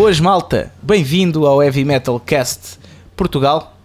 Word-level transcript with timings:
Boas 0.00 0.18
malta, 0.18 0.72
bem-vindo 0.82 1.44
ao 1.44 1.62
Heavy 1.62 1.84
Metal 1.84 2.18
Cast 2.20 2.78
Portugal. 3.14 3.76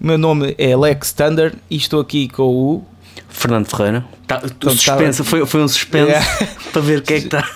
Meu 0.00 0.16
nome 0.16 0.54
é 0.56 0.72
Alex 0.72 1.12
Thunder 1.12 1.52
e 1.68 1.76
estou 1.76 2.00
aqui 2.00 2.26
com 2.26 2.42
o 2.48 2.86
Fernando 3.28 3.66
Ferreira. 3.66 4.02
Tá, 4.26 4.40
Então, 4.42 4.70
suspense, 4.70 5.18
tá- 5.18 5.24
foi, 5.24 5.44
foi 5.44 5.62
um 5.62 5.68
suspense 5.68 6.06
Yeah. 6.10 6.26
para 6.72 6.80
ver 6.80 7.02
quem 7.02 7.16
é 7.16 7.20
que 7.20 7.26
está. 7.36 7.46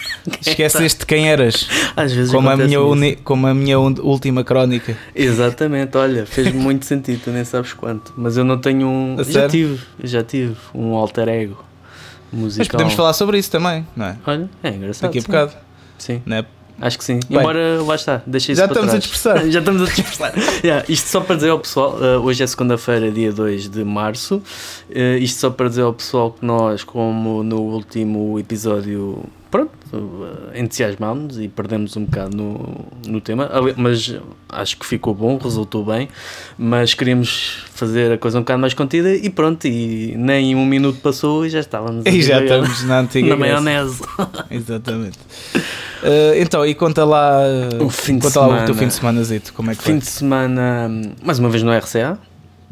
Esqueceste 0.46 0.98
de 1.00 1.06
quem 1.06 1.26
eras, 1.26 1.66
Às 1.96 2.12
vezes 2.12 2.30
como 2.34 2.50
a, 2.50 2.56
minha 2.58 2.82
uni- 2.82 3.16
como 3.16 3.46
a 3.46 3.54
minha 3.54 3.78
última 3.78 4.44
crónica. 4.44 4.94
Exatamente, 5.14 5.96
olha, 5.96 6.26
fez 6.26 6.52
muito 6.52 6.84
sentido, 6.84 7.22
tu 7.24 7.30
nem 7.30 7.46
sabes 7.46 7.72
quanto. 7.72 8.12
Mas 8.14 8.36
eu 8.36 8.44
não 8.44 8.58
tenho 8.58 8.86
um. 8.86 9.14
A 9.18 9.22
Já 9.22 9.32
sério? 9.32 9.48
tive, 9.50 9.80
já 10.04 10.22
tive 10.22 10.54
um 10.74 10.94
alter 10.94 11.30
ego 11.30 11.64
musical. 12.30 12.58
Mas 12.58 12.68
podemos 12.68 12.92
falar 12.92 13.14
sobre 13.14 13.38
isso 13.38 13.50
também, 13.50 13.86
não 13.96 14.04
é? 14.04 14.16
Olha, 14.26 14.50
é 14.62 14.68
engraçado. 14.68 15.08
Daqui 15.08 15.16
a 15.18 15.20
sim. 15.22 15.26
bocado. 15.28 15.52
Sim, 15.98 16.22
Não 16.26 16.36
é? 16.36 16.44
Acho 16.80 16.98
que 16.98 17.04
sim. 17.04 17.20
Bem, 17.28 17.38
Embora 17.38 17.82
lá 17.82 17.94
está, 17.94 18.22
deixa 18.26 18.52
isso 18.52 18.60
já 18.60 18.66
estamos 18.66 18.94
a 18.94 18.98
dispersar. 18.98 19.38
já 19.50 19.58
estamos 19.58 19.82
a 19.82 19.84
dispersar. 19.84 20.34
Yeah, 20.64 20.84
isto 20.88 21.08
só 21.08 21.20
para 21.20 21.36
dizer 21.36 21.50
ao 21.50 21.58
pessoal, 21.58 21.98
eh, 22.02 22.18
hoje 22.18 22.42
é 22.42 22.46
segunda-feira, 22.46 23.10
dia 23.10 23.32
2 23.32 23.68
de 23.68 23.84
março. 23.84 24.42
Eh, 24.90 25.18
isto 25.18 25.40
só 25.40 25.50
para 25.50 25.68
dizer 25.68 25.82
ao 25.82 25.94
pessoal 25.94 26.32
que 26.32 26.44
nós, 26.44 26.84
como 26.84 27.42
no 27.42 27.60
último 27.60 28.38
episódio, 28.38 29.24
pronto, 29.50 29.70
eh, 29.92 30.60
entusiasmámos 30.60 31.38
e 31.38 31.48
perdemos 31.48 31.96
um 31.96 32.04
bocado 32.04 32.36
no, 32.36 32.86
no 33.06 33.20
tema, 33.20 33.48
mas 33.76 34.14
acho 34.48 34.76
que 34.78 34.86
ficou 34.86 35.14
bom, 35.14 35.38
resultou 35.38 35.84
bem. 35.84 36.08
Mas 36.58 36.94
queríamos 36.94 37.64
fazer 37.72 38.12
a 38.12 38.18
coisa 38.18 38.38
um 38.38 38.42
bocado 38.42 38.60
mais 38.60 38.74
contida 38.74 39.14
e 39.14 39.30
pronto, 39.30 39.66
e 39.66 40.14
nem 40.16 40.54
um 40.54 40.66
minuto 40.66 41.00
passou 41.00 41.46
e 41.46 41.50
já 41.50 41.60
estávamos 41.60 42.04
E 42.06 42.22
já 42.22 42.42
estamos 42.42 42.82
na 42.84 43.00
antiga 43.00 43.28
na 43.28 43.36
maionese. 43.36 44.02
Exatamente. 44.50 45.18
Uh, 46.02 46.36
então, 46.40 46.64
e 46.64 46.74
conta 46.74 47.04
lá, 47.04 47.40
O 47.80 47.88
fim 47.88 48.18
de 48.18 48.22
conta 48.26 48.40
lá 48.40 48.62
o 48.62 48.66
teu 48.66 48.74
fim 48.74 48.86
de 48.88 48.94
semana, 48.94 49.22
Zito, 49.24 49.52
como 49.52 49.70
é 49.70 49.74
que 49.74 49.82
Fim 49.82 49.92
foi? 49.92 49.98
de 50.00 50.06
semana, 50.06 50.90
mais 51.22 51.38
uma 51.38 51.48
vez 51.48 51.62
no 51.62 51.76
RCA, 51.76 52.18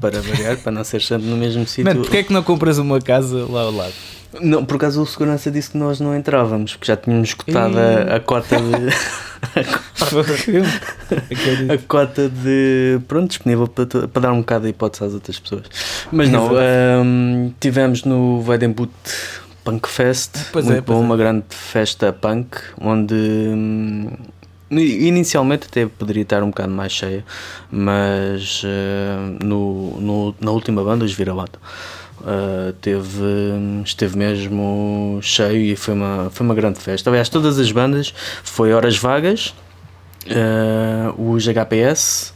para 0.00 0.20
variar, 0.20 0.58
para 0.58 0.72
não 0.72 0.84
ser 0.84 1.00
sempre 1.00 1.26
no 1.26 1.36
mesmo 1.36 1.66
sítio. 1.66 1.84
Mano, 1.84 2.02
porquê 2.02 2.18
é 2.18 2.22
que 2.22 2.32
não 2.32 2.42
compras 2.42 2.78
uma 2.78 3.00
casa 3.00 3.46
lá 3.48 3.62
ao 3.62 3.72
lado? 3.72 3.94
Não, 4.40 4.64
por 4.64 4.76
acaso 4.76 5.02
o 5.02 5.06
segurança 5.06 5.50
disse 5.50 5.70
que 5.70 5.76
nós 5.78 6.00
não 6.00 6.14
entrávamos, 6.16 6.74
porque 6.76 6.86
já 6.90 6.96
tínhamos 6.96 7.28
escutado 7.30 7.76
a, 7.78 8.16
a 8.16 8.20
cota 8.20 8.56
de. 8.56 9.54
A 11.72 11.78
cota 11.86 12.28
de. 12.28 12.98
Pronto, 13.06 13.28
disponível 13.28 13.68
para, 13.68 13.86
para 14.08 14.22
dar 14.22 14.32
um 14.32 14.40
bocado 14.40 14.64
de 14.64 14.70
hipótese 14.70 15.04
às 15.04 15.14
outras 15.14 15.38
pessoas. 15.38 15.62
Mas 16.10 16.28
não, 16.28 16.46
Exato. 16.46 16.60
hum, 17.04 17.52
tivemos 17.60 18.04
no 18.04 18.42
Weidenboot 18.46 18.92
Punk 19.64 19.88
Fest, 19.88 20.36
Pois 20.52 20.64
muito 20.66 20.78
é, 20.78 20.80
bom, 20.80 20.94
é. 20.94 21.04
uma 21.04 21.16
grande 21.16 21.44
festa 21.50 22.12
punk, 22.12 22.56
onde. 22.80 23.14
hum, 23.14 24.10
Inicialmente 24.70 25.68
até 25.70 25.86
poderia 25.86 26.22
estar 26.22 26.42
um 26.42 26.48
bocado 26.48 26.72
mais 26.72 26.90
cheia, 26.90 27.24
mas 27.70 28.62
eh, 28.64 29.44
no, 29.44 30.00
no- 30.00 30.34
na 30.40 30.50
última 30.50 30.82
banda, 30.82 31.04
os 31.04 31.12
Vira-Lata, 31.12 31.60
Uh, 32.24 32.72
teve, 32.80 33.22
esteve 33.84 34.16
mesmo 34.16 35.18
cheio 35.20 35.60
e 35.60 35.76
foi 35.76 35.92
uma, 35.92 36.30
foi 36.30 36.46
uma 36.46 36.54
grande 36.54 36.80
festa. 36.80 37.10
Aliás, 37.10 37.28
todas 37.28 37.58
as 37.58 37.70
bandas 37.70 38.14
foi 38.42 38.72
horas 38.72 38.96
vagas, 38.96 39.54
uh, 40.26 41.30
os 41.32 41.46
HPS, 41.46 42.32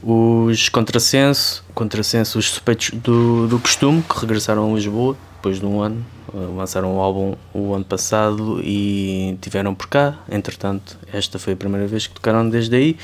os 0.00 0.68
Contrassenso, 0.68 1.64
Contrassenso, 1.74 2.38
os 2.38 2.48
suspeitos 2.48 2.90
do, 2.90 3.48
do 3.48 3.58
costume, 3.58 4.02
que 4.02 4.20
regressaram 4.20 4.70
a 4.70 4.74
Lisboa 4.76 5.16
depois 5.34 5.58
de 5.58 5.66
um 5.66 5.80
ano. 5.80 6.06
Uh, 6.32 6.56
lançaram 6.56 6.96
o 6.96 7.00
álbum 7.00 7.34
o 7.52 7.74
ano 7.74 7.84
passado 7.84 8.60
e 8.62 9.36
tiveram 9.40 9.74
por 9.74 9.88
cá. 9.88 10.16
Entretanto, 10.30 10.96
esta 11.12 11.40
foi 11.40 11.54
a 11.54 11.56
primeira 11.56 11.88
vez 11.88 12.06
que 12.06 12.14
tocaram 12.14 12.48
desde 12.48 12.76
aí. 12.76 12.96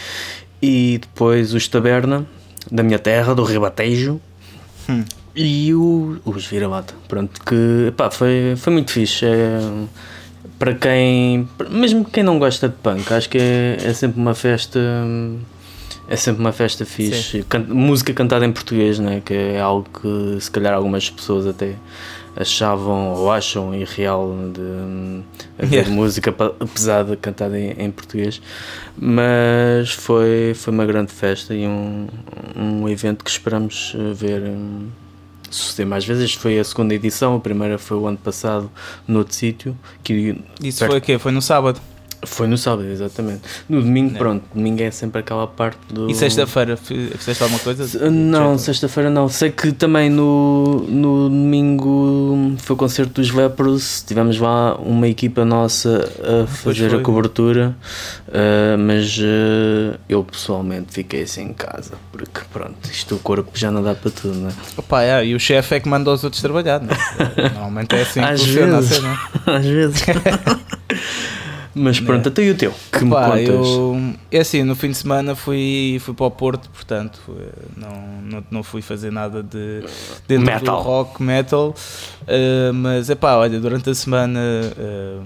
E 0.63 0.99
depois 0.99 1.53
os 1.55 1.67
Taberna, 1.67 2.25
da 2.71 2.85
minha 2.85 3.01
terra, 3.01 3.35
do 3.35 3.43
Ribatejo. 3.43 4.21
Hum. 5.37 5.41
E 5.43 5.75
o, 5.75 6.19
os 6.25 6.47
Vira-Lata, 6.47 6.95
pronto, 7.09 7.41
que 7.45 7.93
pá, 7.97 8.11
foi, 8.11 8.55
foi 8.57 8.73
muito 8.73 8.91
fixe. 8.91 9.25
É, 9.27 9.59
para 10.59 10.75
quem, 10.75 11.49
mesmo 11.71 12.05
quem 12.05 12.23
não 12.23 12.39
gosta 12.39 12.69
de 12.69 12.75
punk, 12.77 13.11
acho 13.13 13.29
que 13.29 13.39
é, 13.39 13.77
é 13.83 13.95
sempre 13.95 14.21
uma 14.21 14.35
festa. 14.35 14.79
É 16.09 16.17
sempre 16.17 16.41
uma 16.41 16.53
festa 16.53 16.85
fixe. 16.85 17.45
Can- 17.49 17.67
música 17.69 18.13
cantada 18.13 18.45
em 18.45 18.51
português, 18.53 18.99
né? 18.99 19.23
que 19.25 19.33
é 19.33 19.61
algo 19.61 19.87
que 20.03 20.41
se 20.41 20.51
calhar 20.51 20.75
algumas 20.75 21.09
pessoas 21.09 21.47
até 21.47 21.77
achavam 22.37 23.13
ou 23.15 23.31
acham 23.31 23.73
irreal 23.75 24.29
de 24.53 24.61
hum, 24.61 25.23
haver 25.57 25.73
Yeah. 25.85 25.91
música 25.95 26.33
pesada 26.33 27.17
cantada 27.17 27.57
em, 27.59 27.71
em 27.79 27.91
português. 27.93 28.43
Mas 28.99 29.91
foi, 29.93 30.53
foi 30.57 30.73
uma 30.73 30.85
grande 30.85 31.13
festa 31.13 31.55
e 31.55 31.65
um, 31.67 32.09
um 32.57 32.89
evento 32.89 33.25
que 33.25 33.31
esperamos 33.31 33.95
eh, 33.97 34.13
ver 34.13 34.43
suceder 35.51 35.87
mais 35.87 36.05
vezes. 36.05 36.35
Foi 36.35 36.59
a 36.59 36.65
segunda 36.65 36.95
edição, 36.95 37.37
a 37.37 37.41
primeira 37.41 37.79
foi 37.79 37.97
o 37.97 38.07
ano 38.07 38.17
passado 38.19 38.71
noutro 39.07 39.35
sítio, 39.35 39.77
Isso 40.63 40.79
Perto. 40.79 40.91
foi 40.91 40.99
o 40.99 41.03
quê? 41.03 41.19
Foi 41.19 41.33
no 41.33 41.43
sábado. 41.43 41.81
Foi 42.25 42.47
no 42.47 42.59
sábado, 42.59 42.87
exatamente. 42.89 43.43
No 43.69 43.81
domingo, 43.81 44.13
Não. 44.13 44.19
pronto, 44.19 44.45
domingo 44.55 44.83
é 44.83 44.91
sempre 44.91 45.21
aquela 45.21 45.47
parte 45.47 45.79
do. 45.93 46.11
E 46.11 46.15
sexta-feira, 46.15 46.77
fi- 46.77 47.11
fizeste 47.17 47.43
alguma 47.43 47.59
coisa? 47.61 48.11
Não, 48.11 48.59
sexta-feira 48.59 49.09
não. 49.11 49.29
Sei 49.29 49.51
que 49.51 49.73
também 49.73 50.11
no, 50.11 50.81
no 50.89 51.29
domingo 51.29 52.55
foi 52.59 52.75
o 52.75 52.77
concerto 52.77 53.21
dos 53.21 53.31
Lepros. 53.31 54.05
Tivemos 54.07 54.39
lá 54.39 54.77
uma 54.77 55.09
equipa 55.09 55.45
nossa 55.45 56.09
a 56.45 56.47
fazer 56.47 56.91
foi. 56.91 56.99
a 57.01 57.03
cobertura, 57.03 57.77
ah, 58.29 58.77
mas 58.79 59.19
ah, 59.23 59.99
eu 60.09 60.23
pessoalmente 60.25 60.93
fiquei 60.93 61.23
assim 61.23 61.43
em 61.43 61.53
casa, 61.53 61.93
porque 62.13 62.41
pronto, 62.53 62.77
isto 62.91 63.15
o 63.15 63.19
corpo 63.19 63.51
já 63.55 63.71
não 63.71 63.83
dá 63.83 63.95
para 63.95 64.11
tudo, 64.11 64.35
né? 64.35 64.53
Opa, 64.77 65.03
é, 65.03 65.25
e 65.27 65.35
o 65.35 65.41
chefe 65.41 65.75
é 65.77 65.81
que 65.81 65.89
manda 65.89 66.11
os 66.11 66.23
outros 66.25 66.43
trabalhar, 66.43 66.81
não 66.81 66.91
é? 66.93 67.43
Normalmente 67.55 67.95
é 67.97 68.03
assim 68.03 68.21
que 68.21 68.27
Às 68.27 68.41
funciona 68.41 68.77
a 68.77 68.81
vezes. 68.81 68.97
cena. 68.97 69.19
Às 69.57 69.65
vezes. 69.67 70.03
mas 71.75 72.01
pronto, 72.01 72.29
até 72.29 72.43
e 72.43 72.51
o 72.51 72.55
teu? 72.57 72.75
Que 72.93 73.05
me 73.05 73.11
Pá, 73.11 73.27
contas? 73.31 73.45
eu, 73.49 74.15
é 74.31 74.39
assim, 74.41 74.63
no 74.65 74.75
fim 74.75 74.89
de 74.91 74.97
semana 74.97 75.35
fui, 75.35 75.99
fui 76.01 76.15
para 76.15 76.27
o 76.27 76.31
Porto, 76.31 76.69
portanto 76.71 77.21
não, 77.77 78.23
não, 78.23 78.45
não 78.51 78.63
fui 78.63 78.83
fazer 78.83 79.11
nada 79.13 79.43
de 79.43 79.83
dentro 80.27 80.47
Metal. 80.47 80.77
do 80.77 80.83
rock 80.83 81.23
metal, 81.23 81.75
eh, 82.27 82.73
mas 82.73 83.09
é 83.11 83.15
pá, 83.15 83.37
olha, 83.37 83.61
durante 83.61 83.89
a 83.91 83.95
semana 83.95 84.41
eh, 84.41 85.19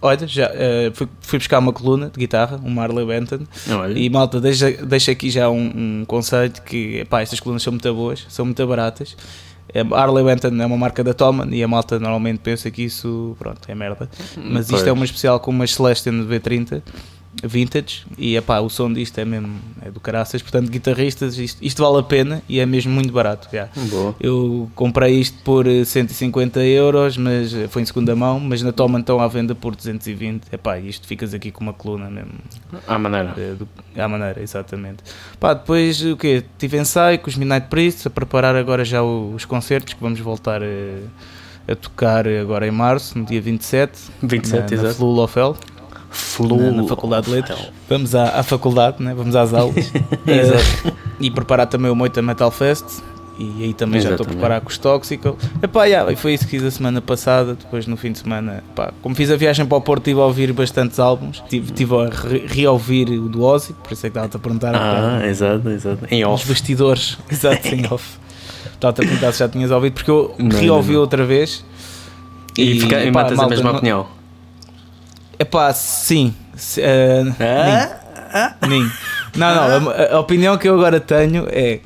olha, 0.00 0.26
já 0.26 0.50
eh, 0.54 0.90
fui, 0.94 1.08
fui 1.20 1.38
buscar 1.38 1.58
uma 1.58 1.72
coluna 1.72 2.10
de 2.10 2.18
guitarra, 2.18 2.60
um 2.62 2.70
Marley 2.70 3.06
Benton, 3.06 3.40
Olha, 3.70 3.98
e 3.98 4.08
malta, 4.10 4.40
deixa, 4.40 4.70
deixa 4.70 5.12
aqui 5.12 5.30
já 5.30 5.48
um, 5.48 6.00
um 6.00 6.04
conceito 6.06 6.62
que 6.62 6.98
epá, 7.00 7.22
estas 7.22 7.40
colunas 7.40 7.62
são 7.62 7.72
muito 7.72 7.94
boas, 7.94 8.26
são 8.28 8.44
muito 8.44 8.66
baratas. 8.66 9.16
É, 9.74 9.80
A 9.80 10.02
Harley 10.02 10.24
Benton 10.24 10.62
é 10.62 10.66
uma 10.66 10.76
marca 10.76 11.02
da 11.02 11.12
Toman 11.12 11.48
e 11.50 11.62
a 11.62 11.68
malta 11.68 11.98
normalmente 11.98 12.38
pensa 12.38 12.70
que 12.70 12.82
isso 12.82 13.34
pronto, 13.38 13.58
é 13.66 13.74
merda. 13.74 14.08
Mas 14.36 14.70
isto 14.70 14.88
é 14.88 14.92
uma 14.92 15.04
especial 15.04 15.40
com 15.40 15.50
uma 15.50 15.66
Celestion 15.66 16.12
V30 16.26 16.80
vintage 17.42 18.04
e 18.16 18.36
epá, 18.36 18.60
o 18.60 18.68
som 18.70 18.92
disto 18.92 19.18
é 19.18 19.24
mesmo 19.24 19.58
é 19.82 19.90
do 19.90 20.00
caraças, 20.00 20.40
portanto 20.42 20.70
guitarristas 20.70 21.36
isto, 21.38 21.58
isto 21.64 21.82
vale 21.82 21.98
a 21.98 22.02
pena 22.02 22.42
e 22.48 22.60
é 22.60 22.66
mesmo 22.66 22.92
muito 22.92 23.12
barato 23.12 23.48
já. 23.52 23.68
Boa. 23.90 24.14
Eu 24.20 24.70
comprei 24.74 25.18
isto 25.20 25.42
por 25.42 25.66
eh, 25.66 25.84
150 25.84 26.60
euros, 26.60 27.16
mas 27.16 27.52
eh, 27.54 27.68
foi 27.68 27.82
em 27.82 27.84
segunda 27.84 28.14
mão, 28.16 28.38
mas 28.40 28.62
na 28.62 28.72
Toman 28.72 29.00
estão 29.00 29.20
à 29.20 29.28
venda 29.28 29.54
por 29.54 29.74
220. 29.74 30.44
Epá, 30.52 30.78
isto 30.78 31.06
ficas 31.06 31.34
aqui 31.34 31.50
com 31.50 31.62
uma 31.64 31.72
coluna 31.72 32.08
mesmo 32.10 32.30
À 32.86 32.98
maneira. 32.98 33.34
eh, 33.36 33.54
do- 33.58 33.68
à 34.00 34.08
maneira, 34.08 34.42
exatamente. 34.42 34.98
Pá, 35.38 35.54
depois 35.54 36.02
o 36.04 36.16
quê? 36.16 36.42
Tive 36.58 36.78
ensaio 36.78 37.18
com 37.18 37.28
os 37.28 37.36
Midnight 37.36 37.68
Priests 37.68 38.06
a 38.06 38.10
preparar 38.10 38.56
agora 38.56 38.84
já 38.84 39.02
os 39.02 39.44
concertos 39.44 39.94
que 39.94 40.00
vamos 40.00 40.18
voltar 40.20 40.62
eh, 40.62 41.00
a, 41.68 41.74
tocar 41.74 42.26
agora 42.28 42.66
em 42.66 42.70
março, 42.70 43.18
no 43.18 43.24
dia 43.24 43.40
27, 43.40 43.98
27, 44.22 44.54
na, 44.54 44.60
na 44.60 44.74
exato. 44.74 44.94
Flulofel, 44.96 45.56
Flu. 46.16 46.56
na, 46.56 46.70
na 46.70 46.84
Faculdade 46.84 47.26
de 47.26 47.32
Letras. 47.32 47.58
Vamos 47.88 48.14
à, 48.14 48.38
à 48.38 48.42
faculdade, 48.42 49.02
né? 49.02 49.14
vamos 49.14 49.34
às 49.36 49.52
aulas 49.52 49.92
Eh, 50.26 50.92
e 51.20 51.30
preparar 51.30 51.66
também 51.66 51.90
o 51.90 51.94
Moita 51.94 52.20
Metal 52.22 52.50
Fest. 52.50 52.84
E 53.36 53.64
aí 53.64 53.74
também 53.74 54.00
já 54.00 54.10
estou 54.10 54.24
a 54.24 54.28
preparar 54.28 54.60
com 54.60 54.68
os 54.68 54.78
Toxical. 54.78 55.36
Epá, 55.60 55.86
yeah, 55.86 56.12
e 56.12 56.14
foi 56.14 56.34
isso 56.34 56.44
que 56.44 56.50
fiz 56.52 56.62
a 56.62 56.70
semana 56.70 57.00
passada. 57.00 57.54
Depois, 57.54 57.84
no 57.84 57.96
fim 57.96 58.12
de 58.12 58.20
semana, 58.20 58.62
como 59.02 59.12
fiz 59.16 59.28
a 59.28 59.34
viagem 59.36 59.66
para 59.66 59.76
o 59.76 59.80
Porto, 59.80 60.02
estive 60.02 60.20
a 60.20 60.24
ouvir 60.24 60.52
bastantes 60.52 61.00
álbuns. 61.00 61.42
Tive, 61.48 61.72
tive 61.72 61.96
a 61.96 62.08
re- 62.10 62.44
reouvir 62.46 63.08
o 63.10 63.28
do 63.28 63.42
Ozzy, 63.42 63.72
por 63.72 63.92
isso 63.92 64.06
é 64.06 64.10
que 64.10 64.16
estava-te 64.16 64.36
a 64.36 64.38
perguntar. 64.38 64.72
Ah, 64.76 65.26
exato, 65.26 65.68
exato. 65.68 66.06
Em 66.12 66.24
os 66.24 66.30
off. 66.30 66.46
vestidores, 66.48 67.18
exato, 67.28 67.66
em 67.74 67.84
off. 67.92 68.18
Estava-te 68.72 69.00
a 69.00 69.04
perguntar 69.04 69.32
se 69.32 69.40
já 69.40 69.48
tinhas 69.48 69.72
ouvido, 69.72 69.94
porque 69.94 70.10
eu 70.12 70.32
reouvi 70.60 70.96
outra 70.96 71.24
vez. 71.24 71.64
E, 72.56 72.78
fica, 72.82 73.02
e 73.02 73.10
pá, 73.10 73.22
matas 73.24 73.38
a 73.40 73.48
mesma 73.48 73.72
opinião. 73.72 74.06
Epá, 75.38 75.72
sim. 75.72 76.34
Se- 76.56 76.80
eh, 76.82 77.24
Ah? 78.32 78.54
nin. 78.66 78.80
Nin. 78.82 78.90
Não, 79.36 79.80
não, 79.80 79.90
a, 79.90 80.14
a 80.16 80.20
opinião 80.20 80.56
que 80.56 80.68
eu 80.68 80.74
agora 80.74 81.00
tenho 81.00 81.46
é 81.50 81.80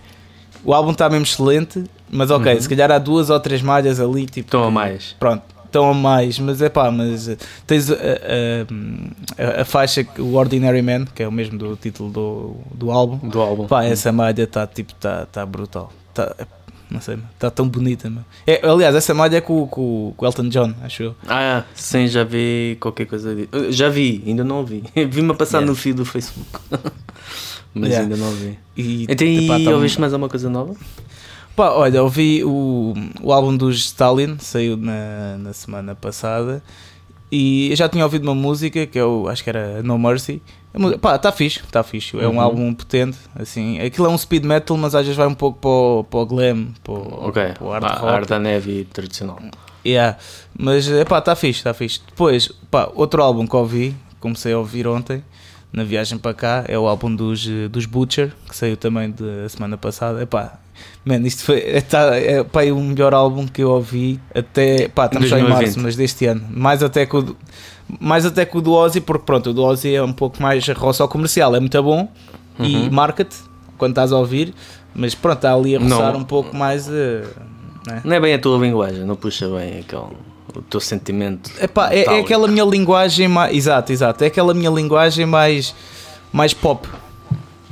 o 0.64 0.74
álbum 0.74 0.90
está 0.92 1.08
mesmo 1.08 1.24
excelente, 1.24 1.84
mas 2.10 2.30
ok, 2.30 2.54
Uhum. 2.54 2.60
se 2.60 2.68
calhar 2.68 2.90
há 2.90 2.98
duas 2.98 3.30
ou 3.30 3.40
três 3.40 3.62
malhas 3.62 4.00
ali, 4.00 4.26
tipo. 4.26 4.46
Estão 4.48 4.64
a 4.64 4.70
mais. 4.70 5.14
Pronto, 5.18 5.42
estão 5.64 5.90
a 5.90 5.94
mais, 5.94 6.38
mas 6.38 6.60
é 6.60 6.68
pá, 6.68 6.90
mas 6.90 7.30
tens 7.66 7.90
a, 7.90 7.94
a, 7.94 9.60
a, 9.62 9.64
faixa, 9.64 10.06
o 10.18 10.34
Ordinary 10.34 10.82
Man, 10.82 11.06
que 11.14 11.22
é 11.22 11.28
o 11.28 11.32
mesmo 11.32 11.56
do 11.58 11.76
título 11.76 12.10
do, 12.10 12.56
do 12.74 12.90
álbum. 12.90 13.16
Do 13.28 13.40
álbum. 13.40 13.66
Pá, 13.66 13.84
essa 13.84 14.12
malha 14.12 14.42
está 14.42 14.66
tipo, 14.66 14.94
tá, 14.94 15.26
tá 15.30 15.46
brutal. 15.46 15.90
Tá, 16.12 16.34
não 16.90 17.00
sei, 17.00 17.18
está 17.34 17.50
tão 17.50 17.68
bonita. 17.68 18.10
É, 18.46 18.66
aliás, 18.66 18.94
essa 18.94 19.12
malha 19.12 19.36
é 19.36 19.40
com, 19.40 19.66
com, 19.66 20.14
com 20.16 20.24
o 20.24 20.28
Elton 20.28 20.48
John, 20.48 20.74
acho 20.82 21.02
eu. 21.02 21.14
Ah, 21.26 21.64
sim, 21.74 22.06
já 22.06 22.24
vi 22.24 22.78
qualquer 22.80 23.06
coisa 23.06 23.34
disso. 23.34 23.50
Já 23.70 23.88
vi, 23.90 24.22
ainda 24.26 24.42
não 24.42 24.64
vi. 24.64 24.84
Vi-me 24.94 25.32
a 25.32 25.34
passar 25.34 25.58
yeah. 25.58 25.70
no 25.70 25.76
feed 25.76 25.96
do 25.96 26.04
Facebook. 26.04 26.48
Mas 27.74 27.90
yeah. 27.90 28.04
ainda 28.04 28.16
não 28.16 28.32
vi. 28.32 28.58
E, 28.76 29.06
então, 29.08 29.26
epá, 29.26 29.58
e 29.58 29.68
ouviste 29.68 30.00
mais 30.00 30.12
alguma 30.12 30.30
coisa 30.30 30.48
nova? 30.48 30.74
Pá, 31.54 31.70
olha, 31.72 32.02
ouvi 32.02 32.42
o, 32.44 32.94
o 33.20 33.32
álbum 33.32 33.56
dos 33.56 33.76
Stalin, 33.78 34.38
saiu 34.38 34.76
na, 34.76 35.36
na 35.38 35.52
semana 35.52 35.94
passada. 35.94 36.62
E 37.30 37.70
eu 37.70 37.76
já 37.76 37.88
tinha 37.88 38.04
ouvido 38.04 38.24
uma 38.24 38.34
música 38.34 38.86
que 38.86 38.98
eu 38.98 39.28
acho 39.28 39.44
que 39.44 39.50
era 39.50 39.82
No 39.82 39.98
Mercy. 39.98 40.42
Pá, 41.00 41.16
está 41.16 41.32
fixe, 41.32 41.60
está 41.60 41.82
fixe. 41.82 42.18
É 42.18 42.26
um 42.26 42.32
uhum. 42.32 42.40
álbum 42.40 42.74
potente, 42.74 43.18
assim. 43.34 43.80
Aquilo 43.80 44.06
é 44.06 44.10
um 44.10 44.18
speed 44.18 44.44
metal, 44.44 44.76
mas 44.76 44.94
às 44.94 45.02
vezes 45.02 45.16
vai 45.16 45.26
um 45.26 45.34
pouco 45.34 45.58
para 45.58 45.70
o, 45.70 46.04
para 46.04 46.20
o 46.20 46.26
glam, 46.26 46.68
para 46.84 46.92
o, 46.92 47.28
okay. 47.28 47.52
para 47.52 47.64
o 47.64 47.70
rock. 47.70 48.06
Arte 48.06 48.28
da 48.28 48.38
neve 48.38 48.86
tradicional. 48.92 49.38
Yeah. 49.84 50.18
Mas, 50.56 50.86
está 50.86 51.34
fixe, 51.34 51.60
está 51.60 51.74
fixe. 51.74 52.00
Depois, 52.06 52.48
pá, 52.70 52.90
outro 52.94 53.22
álbum 53.22 53.46
que 53.46 53.56
ouvi, 53.56 53.96
comecei 54.20 54.52
a 54.52 54.58
ouvir 54.58 54.86
ontem, 54.86 55.22
na 55.72 55.84
viagem 55.84 56.18
para 56.18 56.34
cá, 56.34 56.64
é 56.66 56.78
o 56.78 56.86
álbum 56.86 57.14
dos, 57.14 57.46
dos 57.70 57.86
Butcher, 57.86 58.32
que 58.48 58.56
saiu 58.56 58.76
também 58.76 59.10
da 59.10 59.48
semana 59.48 59.76
passada. 59.76 60.22
Epá, 60.22 60.58
Man, 61.04 61.26
isto 61.26 61.44
foi 61.44 61.60
é, 61.60 61.80
tá, 61.80 62.16
é, 62.16 62.44
pá, 62.44 62.64
é 62.64 62.72
o 62.72 62.80
melhor 62.80 63.14
álbum 63.14 63.46
que 63.46 63.62
eu 63.62 63.70
ouvi 63.70 64.20
até. 64.34 64.88
Pá, 64.88 65.06
estamos 65.06 65.28
só 65.28 65.38
em 65.38 65.48
março, 65.48 65.80
mas 65.80 65.96
deste 65.96 66.26
ano. 66.26 66.44
Mais 66.50 66.82
até 66.82 67.06
que 67.06 67.16
o, 67.16 67.36
mais 67.98 68.26
até 68.26 68.44
que 68.44 68.56
o 68.56 68.60
do 68.60 68.72
Ozzy, 68.72 69.00
porque 69.00 69.24
pronto, 69.24 69.50
o 69.50 69.54
do 69.54 69.62
Ozzy 69.62 69.94
é 69.94 70.02
um 70.02 70.12
pouco 70.12 70.42
mais 70.42 70.66
roça 70.68 71.02
ao 71.02 71.08
comercial, 71.08 71.54
é 71.54 71.60
muito 71.60 71.82
bom 71.82 72.08
uhum. 72.58 72.64
e 72.64 72.90
marca-te 72.90 73.36
quando 73.78 73.92
estás 73.92 74.12
a 74.12 74.18
ouvir, 74.18 74.52
mas 74.94 75.14
pronto, 75.14 75.36
está 75.36 75.54
ali 75.54 75.76
a 75.76 75.78
roçar 75.78 76.12
não. 76.12 76.20
um 76.20 76.24
pouco 76.24 76.54
mais. 76.54 76.86
Uh, 76.88 77.26
não, 77.86 77.94
é? 77.94 78.00
não 78.04 78.16
é 78.16 78.20
bem 78.20 78.34
a 78.34 78.38
tua 78.38 78.58
linguagem, 78.58 79.04
não 79.04 79.16
puxa 79.16 79.48
bem 79.48 79.80
aquele 79.80 80.27
o 80.58 80.62
teu 80.62 80.80
sentimento. 80.80 81.50
Epá, 81.60 81.92
é, 81.92 82.04
é 82.04 82.20
aquela 82.20 82.48
minha 82.48 82.64
linguagem 82.64 83.28
mais. 83.28 83.56
Exato, 83.56 83.92
exato. 83.92 84.24
É 84.24 84.26
aquela 84.26 84.52
minha 84.52 84.70
linguagem 84.70 85.24
mais, 85.24 85.74
mais 86.32 86.52
pop. 86.52 86.88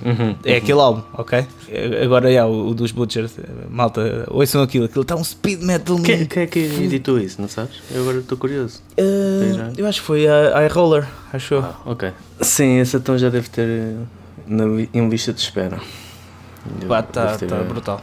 Uhum, 0.05 0.37
é 0.45 0.53
uhum. 0.53 0.59
aquele 0.59 0.81
álbum, 0.81 1.03
ok? 1.15 1.47
Agora 2.05 2.31
é 2.31 2.45
o, 2.45 2.69
o, 2.69 2.75
dos 2.75 2.93
Butchers, 2.93 3.33
malta, 3.69 4.25
ouçam 4.29 4.63
aquilo, 4.63 4.85
aquilo 4.85 5.03
está 5.03 5.17
um 5.17 5.25
speed 5.25 5.63
metal. 5.63 6.01
Quem, 6.01 6.27
quem 6.27 6.43
é 6.43 6.47
que 6.47 6.59
editou 6.59 7.19
isso, 7.19 7.41
não 7.41 7.49
sabes? 7.49 7.83
Eu 7.91 8.03
agora 8.03 8.19
estou 8.19 8.37
curioso. 8.39 8.83
Uh, 8.99 9.73
eu 9.77 9.87
acho 9.87 10.01
que 10.01 10.07
foi 10.07 10.29
a 10.29 10.65
iRoller, 10.65 11.09
acho 11.33 11.57
ah, 11.57 11.75
ok. 11.87 12.13
Sim, 12.41 12.79
esse 12.79 12.97
então 12.97 13.19
já 13.19 13.31
deve 13.31 13.49
ter 13.49 13.67
eh, 13.67 13.95
na, 14.47 14.65
em 14.93 15.09
lista 15.09 15.33
de 15.33 15.41
espera. 15.41 15.81
Pá, 16.87 17.03
tá, 17.03 17.37
tá 17.39 17.57
brutal. 17.65 18.01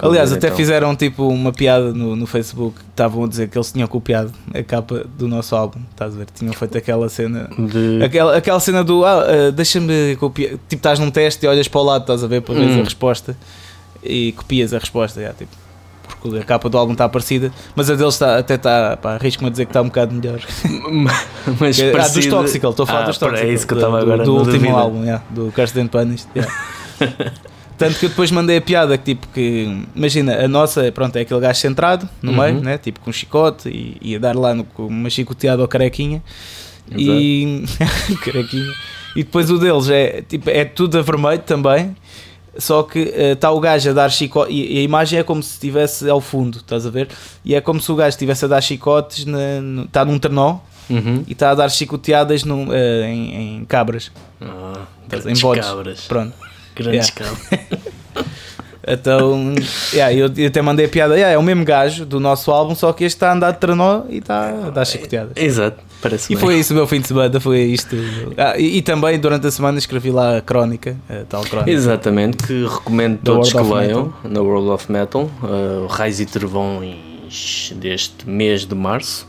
Aliás, 0.00 0.32
até 0.32 0.48
então. 0.48 0.56
fizeram 0.56 0.94
tipo 0.96 1.26
uma 1.28 1.52
piada 1.52 1.92
no, 1.92 2.14
no 2.14 2.26
Facebook. 2.26 2.80
Estavam 2.90 3.24
a 3.24 3.28
dizer 3.28 3.48
que 3.48 3.56
eles 3.56 3.72
tinham 3.72 3.88
copiado 3.88 4.32
a 4.54 4.62
capa 4.62 5.04
do 5.18 5.26
nosso 5.26 5.54
álbum. 5.56 5.80
Estás 5.90 6.14
a 6.14 6.18
ver? 6.18 6.26
Tinham 6.34 6.52
feito 6.52 6.76
aquela 6.76 7.08
cena. 7.08 7.48
De... 7.58 8.04
Aquela, 8.04 8.36
aquela 8.36 8.60
cena 8.60 8.84
do 8.84 9.04
ah, 9.04 9.24
uh, 9.24 9.52
deixa-me 9.52 10.16
copiar. 10.16 10.52
Tipo, 10.52 10.76
estás 10.76 10.98
num 10.98 11.10
teste 11.10 11.44
e 11.44 11.48
olhas 11.48 11.68
para 11.68 11.80
o 11.80 11.84
lado, 11.84 12.02
estás 12.02 12.24
a 12.24 12.26
ver 12.26 12.42
para 12.42 12.54
ver 12.54 12.66
hum. 12.66 12.80
a 12.80 12.84
resposta 12.84 13.36
e 14.02 14.32
copias 14.32 14.72
a 14.74 14.78
resposta. 14.78 15.20
Já, 15.20 15.32
tipo, 15.32 15.50
porque 16.20 16.38
a 16.38 16.44
capa 16.44 16.68
do 16.68 16.76
álbum 16.76 16.92
está 16.92 17.08
parecida, 17.08 17.52
mas 17.74 17.90
a 17.90 17.94
deles 17.94 18.14
está, 18.14 18.38
até 18.38 18.54
está, 18.54 18.98
arrisco-me 19.02 19.48
a 19.48 19.50
dizer 19.50 19.64
que 19.64 19.70
está 19.70 19.80
um 19.80 19.86
bocado 19.86 20.14
melhor. 20.14 20.40
mas 21.58 21.76
que, 21.76 21.90
ah, 21.90 22.08
dos 22.08 22.26
Toxical, 22.26 22.70
estou 22.70 22.84
a 22.84 22.86
falar 22.86 23.02
ah, 23.02 23.06
dos 23.06 23.18
Toxical. 23.18 23.48
É 23.48 23.52
isso 23.52 23.66
que 23.66 23.74
eu 23.74 23.78
estava 23.78 24.00
agora 24.00 24.24
Do, 24.24 24.44
do 24.44 24.50
último 24.50 24.76
álbum, 24.76 25.02
yeah, 25.02 25.24
do 25.30 25.50
Kirsten 25.52 25.86
Punished. 25.86 26.28
Yeah. 26.34 26.52
Tanto 27.80 27.98
que 27.98 28.04
eu 28.04 28.08
depois 28.10 28.30
mandei 28.30 28.58
a 28.58 28.60
piada 28.60 28.98
que 28.98 29.04
tipo 29.04 29.26
que 29.28 29.86
imagina, 29.96 30.44
a 30.44 30.46
nossa 30.46 30.92
pronto, 30.92 31.16
é 31.16 31.22
aquele 31.22 31.40
gajo 31.40 31.58
centrado 31.58 32.06
no 32.20 32.30
uhum. 32.30 32.42
meio, 32.42 32.60
né? 32.60 32.76
tipo 32.76 33.00
com 33.00 33.08
um 33.08 33.12
chicote 33.12 33.70
e, 33.70 33.96
e 34.02 34.16
a 34.16 34.18
dar 34.18 34.36
lá 34.36 34.54
no, 34.54 34.64
com 34.64 34.86
uma 34.86 35.08
chicoteada 35.08 35.62
ao 35.62 35.66
carequinha 35.66 36.22
Exato. 36.90 37.00
e 37.00 37.64
carequinha. 38.22 38.70
E 39.16 39.24
depois 39.24 39.50
o 39.50 39.56
deles 39.56 39.88
é 39.88 40.20
tipo 40.20 40.50
é 40.50 40.62
tudo 40.66 40.98
a 40.98 41.00
vermelho 41.00 41.40
também. 41.40 41.96
Só 42.58 42.82
que 42.82 42.98
está 42.98 43.50
uh, 43.50 43.56
o 43.56 43.60
gajo 43.60 43.88
a 43.88 43.92
dar 43.94 44.10
chicote 44.10 44.52
e, 44.52 44.74
e, 44.74 44.78
a 44.80 44.82
imagem 44.82 45.18
é 45.18 45.22
como 45.22 45.42
se 45.42 45.52
estivesse 45.52 46.10
ao 46.10 46.20
fundo, 46.20 46.58
estás 46.58 46.84
a 46.84 46.90
ver? 46.90 47.08
E 47.42 47.54
é 47.54 47.62
como 47.62 47.80
se 47.80 47.90
o 47.90 47.94
gajo 47.94 48.10
estivesse 48.10 48.44
a 48.44 48.48
dar 48.48 48.60
chicotes, 48.60 49.24
está 49.86 50.04
num 50.04 50.18
trenó 50.18 50.58
uhum. 50.90 51.24
e 51.26 51.32
está 51.32 51.52
a 51.52 51.54
dar 51.54 51.70
chicoteadas 51.70 52.44
no, 52.44 52.68
uh, 52.68 52.74
em, 53.04 53.60
em, 53.60 53.64
cabras. 53.64 54.12
Ah, 54.42 54.82
em 55.26 55.40
bodes. 55.40 55.64
cabras. 55.64 56.00
Pronto. 56.02 56.49
Grande 56.80 56.96
yeah. 56.96 57.02
escala. 57.02 57.36
então, 58.88 59.54
yeah, 59.92 60.14
eu, 60.14 60.30
eu 60.34 60.48
até 60.48 60.62
mandei 60.62 60.86
a 60.86 60.88
piada, 60.88 61.14
yeah, 61.14 61.34
é 61.34 61.38
o 61.38 61.42
mesmo 61.42 61.64
gajo 61.64 62.06
do 62.06 62.18
nosso 62.18 62.50
álbum, 62.50 62.74
só 62.74 62.92
que 62.92 63.04
este 63.04 63.16
está 63.16 63.30
a 63.30 63.34
andar 63.34 63.50
de 63.52 63.58
trenó 63.58 64.04
e 64.08 64.18
está 64.18 64.66
a 64.66 64.70
dar 64.70 64.86
chicoteadas. 64.86 65.32
Exato, 65.36 65.78
parece 66.00 66.32
E 66.32 66.36
bem. 66.36 66.44
foi 66.44 66.58
isso 66.58 66.72
o 66.72 66.76
meu 66.76 66.86
fim 66.86 67.00
de 67.00 67.08
semana, 67.08 67.38
foi 67.38 67.60
isto. 67.60 67.94
Ah, 68.36 68.58
e, 68.58 68.78
e, 68.78 68.82
também 68.82 69.18
durante 69.18 69.46
a 69.46 69.50
semana 69.50 69.78
escrevi 69.78 70.10
lá 70.10 70.38
a 70.38 70.40
crónica, 70.40 70.96
a 71.08 71.24
tal 71.28 71.42
crónica. 71.42 71.70
Exatamente, 71.70 72.38
que 72.46 72.64
recomendo 72.64 73.18
todos 73.22 73.52
que 73.52 73.60
leiam 73.60 74.12
na 74.24 74.40
World 74.40 74.70
of 74.70 74.90
Metal, 74.90 75.30
uh, 75.42 75.86
Raiz 75.86 76.20
e 76.20 76.26
Trovões 76.26 77.74
deste 77.76 78.28
mês 78.28 78.64
de 78.64 78.74
março. 78.74 79.26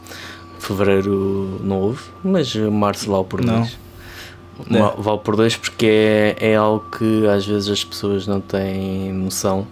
Fevereiro 0.59 1.59
não 1.63 1.81
houve, 1.81 2.03
mas 2.23 2.55
março 2.55 3.11
lá 3.11 3.23
por 3.23 3.43
mês. 3.43 3.77
Né? 4.69 4.79
Vale 4.97 5.19
por 5.19 5.35
dois 5.35 5.55
porque 5.55 5.85
é, 5.85 6.35
é 6.39 6.55
algo 6.55 6.85
que 6.97 7.27
às 7.27 7.45
vezes 7.45 7.69
as 7.69 7.83
pessoas 7.83 8.27
não 8.27 8.39
têm 8.41 9.11
noção. 9.13 9.67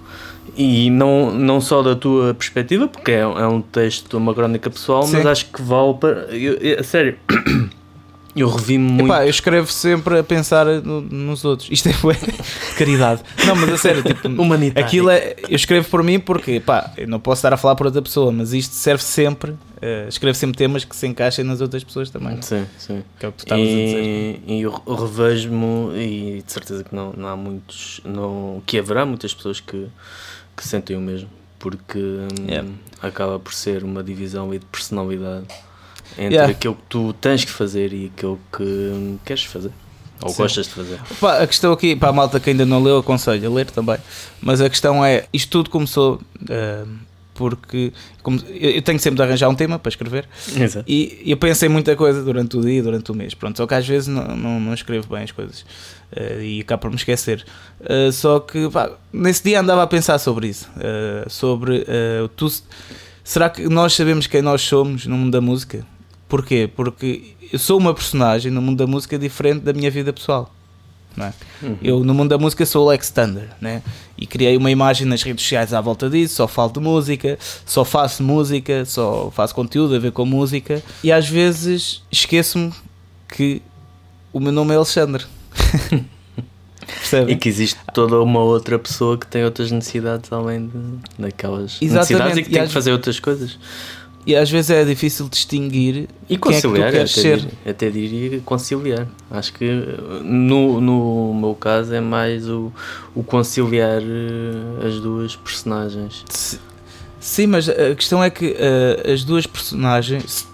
E 0.55 0.89
não, 0.89 1.31
não 1.31 1.61
só 1.61 1.81
da 1.81 1.95
tua 1.95 2.33
perspectiva, 2.33 2.87
porque 2.87 3.11
é, 3.11 3.19
é 3.19 3.47
um 3.47 3.61
texto, 3.61 4.17
uma 4.17 4.33
crónica 4.33 4.69
pessoal, 4.69 5.03
Sim. 5.03 5.17
mas 5.17 5.25
acho 5.25 5.45
que 5.45 5.61
vale 5.61 5.93
para. 5.93 6.35
Eu, 6.35 6.55
eu, 6.55 6.79
a 6.79 6.83
sério, 6.83 7.17
eu 8.35 8.49
revi-me 8.49 8.91
muito. 8.91 9.05
Epá, 9.05 9.25
eu 9.25 9.29
escrevo 9.29 9.71
sempre 9.71 10.19
a 10.19 10.23
pensar 10.23 10.65
no, 10.65 11.01
nos 11.01 11.45
outros. 11.45 11.69
Isto 11.71 11.89
é 11.89 11.93
caridade. 12.77 13.21
Não, 13.45 13.55
mas 13.55 13.69
a 13.69 13.77
sério, 13.77 14.03
tipo, 14.03 14.27
Humanitário. 14.41 14.85
aquilo 14.85 15.09
é. 15.09 15.35
Eu 15.47 15.55
escrevo 15.55 15.87
por 15.87 16.03
mim 16.03 16.19
porque, 16.19 16.59
pá, 16.59 16.91
eu 16.97 17.07
não 17.07 17.19
posso 17.19 17.39
estar 17.39 17.53
a 17.53 17.57
falar 17.57 17.75
por 17.75 17.85
outra 17.85 18.01
pessoa, 18.01 18.31
mas 18.31 18.51
isto 18.53 18.73
serve 18.73 19.03
sempre. 19.03 19.55
Uh, 19.81 20.09
escrevo 20.09 20.37
sempre 20.37 20.57
temas 20.57 20.83
que 20.83 20.95
se 20.95 21.07
encaixem 21.07 21.45
nas 21.45 21.61
outras 21.61 21.83
pessoas 21.83 22.09
também. 22.09 22.41
Sim, 22.41 22.65
sim. 22.77 23.03
Que 23.17 23.25
é 23.25 23.29
o 23.29 23.31
que 23.31 23.37
tu 23.37 23.45
estavas 23.45 23.65
a 23.65 23.71
dizer. 23.71 24.41
E 24.45 24.61
eu 24.61 24.71
revejo-me, 24.71 25.97
e 25.97 26.43
de 26.45 26.51
certeza 26.51 26.83
que 26.83 26.93
não, 26.93 27.13
não 27.13 27.27
há 27.29 27.35
muitos. 27.35 28.01
Não, 28.03 28.61
que 28.65 28.77
haverá 28.77 29.05
muitas 29.05 29.33
pessoas 29.33 29.59
que, 29.59 29.87
que 30.55 30.67
sentem 30.67 30.97
o 30.97 31.01
mesmo, 31.01 31.29
porque 31.57 31.97
hum, 31.97 32.45
yeah. 32.47 32.69
acaba 33.01 33.39
por 33.39 33.53
ser 33.53 33.83
uma 33.83 34.03
divisão 34.03 34.49
de 34.49 34.59
personalidade 34.59 35.45
entre 36.17 36.35
yeah. 36.35 36.51
aquilo 36.51 36.75
que 36.75 36.83
tu 36.89 37.13
tens 37.13 37.45
que 37.45 37.51
fazer 37.51 37.93
e 37.93 38.11
aquilo 38.13 38.39
que 38.51 39.17
queres 39.23 39.43
fazer. 39.45 39.71
Ou 40.21 40.29
Sim. 40.29 40.43
gostas 40.43 40.65
de 40.67 40.73
fazer? 40.73 40.99
Pá, 41.21 41.39
a 41.39 41.47
questão 41.47 41.71
aqui, 41.71 41.95
para 41.95 42.09
a 42.09 42.13
malta 42.13 42.39
que 42.39 42.49
ainda 42.49 42.65
não 42.65 42.83
leu, 42.83 42.97
aconselho 42.97 43.49
a 43.49 43.53
ler 43.53 43.71
também. 43.71 43.97
Mas 44.41 44.59
a 44.59 44.69
questão 44.69 45.05
é: 45.05 45.25
isto 45.31 45.49
tudo 45.49 45.69
começou 45.69 46.15
uh, 46.15 46.89
porque 47.39 47.93
como, 48.21 48.37
eu 48.49 48.81
tenho 48.81 48.99
sempre 48.99 49.15
de 49.15 49.23
arranjar 49.23 49.47
um 49.47 49.55
tema 49.55 49.79
para 49.79 49.87
escrever 49.87 50.27
Exato. 50.57 50.83
e 50.85 51.23
eu 51.25 51.37
pensei 51.37 51.69
muita 51.69 51.95
coisa 51.95 52.21
durante 52.21 52.57
o 52.57 52.61
dia, 52.61 52.83
durante 52.83 53.09
o 53.13 53.15
mês. 53.15 53.33
Pronto, 53.33 53.55
só 53.55 53.65
que 53.65 53.73
às 53.73 53.87
vezes 53.87 54.09
não, 54.09 54.35
não, 54.35 54.59
não 54.59 54.73
escrevo 54.73 55.07
bem 55.07 55.23
as 55.23 55.31
coisas 55.31 55.61
uh, 55.61 56.41
e 56.41 56.59
acabo 56.59 56.81
por 56.81 56.89
me 56.89 56.97
esquecer. 56.97 57.45
Uh, 57.79 58.11
só 58.11 58.41
que 58.41 58.69
pá, 58.69 58.91
nesse 59.13 59.41
dia 59.41 59.61
andava 59.61 59.81
a 59.81 59.87
pensar 59.87 60.19
sobre 60.19 60.49
isso: 60.49 60.69
sobre 61.29 61.85
tu, 62.35 62.51
será 63.23 63.49
que 63.49 63.69
nós 63.69 63.93
sabemos 63.93 64.27
quem 64.27 64.41
nós 64.41 64.61
somos 64.61 65.05
no 65.05 65.15
mundo 65.15 65.31
da 65.31 65.39
música? 65.39 65.85
Porquê? 66.27 66.69
Porque 66.75 67.35
eu 67.53 67.57
sou 67.57 67.79
uma 67.79 67.93
personagem 67.93 68.51
no 68.51 68.61
mundo 68.61 68.79
da 68.79 68.85
música 68.85 69.17
diferente 69.17 69.61
da 69.61 69.71
minha 69.71 69.89
vida 69.89 70.11
pessoal. 70.11 70.53
É? 71.17 71.33
Uhum. 71.65 71.77
Eu 71.81 72.03
no 72.03 72.13
mundo 72.13 72.29
da 72.29 72.37
música 72.37 72.65
sou 72.65 72.85
o 72.85 72.89
Lex 72.89 73.09
Thunder 73.09 73.49
né? 73.59 73.81
e 74.17 74.25
criei 74.25 74.55
uma 74.55 74.71
imagem 74.71 75.05
nas 75.05 75.21
redes 75.21 75.43
sociais 75.43 75.73
à 75.73 75.81
volta 75.81 76.09
disso. 76.09 76.35
Só 76.35 76.47
falo 76.47 76.71
de 76.71 76.79
música, 76.79 77.37
só 77.65 77.83
faço 77.83 78.23
música, 78.23 78.85
só 78.85 79.29
faço 79.31 79.53
conteúdo 79.53 79.95
a 79.95 79.99
ver 79.99 80.11
com 80.11 80.25
música 80.25 80.81
e 81.03 81.11
às 81.11 81.27
vezes 81.27 82.03
esqueço-me 82.11 82.71
que 83.27 83.61
o 84.31 84.39
meu 84.39 84.51
nome 84.51 84.73
é 84.73 84.77
Alexandre. 84.77 85.25
E 87.27 87.35
que 87.35 87.49
existe 87.49 87.79
toda 87.93 88.19
uma 88.21 88.39
outra 88.39 88.77
pessoa 88.77 89.17
que 89.17 89.25
tem 89.25 89.43
outras 89.43 89.71
necessidades 89.71 90.31
além 90.31 90.67
de, 90.67 90.99
daquelas 91.17 91.77
Exatamente. 91.81 91.97
necessidades 91.97 92.37
e 92.37 92.43
que 92.43 92.49
e 92.49 92.53
tem 92.53 92.67
que 92.67 92.73
fazer 92.73 92.91
outras 92.91 93.19
coisas 93.19 93.57
e 94.29 94.35
às 94.35 94.47
vezes 94.47 94.69
é 94.69 94.85
difícil 94.85 95.27
distinguir 95.27 96.07
e 96.29 96.37
conciliar, 96.37 96.91
quem 96.91 97.01
é 97.01 97.03
que 97.03 97.09
tu 97.09 97.15
queres 97.15 97.17
até, 97.17 97.21
ser. 97.21 97.37
Diria, 97.37 97.71
até 97.71 97.89
diria 97.89 98.39
conciliar. 98.41 99.07
Acho 99.31 99.53
que 99.53 99.65
no, 100.23 100.79
no 100.79 101.33
meu 101.33 101.55
caso 101.55 101.95
é 101.95 101.99
mais 101.99 102.47
o, 102.47 102.71
o 103.15 103.23
conciliar 103.23 104.03
eh, 104.03 104.87
as 104.87 104.99
duas 104.99 105.35
personagens. 105.35 106.59
Sim, 107.19 107.47
mas 107.47 107.67
a 107.67 107.95
questão 107.95 108.23
é 108.23 108.29
que 108.29 108.51
uh, 108.51 109.11
as 109.11 109.23
duas 109.23 109.47
personagens, 109.47 110.47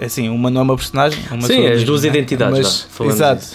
assim, 0.00 0.28
uma 0.28 0.50
não 0.50 0.60
é 0.60 0.64
uma 0.64 0.76
personagem, 0.76 1.22
uma 1.30 1.46
Sim, 1.46 1.66
as 1.66 1.84
duas 1.84 2.02
né? 2.02 2.08
identidades. 2.08 2.86
Mas, 2.98 3.08
exato. 3.08 3.46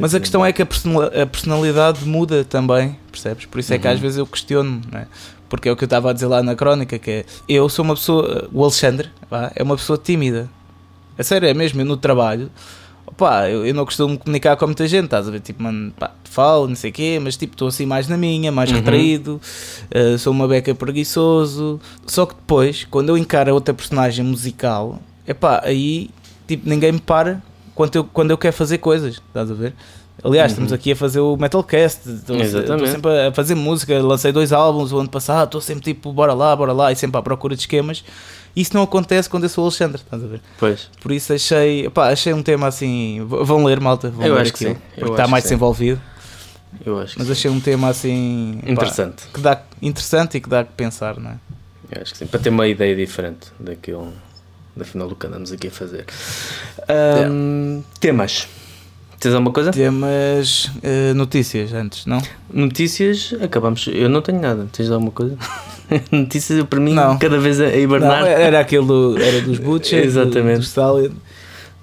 mas 0.00 0.14
a 0.14 0.20
questão 0.20 0.44
é 0.44 0.52
que 0.52 0.62
a 0.62 1.26
personalidade 1.26 2.04
muda 2.04 2.44
também, 2.44 2.96
percebes? 3.10 3.46
Por 3.46 3.60
isso 3.60 3.72
é 3.74 3.78
que 3.78 3.86
uhum. 3.86 3.94
às 3.94 4.00
vezes 4.00 4.18
eu 4.18 4.26
questiono, 4.26 4.80
né? 4.90 5.06
porque 5.50 5.68
é 5.68 5.72
o 5.72 5.76
que 5.76 5.82
eu 5.82 5.86
estava 5.86 6.10
a 6.10 6.12
dizer 6.12 6.28
lá 6.28 6.42
na 6.42 6.54
crónica, 6.54 6.98
que 6.98 7.10
é, 7.10 7.24
eu 7.48 7.68
sou 7.68 7.84
uma 7.84 7.94
pessoa, 7.94 8.48
o 8.52 8.62
Alexandre 8.62 9.10
pá, 9.28 9.50
é 9.54 9.62
uma 9.62 9.76
pessoa 9.76 9.98
tímida. 9.98 10.48
A 11.18 11.22
sério, 11.22 11.48
é 11.48 11.52
mesmo, 11.52 11.80
eu 11.80 11.84
no 11.84 11.96
trabalho, 11.96 12.48
opá, 13.04 13.50
eu, 13.50 13.66
eu 13.66 13.74
não 13.74 13.84
costumo 13.84 14.16
comunicar 14.16 14.56
com 14.56 14.66
muita 14.66 14.86
gente, 14.86 15.06
estás 15.06 15.28
a 15.28 15.30
ver, 15.30 15.40
tipo, 15.40 15.62
mano, 15.62 15.92
pá, 15.98 16.12
falo, 16.24 16.68
não 16.68 16.76
sei 16.76 16.90
o 16.90 16.92
quê, 16.92 17.18
mas 17.20 17.36
tipo, 17.36 17.54
estou 17.54 17.68
assim 17.68 17.84
mais 17.84 18.08
na 18.08 18.16
minha, 18.16 18.52
mais 18.52 18.70
uhum. 18.70 18.76
retraído, 18.76 19.40
uh, 19.92 20.16
sou 20.16 20.32
uma 20.32 20.46
beca 20.46 20.72
preguiçoso, 20.74 21.80
só 22.06 22.24
que 22.24 22.34
depois, 22.34 22.86
quando 22.88 23.08
eu 23.08 23.18
encaro 23.18 23.52
outra 23.52 23.74
personagem 23.74 24.24
musical, 24.24 25.00
é 25.30 25.34
pá, 25.34 25.60
aí, 25.64 26.10
tipo, 26.48 26.68
ninguém 26.68 26.90
me 26.90 27.00
para 27.00 27.40
quando 27.72 27.94
eu, 27.94 28.04
quando 28.04 28.30
eu 28.32 28.36
quero 28.36 28.52
fazer 28.52 28.78
coisas, 28.78 29.22
estás 29.28 29.48
a 29.48 29.54
ver? 29.54 29.74
Aliás, 30.24 30.50
uhum. 30.50 30.54
estamos 30.54 30.72
aqui 30.72 30.90
a 30.90 30.96
fazer 30.96 31.20
o 31.20 31.36
Metalcast, 31.36 32.10
estou 32.10 32.36
sempre 32.86 33.28
a 33.28 33.32
fazer 33.32 33.54
música, 33.54 33.96
lancei 34.02 34.32
dois 34.32 34.52
álbuns 34.52 34.92
o 34.92 34.98
ano 34.98 35.08
passado, 35.08 35.46
estou 35.46 35.60
sempre 35.60 35.84
tipo, 35.84 36.12
bora 36.12 36.34
lá, 36.34 36.54
bora 36.54 36.72
lá, 36.72 36.90
e 36.90 36.96
sempre 36.96 37.16
à 37.16 37.22
procura 37.22 37.54
de 37.54 37.62
esquemas. 37.62 38.04
Isso 38.54 38.74
não 38.74 38.82
acontece 38.82 39.30
quando 39.30 39.44
eu 39.44 39.48
sou 39.48 39.62
o 39.62 39.66
Alexandre, 39.68 40.02
estás 40.02 40.22
a 40.22 40.26
ver? 40.26 40.40
Pois. 40.58 40.90
Por 41.00 41.12
isso 41.12 41.32
achei, 41.32 41.88
pá, 41.90 42.10
achei 42.10 42.34
um 42.34 42.42
tema 42.42 42.66
assim. 42.66 43.24
Vão 43.24 43.64
ler, 43.64 43.78
malta, 43.78 44.10
vão 44.10 44.26
eu 44.26 44.34
ler 44.34 44.42
acho 44.42 44.50
aquilo, 44.50 44.74
que 44.74 44.80
sim. 44.80 44.86
porque 44.96 45.12
está 45.12 45.28
mais 45.28 45.44
desenvolvido. 45.44 46.00
Eu 46.84 46.98
acho 46.98 47.16
Mas 47.18 47.30
achei 47.30 47.50
um 47.50 47.60
tema 47.60 47.88
assim. 47.88 48.60
Interessante. 48.66 49.22
Pá, 49.26 49.32
que 49.32 49.40
dá, 49.40 49.62
interessante 49.80 50.36
e 50.36 50.40
que 50.40 50.48
dá 50.48 50.64
que 50.64 50.72
pensar, 50.72 51.18
não 51.18 51.30
é? 51.30 51.36
Eu 51.92 52.02
acho 52.02 52.12
que 52.12 52.18
sim, 52.18 52.26
para 52.26 52.40
ter 52.40 52.50
uma 52.50 52.66
ideia 52.66 52.94
diferente 52.94 53.48
daquilo, 53.58 54.12
da 54.80 54.84
final 54.84 55.08
do 55.08 55.14
que 55.14 55.26
andamos 55.26 55.52
aqui 55.52 55.68
a 55.68 55.70
fazer. 55.70 56.06
Um. 57.30 57.82
Temas. 58.00 58.48
Tens 59.20 59.34
alguma 59.34 59.52
coisa? 59.52 59.70
Temos 59.70 60.70
uh, 60.76 61.14
notícias 61.14 61.74
antes, 61.74 62.06
não? 62.06 62.22
Notícias, 62.50 63.34
acabamos. 63.42 63.86
Eu 63.92 64.08
não 64.08 64.22
tenho 64.22 64.40
nada. 64.40 64.66
Tens 64.72 64.90
alguma 64.90 65.10
coisa? 65.12 65.36
notícias, 66.10 66.64
para 66.64 66.80
mim, 66.80 66.94
não. 66.94 67.18
cada 67.18 67.38
vez 67.38 67.60
a 67.60 67.68
hibernar. 67.76 68.22
Não, 68.22 68.26
era 68.26 68.60
aquele 68.60 68.86
do, 68.86 69.18
era 69.20 69.42
dos 69.42 69.58
Butcher, 69.60 70.02
Exatamente. 70.02 70.54
Do, 70.54 70.60
do 70.60 70.64
Stalin. 70.64 71.12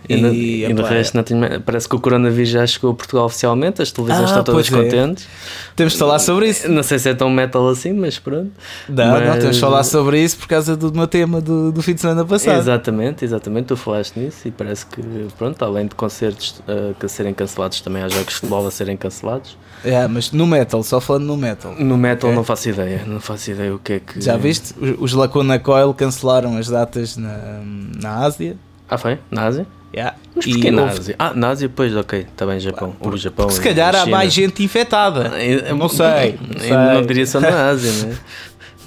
E, 0.07 0.13
e, 0.13 0.73
no, 0.73 0.81
e 0.81 0.89
resto 0.89 1.15
não 1.15 1.23
tenho, 1.23 1.61
parece 1.61 1.87
que 1.87 1.95
o 1.95 1.99
coronavírus 1.99 2.49
já 2.49 2.65
chegou 2.65 2.91
a 2.91 2.93
Portugal 2.93 3.25
oficialmente, 3.25 3.81
as 3.81 3.91
televisões 3.91 4.25
ah, 4.25 4.39
estão 4.39 4.43
todas 4.43 4.67
é. 4.67 4.71
contentes. 4.71 5.27
Temos 5.75 5.93
de 5.93 5.99
falar 5.99 6.19
sobre 6.19 6.49
isso. 6.49 6.69
Não 6.71 6.81
sei 6.81 6.97
se 6.97 7.09
é 7.09 7.13
tão 7.13 7.29
metal 7.29 7.67
assim, 7.67 7.91
mas 7.91 8.17
pronto. 8.17 8.51
Não, 8.87 9.11
mas... 9.11 9.27
não, 9.27 9.39
temos 9.39 9.55
de 9.55 9.61
falar 9.61 9.83
sobre 9.83 10.23
isso 10.23 10.37
por 10.37 10.47
causa 10.47 10.77
do 10.77 10.93
meu 10.93 11.07
tema 11.07 11.41
do, 11.41 11.71
do 11.71 11.81
fim 11.81 11.93
de 11.93 12.01
semana 12.01 12.23
passado. 12.23 12.57
Exatamente, 12.57 13.25
exatamente, 13.25 13.65
tu 13.65 13.75
falaste 13.75 14.17
nisso 14.17 14.47
e 14.47 14.51
parece 14.51 14.85
que, 14.85 15.01
pronto, 15.37 15.63
além 15.63 15.87
de 15.87 15.95
concertos 15.95 16.61
uh, 16.67 16.95
a 17.03 17.07
serem 17.07 17.33
cancelados, 17.33 17.81
também 17.81 18.01
há 18.01 18.07
jogos 18.07 18.27
de 18.27 18.35
futebol 18.35 18.65
a 18.65 18.71
serem 18.71 18.95
cancelados. 18.95 19.57
É, 19.83 20.07
mas 20.07 20.31
no 20.31 20.47
metal, 20.47 20.81
só 20.83 21.01
falando 21.01 21.25
no 21.25 21.37
metal. 21.37 21.75
No 21.77 21.97
metal 21.97 22.31
é. 22.31 22.35
não 22.35 22.43
faço 22.43 22.69
ideia, 22.69 23.03
não 23.05 23.19
faço 23.19 23.51
ideia 23.51 23.75
o 23.75 23.79
que 23.79 23.93
é 23.93 23.99
que. 23.99 24.21
Já 24.21 24.37
viste? 24.37 24.73
Os 24.99 25.13
Lacuna 25.13 25.59
Coil 25.59 25.93
cancelaram 25.93 26.57
as 26.57 26.67
datas 26.67 27.17
na, 27.17 27.61
na 28.01 28.19
Ásia. 28.19 28.55
Ah, 28.89 28.97
foi? 28.97 29.19
Na 29.29 29.45
Ásia? 29.45 29.67
Yeah. 29.93 30.17
Mas 30.35 30.45
porquê 30.45 30.71
na 30.71 30.85
Ásia? 30.85 31.15
Ah, 31.17 31.33
na 31.33 31.49
Ásia, 31.49 31.71
pois, 31.73 31.95
ok, 31.95 32.19
está 32.19 32.45
bem, 32.45 32.59
Japão. 32.59 32.95
o 32.99 33.17
Japão 33.17 33.49
se 33.49 33.61
calhar 33.61 33.95
há 33.95 34.05
mais 34.05 34.33
gente 34.33 34.63
infectada. 34.63 35.41
Eu, 35.41 35.75
não 35.75 35.89
sei. 35.89 36.37
Não, 36.39 36.59
sei. 36.59 36.71
não 36.71 37.01
diria 37.05 37.25
só 37.25 37.39
na 37.39 37.69
Ásia, 37.69 37.91
né? 38.05 38.17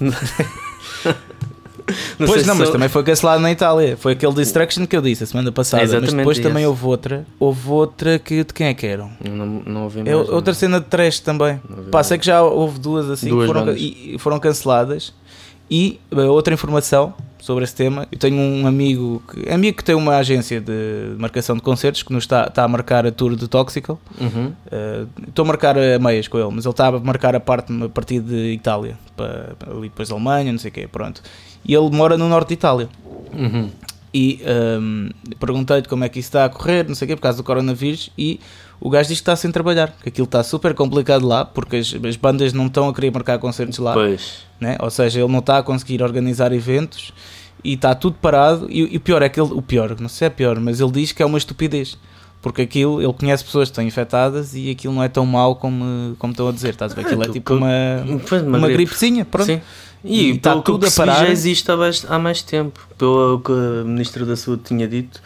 não 2.19 2.27
pois 2.27 2.45
não, 2.45 2.55
mas 2.55 2.69
também 2.69 2.87
foi 2.87 3.03
cancelado 3.03 3.41
na 3.41 3.51
Itália. 3.51 3.97
Foi 3.97 4.13
aquele 4.13 4.33
Destruction 4.33 4.85
que 4.85 4.95
eu 4.95 5.01
disse 5.01 5.23
a 5.23 5.27
semana 5.27 5.51
passada. 5.51 5.83
Exatamente, 5.83 6.11
mas 6.11 6.17
depois 6.17 6.37
yes. 6.37 6.47
também 6.47 6.65
houve 6.65 6.85
outra. 6.85 7.25
Houve 7.39 7.69
outra 7.69 8.19
que 8.19 8.43
de 8.43 8.53
quem 8.53 8.67
é 8.67 8.73
que 8.73 8.85
eram? 8.85 9.11
Não, 9.23 9.45
não 9.45 9.83
ouvi 9.83 10.03
mais. 10.03 10.09
É, 10.09 10.15
outra 10.15 10.53
cena 10.53 10.79
de 10.79 10.85
trash 10.85 11.19
também. 11.19 11.59
Pá, 11.91 12.03
sei 12.03 12.17
que 12.17 12.25
já 12.25 12.41
houve 12.41 12.79
duas 12.79 13.09
assim 13.09 13.29
duas 13.29 13.47
que 13.47 13.53
foram, 13.53 13.73
e, 13.75 14.15
foram 14.19 14.39
canceladas. 14.39 15.13
E 15.69 15.99
eh, 16.11 16.21
outra 16.23 16.53
informação 16.53 17.13
sobre 17.41 17.63
esse 17.63 17.75
tema. 17.75 18.07
Eu 18.11 18.17
tenho 18.17 18.37
um 18.37 18.65
amigo 18.65 19.21
que, 19.27 19.49
amigo 19.49 19.77
que 19.77 19.83
tem 19.83 19.95
uma 19.95 20.15
agência 20.15 20.61
de 20.61 21.15
marcação 21.17 21.55
de 21.55 21.61
concertos 21.61 22.03
que 22.03 22.13
nos 22.13 22.23
está, 22.23 22.45
está 22.45 22.63
a 22.63 22.67
marcar 22.67 23.05
a 23.05 23.11
tour 23.11 23.35
de 23.35 23.47
Toxical. 23.47 23.99
Uhum. 24.19 24.47
Uh, 24.47 25.09
estou 25.27 25.43
a 25.43 25.47
marcar 25.47 25.77
a 25.77 25.99
meias 25.99 26.27
com 26.27 26.37
ele, 26.37 26.51
mas 26.53 26.65
ele 26.65 26.71
está 26.71 26.87
a 26.87 26.99
marcar 26.99 27.35
a 27.35 27.39
parte 27.39 27.73
a 27.83 27.89
partir 27.89 28.21
de 28.21 28.53
Itália, 28.53 28.97
para, 29.17 29.55
ali 29.67 29.89
depois 29.89 30.07
da 30.07 30.15
Alemanha, 30.15 30.51
não 30.51 30.59
sei 30.59 30.69
o 30.69 30.73
quê, 30.73 30.87
pronto. 30.87 31.21
E 31.65 31.73
ele 31.73 31.89
mora 31.89 32.15
no 32.17 32.29
norte 32.29 32.49
de 32.49 32.53
Itália. 32.53 32.87
Uhum. 33.33 33.69
E 34.13 34.41
um, 34.79 35.09
perguntei-lhe 35.39 35.87
como 35.87 36.03
é 36.03 36.09
que 36.09 36.19
isso 36.19 36.27
está 36.29 36.45
a 36.45 36.49
correr, 36.49 36.87
não 36.87 36.95
sei 36.95 37.05
o 37.05 37.09
quê, 37.09 37.15
por 37.15 37.21
causa 37.23 37.37
do 37.37 37.43
coronavírus, 37.43 38.11
e 38.17 38.39
o 38.83 38.89
gajo 38.89 39.09
diz 39.09 39.19
que 39.19 39.21
está 39.21 39.35
sem 39.35 39.51
trabalhar, 39.51 39.95
que 40.01 40.09
aquilo 40.09 40.25
está 40.25 40.41
super 40.41 40.73
complicado 40.73 41.25
lá, 41.25 41.45
porque 41.45 41.75
as, 41.75 41.93
as 42.03 42.15
bandas 42.15 42.51
não 42.51 42.65
estão 42.65 42.89
a 42.89 42.93
querer 42.93 43.11
marcar 43.11 43.37
concertos 43.37 43.77
lá. 43.77 43.93
Pois. 43.93 44.39
Né? 44.59 44.75
Ou 44.79 44.89
seja, 44.89 45.19
ele 45.19 45.31
não 45.31 45.37
está 45.37 45.59
a 45.59 45.63
conseguir 45.63 46.01
organizar 46.01 46.51
eventos 46.51 47.13
e 47.63 47.73
está 47.73 47.93
tudo 47.93 48.17
parado. 48.19 48.65
E, 48.71 48.97
o 48.97 48.99
pior 48.99 49.21
é 49.21 49.29
que 49.29 49.39
ele, 49.39 49.53
o 49.53 49.61
pior, 49.61 49.95
não 49.99 50.09
sei 50.09 50.17
se 50.17 50.25
é 50.25 50.29
pior, 50.31 50.59
mas 50.59 50.79
ele 50.79 50.91
diz 50.91 51.11
que 51.11 51.21
é 51.21 51.25
uma 51.25 51.37
estupidez. 51.37 51.95
Porque 52.41 52.63
aquilo, 52.63 52.99
ele 52.99 53.13
conhece 53.13 53.43
pessoas 53.43 53.69
que 53.69 53.73
estão 53.73 53.83
infectadas 53.83 54.55
e 54.55 54.71
aquilo 54.71 54.95
não 54.95 55.03
é 55.03 55.07
tão 55.07 55.27
mau 55.27 55.55
como, 55.55 56.15
como 56.17 56.31
estão 56.31 56.47
a 56.47 56.51
dizer. 56.51 56.69
Estás 56.69 56.91
a 56.91 56.95
ver? 56.95 57.05
Aquilo 57.05 57.23
é 57.23 57.29
tipo 57.29 57.53
uma, 57.53 57.69
uma, 58.03 58.57
uma 58.57 58.67
gripezinha, 58.67 59.23
pronto. 59.23 59.45
Sim. 59.45 59.61
E, 60.03 60.23
e 60.23 60.31
está 60.31 60.59
tudo 60.59 60.87
a 60.87 60.91
parar. 60.91 61.19
já 61.19 61.29
existe 61.29 61.67
há 62.09 62.17
mais 62.17 62.41
tempo, 62.41 62.79
pelo 62.97 63.39
que 63.41 63.51
a 63.51 63.83
Ministra 63.83 64.25
da 64.25 64.35
Saúde 64.35 64.63
tinha 64.63 64.87
dito, 64.87 65.21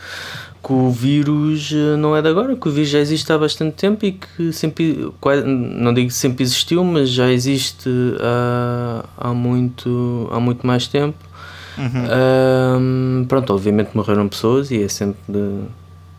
que 0.66 0.74
o 0.74 0.90
vírus 0.90 1.72
eh, 1.72 1.96
não 1.96 2.16
é 2.16 2.24
de 2.24 2.28
agora, 2.28 2.56
que 2.56 2.68
o 2.68 2.72
vírus 2.72 2.90
já 2.90 3.00
existe 3.00 3.32
há 3.32 3.38
bastante 3.38 3.76
tempo 3.76 4.04
e 4.04 4.14
que 4.14 4.52
sempre, 4.52 5.12
não 5.46 5.94
digo 5.94 6.08
que 6.08 6.14
sempre 6.14 6.44
existiu, 6.44 6.84
mas 6.84 7.10
já 7.10 7.32
existe 7.32 7.88
há, 8.20 9.06
há, 9.16 9.34
muito, 9.34 10.28
há 10.32 10.40
muito 10.40 10.66
mais 10.66 10.88
tempo. 10.88 11.18
Uhum. 11.78 12.80
Um, 12.80 13.26
pronto, 13.26 13.54
obviamente 13.54 13.92
morreram 13.94 14.28
pessoas 14.28 14.72
e 14.72 14.82
é 14.82 14.88
sempre 14.88 15.20
de 15.28 15.66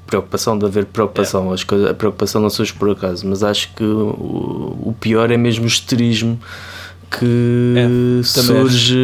preocupação 0.06 0.56
de 0.56 0.64
haver 0.64 0.84
preocupação. 0.84 1.52
As 1.52 1.64
coisas, 1.64 1.90
a 1.90 1.94
preocupação 1.94 2.40
não 2.40 2.50
surge 2.50 2.72
por 2.72 2.88
acaso, 2.90 3.26
mas 3.26 3.42
acho 3.42 3.74
que 3.74 3.82
o, 3.82 4.78
o 4.80 4.94
pior 5.00 5.28
é 5.32 5.36
mesmo 5.36 5.64
o 5.64 5.66
esterismo 5.66 6.38
que 7.10 7.74
é, 8.20 8.22
surge 8.22 8.96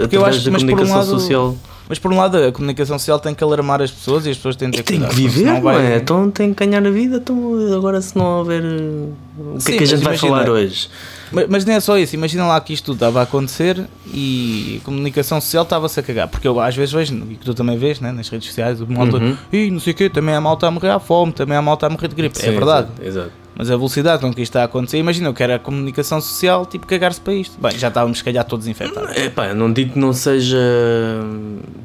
Porque 0.00 0.16
através 0.16 0.44
da 0.44 0.50
comunicação 0.50 0.94
um 0.94 0.98
lado, 0.98 1.06
social. 1.06 1.56
Mas 1.88 1.98
por 1.98 2.12
um 2.12 2.16
lado 2.16 2.36
a 2.36 2.52
comunicação 2.52 2.98
social 2.98 3.18
tem 3.18 3.34
que 3.34 3.42
alarmar 3.42 3.80
as 3.80 3.90
pessoas 3.90 4.26
e 4.26 4.30
as 4.30 4.36
pessoas 4.36 4.56
têm 4.56 4.70
que, 4.70 4.82
tem 4.82 5.00
que 5.00 5.14
viver, 5.14 5.44
não, 5.44 5.60
vai... 5.60 5.94
é? 5.94 5.96
Então 5.96 6.30
tem 6.30 6.52
que 6.52 6.66
ganhar 6.66 6.84
a 6.84 6.90
vida, 6.90 7.16
então 7.18 7.54
agora 7.74 8.00
se 8.00 8.16
não 8.16 8.38
houver 8.38 8.62
o 8.62 9.54
que 9.56 9.62
Sim, 9.62 9.74
é 9.74 9.78
que 9.78 9.84
a 9.84 9.86
gente 9.86 10.02
vai 10.02 10.14
imagina, 10.14 10.36
falar 10.36 10.50
hoje? 10.50 10.88
Mas, 11.30 11.48
mas, 11.48 11.64
nem 11.64 11.76
é 11.76 11.80
só 11.80 11.98
isso, 11.98 12.14
imagina 12.14 12.46
lá 12.46 12.60
que 12.60 12.72
isto 12.72 12.86
tudo 12.86 12.96
estava 12.96 13.20
a 13.20 13.22
acontecer 13.22 13.84
e 14.06 14.80
a 14.80 14.84
comunicação 14.84 15.40
social 15.40 15.64
estava-se 15.64 15.98
a 15.98 16.02
cagar, 16.02 16.28
porque 16.28 16.46
eu 16.46 16.58
às 16.60 16.74
vezes 16.74 16.92
vejo, 16.92 17.14
e 17.14 17.34
que 17.34 17.44
tu 17.44 17.54
também 17.54 17.76
vês 17.76 18.00
né, 18.00 18.12
nas 18.12 18.28
redes 18.28 18.48
sociais, 18.48 18.80
o 18.80 18.86
malta, 18.86 19.16
uhum. 19.16 19.36
e 19.52 19.70
não 19.70 19.80
sei 19.80 19.92
o 19.92 19.96
quê, 19.96 20.08
também 20.08 20.34
a 20.34 20.40
malta 20.40 20.66
a 20.66 20.70
morrer 20.70 20.90
à 20.90 20.98
fome, 20.98 21.32
também 21.32 21.56
a 21.56 21.62
malta 21.62 21.86
a 21.86 21.90
morrer 21.90 22.08
de 22.08 22.14
gripe. 22.14 22.38
Sim, 22.38 22.48
é 22.48 22.52
verdade. 22.52 22.88
Exato, 23.00 23.08
exato. 23.08 23.45
Mas 23.58 23.70
a 23.70 23.76
velocidade 23.76 24.20
com 24.20 24.32
que 24.32 24.42
isto 24.42 24.50
está 24.50 24.62
a 24.62 24.64
acontecer, 24.64 24.98
imagina, 24.98 25.28
eu 25.28 25.34
quero 25.34 25.54
a 25.54 25.58
comunicação 25.58 26.20
social, 26.20 26.66
tipo, 26.66 26.86
cagar-se 26.86 27.20
para 27.20 27.32
isto. 27.32 27.58
Bem, 27.58 27.76
já 27.78 27.88
estávamos, 27.88 28.18
se 28.18 28.24
calhar, 28.24 28.44
todos 28.44 28.66
infectados. 28.66 29.16
É 29.16 29.30
pá, 29.30 29.54
não 29.54 29.72
digo 29.72 29.94
que 29.94 29.98
não 29.98 30.12
seja, 30.12 30.58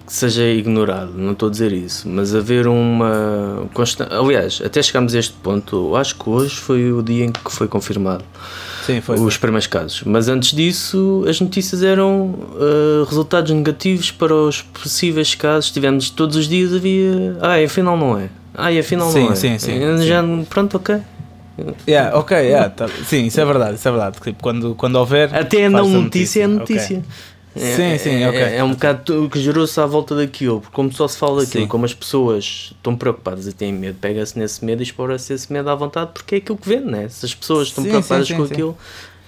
que 0.06 0.12
seja 0.14 0.44
ignorado, 0.44 1.14
não 1.16 1.32
estou 1.32 1.48
a 1.48 1.52
dizer 1.52 1.72
isso, 1.72 2.10
mas 2.10 2.36
haver 2.36 2.68
uma 2.68 3.70
constante. 3.74 4.14
Aliás, 4.14 4.62
até 4.64 4.84
chegámos 4.84 5.16
a 5.16 5.20
este 5.20 5.34
ponto, 5.34 5.96
acho 5.96 6.16
que 6.16 6.30
hoje 6.30 6.56
foi 6.56 6.92
o 6.92 7.02
dia 7.02 7.26
em 7.26 7.32
que 7.32 7.52
foi 7.52 7.70
confirmado. 7.70 8.26
Sim, 8.86 9.00
foi, 9.00 9.18
os 9.20 9.38
primeiros 9.38 9.68
casos. 9.68 10.04
Mas 10.06 10.28
antes 10.28 10.54
disso, 10.54 11.24
as 11.28 11.40
notícias 11.40 11.84
eram 11.84 12.32
uh, 12.32 13.06
resultados 13.08 13.52
negativos 13.52 14.12
para 14.12 14.34
os 14.34 14.62
possíveis 14.62 15.36
casos. 15.36 15.72
Tivemos 15.72 16.10
todos 16.10 16.36
os 16.36 16.48
dias 16.48 16.74
havia. 16.74 17.38
Ah, 17.40 17.64
afinal 17.64 17.96
não 17.96 18.18
é. 18.18 18.30
Ah, 18.54 18.68
afinal 18.78 19.10
sim, 19.12 19.24
não 19.24 19.32
é. 19.32 19.36
Sim, 19.36 19.58
sim, 19.60 20.06
Já, 20.06 20.22
sim. 20.22 20.46
Pronto, 20.50 20.76
ok. 20.78 21.00
Yeah, 21.88 22.18
ok, 22.18 22.38
yeah, 22.38 22.70
tá. 22.70 22.88
sim, 23.06 23.26
isso 23.26 23.40
é 23.40 23.46
verdade, 23.46 23.76
isso 23.76 23.88
é 23.88 23.92
verdade. 23.92 24.18
Tipo, 24.22 24.42
quando, 24.42 24.76
quando 24.76 24.96
houver. 24.96 25.34
Até 25.36 25.66
a 25.66 25.70
não 25.70 25.88
notícia, 25.88 26.44
é 26.44 26.48
notícia. 26.48 27.00
Okay. 27.00 27.10
É, 27.54 27.76
sim, 27.76 27.98
sim, 27.98 28.26
ok. 28.26 28.40
É, 28.40 28.58
é 28.58 28.64
um 28.64 28.72
bocado 28.72 29.30
que 29.30 29.40
gerou-se 29.40 29.78
à 29.80 29.86
volta 29.86 30.16
daquilo, 30.16 30.62
porque 30.62 30.74
como 30.74 30.92
só 30.94 31.08
se 31.08 31.18
fala 31.18 31.44
daquilo, 31.44 31.64
sim. 31.66 31.68
como 31.68 31.84
as 31.84 31.94
pessoas 31.94 32.72
estão 32.72 32.96
preocupadas 32.96 33.46
e 33.46 33.52
têm 33.52 33.74
medo, 33.74 33.98
pega-se 34.00 34.40
nesse 34.40 34.64
medo 34.64 34.82
e 34.82 34.84
explora-se 34.84 35.34
esse 35.34 35.52
medo 35.52 35.70
à 35.70 35.76
vontade, 35.76 36.12
porque 36.14 36.36
é 36.36 36.38
aquilo 36.38 36.58
que 36.58 36.70
vende, 36.70 36.86
né? 36.86 37.10
Se 37.10 37.26
as 37.26 37.36
pessoas 37.36 37.68
estão 37.68 37.84
sim, 37.84 37.90
preocupadas 37.90 38.28
sim, 38.28 38.38
com 38.38 38.44
aquilo, 38.44 38.78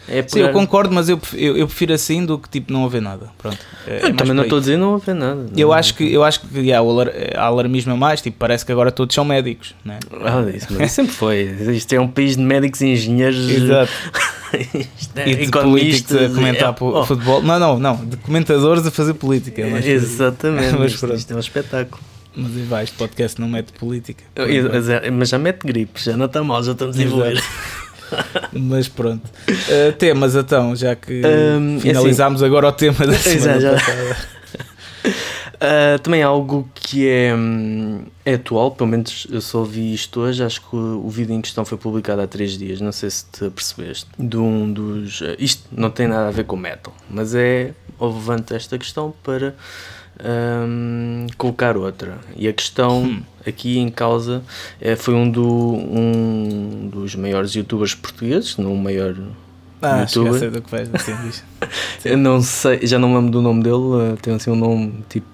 é 0.08 0.24
Sim, 0.28 0.40
eu 0.40 0.52
concordo, 0.52 0.94
mas 0.94 1.08
eu, 1.08 1.20
eu, 1.34 1.58
eu, 1.58 1.68
prefiro 1.68 1.94
assim 1.94 2.26
do 2.26 2.38
que 2.38 2.50
tipo 2.50 2.74
não 2.74 2.86
haver 2.86 3.02
nada. 3.02 3.30
Pronto. 3.38 3.58
É, 3.88 4.08
eu 4.08 4.16
também 4.16 4.34
não 4.34 4.44
estou 4.44 4.58
a 4.58 4.62
dizer 4.62 4.78
não 4.78 4.96
haver 4.96 5.16
nada. 5.16 5.46
Eu 5.56 5.70
não. 5.70 5.74
acho 5.74 5.96
que, 5.96 6.12
eu 6.12 6.24
acho 6.24 6.42
que 6.42 6.60
yeah, 6.60 6.82
o 6.82 6.92
alar, 6.92 7.10
alarmismo 7.36 7.94
é 7.94 7.96
mais, 7.96 8.22
tipo, 8.22 8.38
parece 8.38 8.66
que 8.66 8.72
agora 8.72 8.92
todos 8.92 9.16
são 9.16 9.24
médicos. 9.24 9.74
Né? 9.84 10.00
Ah, 10.22 10.44
isso, 10.54 10.68
mas 10.72 10.92
sempre 10.92 11.14
foi. 11.14 11.44
Isto 11.74 11.94
é 11.94 12.00
um 12.00 12.08
país 12.08 12.36
de 12.36 12.44
médicos 12.44 12.82
e 12.82 12.88
engenheiros. 12.88 13.50
Exato. 13.50 13.92
é 15.16 15.30
e 15.30 15.36
de 15.46 15.52
políticos 15.52 16.16
a 16.16 16.30
comentar 16.30 16.70
é, 16.70 16.76
oh. 16.80 17.06
futebol. 17.06 17.42
Não, 17.42 17.60
não, 17.60 17.80
não, 17.80 17.96
de 18.06 18.18
comentadores 18.18 18.86
a 18.86 18.92
fazer 18.92 19.14
política. 19.14 19.62
É 19.62 19.88
Exatamente, 19.88 20.76
mas 20.78 20.94
isto, 20.94 21.14
isto 21.14 21.32
é 21.34 21.36
um 21.36 21.40
espetáculo. 21.40 22.04
Mas 22.36 22.52
e 22.52 22.62
vai, 22.64 22.84
este 22.84 22.98
podcast 22.98 23.40
não 23.40 23.48
mete 23.48 23.72
política. 23.74 24.24
Mas 25.14 25.30
já 25.30 25.38
mete 25.38 25.66
gripe, 25.66 26.02
já 26.02 26.18
não 26.18 26.26
está 26.26 26.44
mal, 26.44 26.64
já 26.64 26.72
estamos 26.72 26.98
a 26.98 27.02
evoluir. 27.02 27.42
mas 28.54 28.88
pronto. 28.88 29.26
Uh, 29.50 29.92
temas 29.98 30.36
então, 30.36 30.76
já 30.76 30.96
que 30.96 31.22
um, 31.26 31.80
finalizámos 31.80 32.42
assim, 32.42 32.48
agora 32.48 32.68
o 32.68 32.72
tema 32.72 33.06
da 33.06 33.14
semana 33.14 33.60
já, 33.60 33.72
passada. 33.74 34.18
Uh, 35.56 36.00
também 36.04 36.24
algo 36.24 36.70
que 36.74 37.08
é, 37.08 37.34
hum, 37.34 38.06
é, 38.26 38.36
atual, 38.36 38.72
pelo 38.72 38.90
menos 38.90 39.28
eu 39.30 39.42
só 39.42 39.64
vi 39.64 39.94
isto 39.94 40.20
hoje, 40.22 40.44
acho 40.44 40.62
que 40.62 40.76
o, 40.76 41.06
o, 41.06 41.10
vídeo 41.10 41.34
em 41.34 41.42
questão 41.42 41.66
foi 41.66 41.78
publicado 41.78 42.22
há 42.22 42.28
três 42.28 42.58
dias, 42.58 42.82
não 42.82 42.92
sei 42.92 43.10
se 43.10 43.26
te 43.26 43.50
percebeste, 43.50 44.08
de 44.18 44.38
um 44.38 44.72
dos... 44.72 45.22
Uh, 45.22 45.36
isto 45.40 45.64
não 45.72 45.90
tem 45.90 46.08
nada 46.08 46.28
a 46.28 46.32
ver 46.32 46.46
com 46.46 46.56
metal, 46.56 46.94
mas 47.10 47.36
é, 47.36 47.74
levanta 48.00 48.56
esta 48.56 48.78
questão 48.78 49.14
para 49.24 49.56
um, 50.22 51.28
colocar 51.38 51.78
outra. 51.78 52.18
E 52.36 52.48
a 52.48 52.54
questão 52.54 53.04
hum. 53.04 53.22
aqui 53.46 53.80
em 53.80 53.90
causa 53.90 54.44
é, 54.80 54.96
foi 54.96 55.14
um, 55.14 55.30
do, 55.30 55.48
um 55.48 56.90
dos 56.92 57.16
maiores 57.16 57.54
youtubers 57.54 57.96
portugueses, 57.96 58.58
não 58.58 58.74
o 58.74 58.78
maior 58.78 59.16
ah, 59.82 60.02
youtuber. 60.02 60.52
do 60.52 60.62
que 60.62 60.70
faz, 60.70 60.90
assim 60.94 61.16
diz. 61.24 61.44
eu 62.06 62.18
não 62.18 62.42
sei, 62.42 62.86
já 62.86 62.98
não 62.98 63.10
me 63.10 63.16
lembro 63.16 63.32
do 63.32 63.42
nome 63.42 63.64
dele, 63.64 64.18
tem 64.22 64.34
assim 64.34 64.52
um 64.52 64.56
nome 64.56 65.04
tipo 65.10 65.28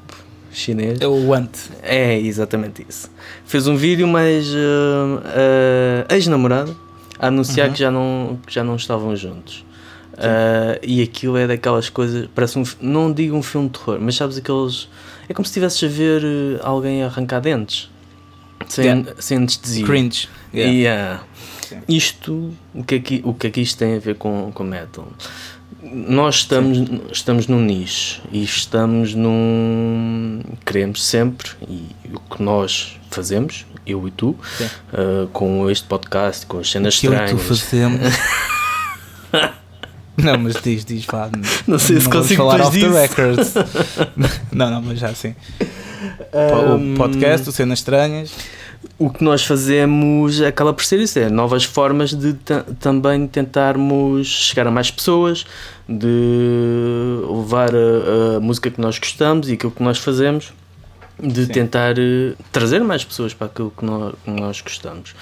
chinês. 0.52 1.00
É 1.00 1.08
o 1.08 1.28
Want. 1.28 1.50
É, 1.82 2.18
exatamente 2.18 2.86
isso. 2.88 3.10
Fez 3.46 3.68
um 3.68 3.76
vídeo, 3.76 4.08
mas 4.08 4.48
uh, 4.48 5.20
uh, 5.20 6.14
ex-namorado 6.14 6.76
a 7.20 7.28
anunciar 7.28 7.68
uhum. 7.68 7.74
que, 7.74 7.80
já 7.80 7.92
não, 7.92 8.40
que 8.46 8.54
já 8.54 8.64
não 8.64 8.76
estavam 8.76 9.16
juntos. 9.16 9.66
Uh, 10.20 10.80
e 10.84 11.02
aquilo 11.02 11.38
é 11.38 11.48
daquelas 11.48 11.90
coisas, 11.90 12.28
parece 12.36 12.60
um, 12.60 12.64
não 12.82 13.12
digo 13.12 13.38
um 13.38 13.42
filme 13.42 13.70
de 13.70 13.80
terror, 13.80 13.98
mas 14.02 14.16
sabes 14.16 14.38
aqueles. 14.38 14.90
É 15.30 15.34
como 15.34 15.46
se 15.46 15.52
estivesses 15.52 15.84
a 15.84 15.88
ver 15.88 16.24
alguém 16.62 17.04
arrancar 17.04 17.40
dentes 17.40 17.90
sem, 18.68 18.86
yeah. 18.86 19.12
sem 19.20 19.38
anestesia. 19.38 19.86
Cringe. 19.86 20.28
Yeah. 20.54 20.74
yeah. 20.74 21.24
Isto, 21.88 22.52
o 22.74 22.84
que, 22.84 22.96
é 22.96 23.00
que, 23.00 23.22
o 23.24 23.34
que 23.34 23.48
é 23.48 23.50
que 23.52 23.62
isto 23.62 23.78
tem 23.78 23.96
a 23.96 24.00
ver 24.00 24.16
com, 24.16 24.52
com 24.54 24.64
metal? 24.64 25.08
nós 25.82 26.36
estamos, 26.38 26.78
estamos 27.12 27.48
num 27.48 27.62
nicho 27.62 28.22
e 28.32 28.44
estamos 28.44 29.14
num. 29.16 30.42
Queremos 30.66 31.06
sempre, 31.06 31.52
e 31.68 31.88
o 32.14 32.20
que 32.20 32.44
nós 32.44 33.00
fazemos, 33.10 33.66
eu 33.86 34.08
e 34.08 34.12
tu, 34.12 34.30
uh, 34.30 35.28
com 35.32 35.70
este 35.70 35.88
podcast, 35.88 36.46
com 36.46 36.60
as 36.60 36.70
cenas 36.70 36.98
Aquilo 36.98 37.14
estranhas. 37.14 37.42
Que 37.42 37.48
tu 37.48 37.56
fazemos. 37.56 38.00
não, 40.24 40.38
mas 40.38 40.56
diz, 40.62 40.86
diz, 40.86 41.06
vá. 41.06 41.30
Não 41.68 41.80
sei 41.80 42.00
se 42.00 42.10
não 42.10 42.22
consigo 42.22 42.44
falar 42.44 42.62
off 42.62 42.80
the 42.80 42.88
records. 42.88 43.54
não, 44.52 44.70
não, 44.70 44.82
mas 44.82 45.00
já 45.00 45.14
sim. 45.14 45.36
Um, 46.34 46.94
o 46.94 46.98
podcast, 46.98 47.50
o 47.50 47.52
Cenas 47.52 47.80
Estranhas 47.80 48.32
o 48.98 49.10
que 49.10 49.24
nós 49.24 49.46
fazemos 49.46 50.42
acaba 50.42 50.74
por 50.74 50.84
ser 50.84 51.00
isso, 51.00 51.20
é 51.20 51.30
novas 51.30 51.64
formas 51.64 52.14
de 52.14 52.34
também 52.80 53.28
tentarmos 53.28 54.28
chegar 54.28 54.68
a 54.68 54.72
mais 54.72 54.92
pessoas, 54.92 55.46
de 55.88 57.22
levar 57.28 57.72
a, 57.74 58.38
a, 58.38 58.40
música 58.40 58.70
que 58.70 58.80
nós 58.80 59.00
gostamos 59.00 59.50
e 59.50 59.54
aquilo 59.54 59.72
que 59.72 59.84
nós 59.84 59.98
fazemos, 59.98 60.54
de 61.22 61.46
sim. 61.46 61.52
tentar 61.52 61.98
uh, 61.98 62.36
trazer 62.52 62.80
mais 62.82 63.04
pessoas 63.04 63.34
para 63.34 63.48
aquilo 63.48 63.72
que 63.72 63.84
nós, 63.84 64.14
que 64.24 64.32
nós 64.32 64.62
gostamos. 64.62 65.14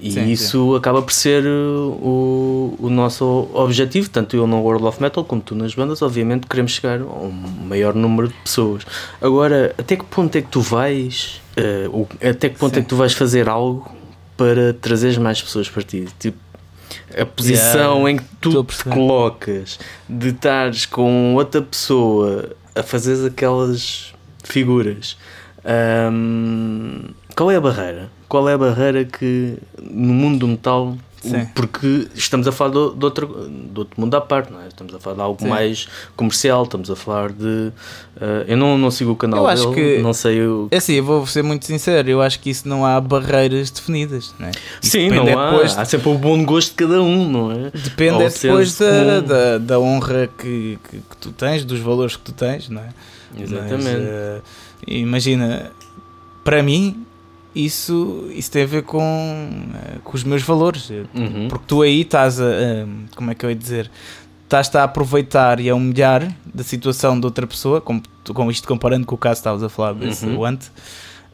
E 0.00 0.12
sim, 0.12 0.30
isso 0.30 0.72
sim. 0.72 0.76
acaba 0.76 1.02
por 1.02 1.12
ser 1.12 1.44
uh, 1.44 1.88
o, 1.90 2.76
o 2.78 2.88
nosso 2.88 3.48
objetivo, 3.52 4.08
tanto 4.08 4.36
eu 4.36 4.46
no 4.46 4.60
World 4.60 4.84
of 4.84 5.02
Metal 5.02 5.24
como 5.24 5.42
tu 5.42 5.56
nas 5.56 5.74
bandas, 5.74 6.02
obviamente 6.02 6.46
queremos 6.46 6.72
chegar 6.72 7.00
a 7.00 7.04
um 7.04 7.32
maior 7.66 7.94
número 7.94 8.28
de 8.28 8.34
pessoas. 8.34 8.84
Agora, 9.20 9.74
até 9.76 9.96
que 9.96 10.04
ponto 10.04 10.36
é 10.36 10.42
que 10.42 10.48
tu 10.48 10.60
vais 10.60 11.40
uh, 11.58 12.06
até 12.24 12.48
que 12.48 12.56
ponto 12.58 12.74
Sim. 12.74 12.80
é 12.80 12.82
que 12.82 12.88
tu 12.88 12.96
vais 12.96 13.12
fazer 13.12 13.48
algo 13.48 13.90
para 14.36 14.72
trazer 14.72 15.18
mais 15.18 15.42
pessoas 15.42 15.68
para 15.68 15.82
ti? 15.82 16.06
Tipo, 16.18 16.38
a 17.18 17.26
posição 17.26 18.06
yeah, 18.06 18.10
em 18.12 18.16
que 18.18 18.24
tu 18.40 18.64
te 18.64 18.84
colocas 18.84 19.78
de 20.08 20.28
estares 20.28 20.86
com 20.86 21.34
outra 21.34 21.60
pessoa 21.60 22.50
a 22.74 22.82
fazer 22.82 23.26
aquelas 23.26 24.12
figuras. 24.44 25.16
Um, 25.64 27.02
qual 27.38 27.52
é 27.52 27.56
a 27.56 27.60
barreira? 27.60 28.10
Qual 28.28 28.48
é 28.48 28.54
a 28.54 28.58
barreira 28.58 29.04
que 29.04 29.58
no 29.80 30.12
mundo 30.12 30.40
do 30.40 30.48
metal 30.48 30.98
Sim. 31.20 31.46
Porque 31.54 32.08
estamos 32.14 32.46
a 32.46 32.52
falar 32.52 32.70
de, 32.70 32.96
de, 32.96 33.04
outro, 33.04 33.50
de 33.50 33.78
outro 33.78 34.00
mundo 34.00 34.14
à 34.14 34.20
parte, 34.20 34.52
não 34.52 34.60
é? 34.60 34.68
Estamos 34.68 34.94
a 34.94 35.00
falar 35.00 35.16
de 35.16 35.22
algo 35.22 35.40
Sim. 35.40 35.48
mais 35.48 35.88
comercial, 36.14 36.62
estamos 36.62 36.90
a 36.90 36.96
falar 36.96 37.32
de. 37.32 37.44
Uh, 37.44 37.72
eu 38.46 38.56
não, 38.56 38.78
não 38.78 38.90
sigo 38.90 39.12
o 39.12 39.16
canal 39.16 39.40
eu 39.40 39.48
acho 39.48 39.70
dele, 39.70 39.96
que, 39.96 40.02
não 40.02 40.12
sei 40.12 40.40
o. 40.42 40.68
É 40.70 40.76
assim, 40.76 40.94
eu 40.94 41.04
vou 41.04 41.26
ser 41.26 41.42
muito 41.42 41.66
sincero, 41.66 42.08
eu 42.08 42.22
acho 42.22 42.38
que 42.38 42.50
isso 42.50 42.68
não 42.68 42.86
há 42.86 43.00
barreiras 43.00 43.68
definidas, 43.70 44.32
não 44.38 44.46
é? 44.46 44.52
Sim, 44.80 45.10
não 45.10 45.38
há. 45.38 45.50
Depois, 45.50 45.76
há 45.76 45.84
sempre 45.84 46.08
o 46.08 46.14
bom 46.14 46.44
gosto 46.44 46.70
de 46.70 46.74
cada 46.76 47.02
um, 47.02 47.28
não 47.28 47.50
é? 47.50 47.70
Depende 47.74 48.22
é 48.22 48.28
depois 48.28 48.78
da, 48.78 49.20
da, 49.20 49.58
da, 49.58 49.80
honra 49.80 50.28
que, 50.38 50.78
que, 50.88 50.98
que, 50.98 51.16
tu 51.20 51.32
tens, 51.32 51.64
dos 51.64 51.80
valores 51.80 52.16
que 52.16 52.22
tu 52.22 52.32
tens, 52.32 52.68
não 52.68 52.80
é? 52.80 52.88
Exatamente. 53.36 53.84
Mas, 53.84 54.38
uh, 54.38 54.42
imagina, 54.86 55.72
para 56.44 56.62
mim, 56.62 57.04
isso, 57.54 58.28
isso 58.34 58.50
tem 58.50 58.62
a 58.62 58.66
ver 58.66 58.82
com, 58.82 59.00
eh, 59.74 59.98
com 60.04 60.16
os 60.16 60.24
meus 60.24 60.42
valores. 60.42 60.90
Uhum. 60.90 61.48
Porque 61.48 61.64
tu 61.66 61.82
aí 61.82 62.02
estás 62.02 62.40
a, 62.40 62.44
a, 62.44 63.16
Como 63.16 63.30
é 63.30 63.34
que 63.34 63.44
eu 63.44 63.50
ia 63.50 63.56
dizer? 63.56 63.90
Estás 64.44 64.74
a 64.74 64.84
aproveitar 64.84 65.60
e 65.60 65.68
a 65.68 65.74
humilhar 65.74 66.34
da 66.44 66.62
situação 66.62 67.18
de 67.18 67.26
outra 67.26 67.46
pessoa, 67.46 67.80
com, 67.80 68.00
com 68.32 68.50
isto 68.50 68.66
comparando 68.66 69.06
com 69.06 69.14
o 69.14 69.18
caso 69.18 69.34
que 69.34 69.40
estavas 69.40 69.62
a 69.62 69.68
falar 69.68 69.94
desse 69.94 70.26
uhum. 70.26 70.58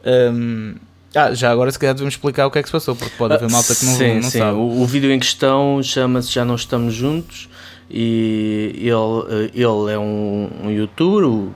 Um, 0.07 0.75
ah, 1.15 1.33
já 1.33 1.49
agora 1.49 1.71
se 1.71 1.79
calhar 1.79 1.95
devemos 1.95 2.13
explicar 2.13 2.45
o 2.45 2.51
que 2.51 2.59
é 2.59 2.61
que 2.61 2.67
se 2.67 2.73
passou, 2.73 2.95
porque 2.95 3.15
pode 3.17 3.33
haver 3.33 3.49
malta 3.49 3.73
que 3.73 3.85
não, 3.85 3.93
sim, 3.95 4.15
não 4.15 4.29
sim. 4.29 4.39
sabe. 4.39 4.57
O, 4.57 4.81
o 4.81 4.85
vídeo 4.85 5.11
em 5.11 5.17
questão 5.17 5.81
chama-se 5.81 6.31
Já 6.31 6.43
Não 6.43 6.55
Estamos 6.55 6.93
Juntos 6.93 7.49
e 7.89 8.73
ele, 8.77 9.51
ele 9.53 9.93
é 9.93 9.99
um, 9.99 10.49
um 10.63 10.71
youtuber, 10.71 11.51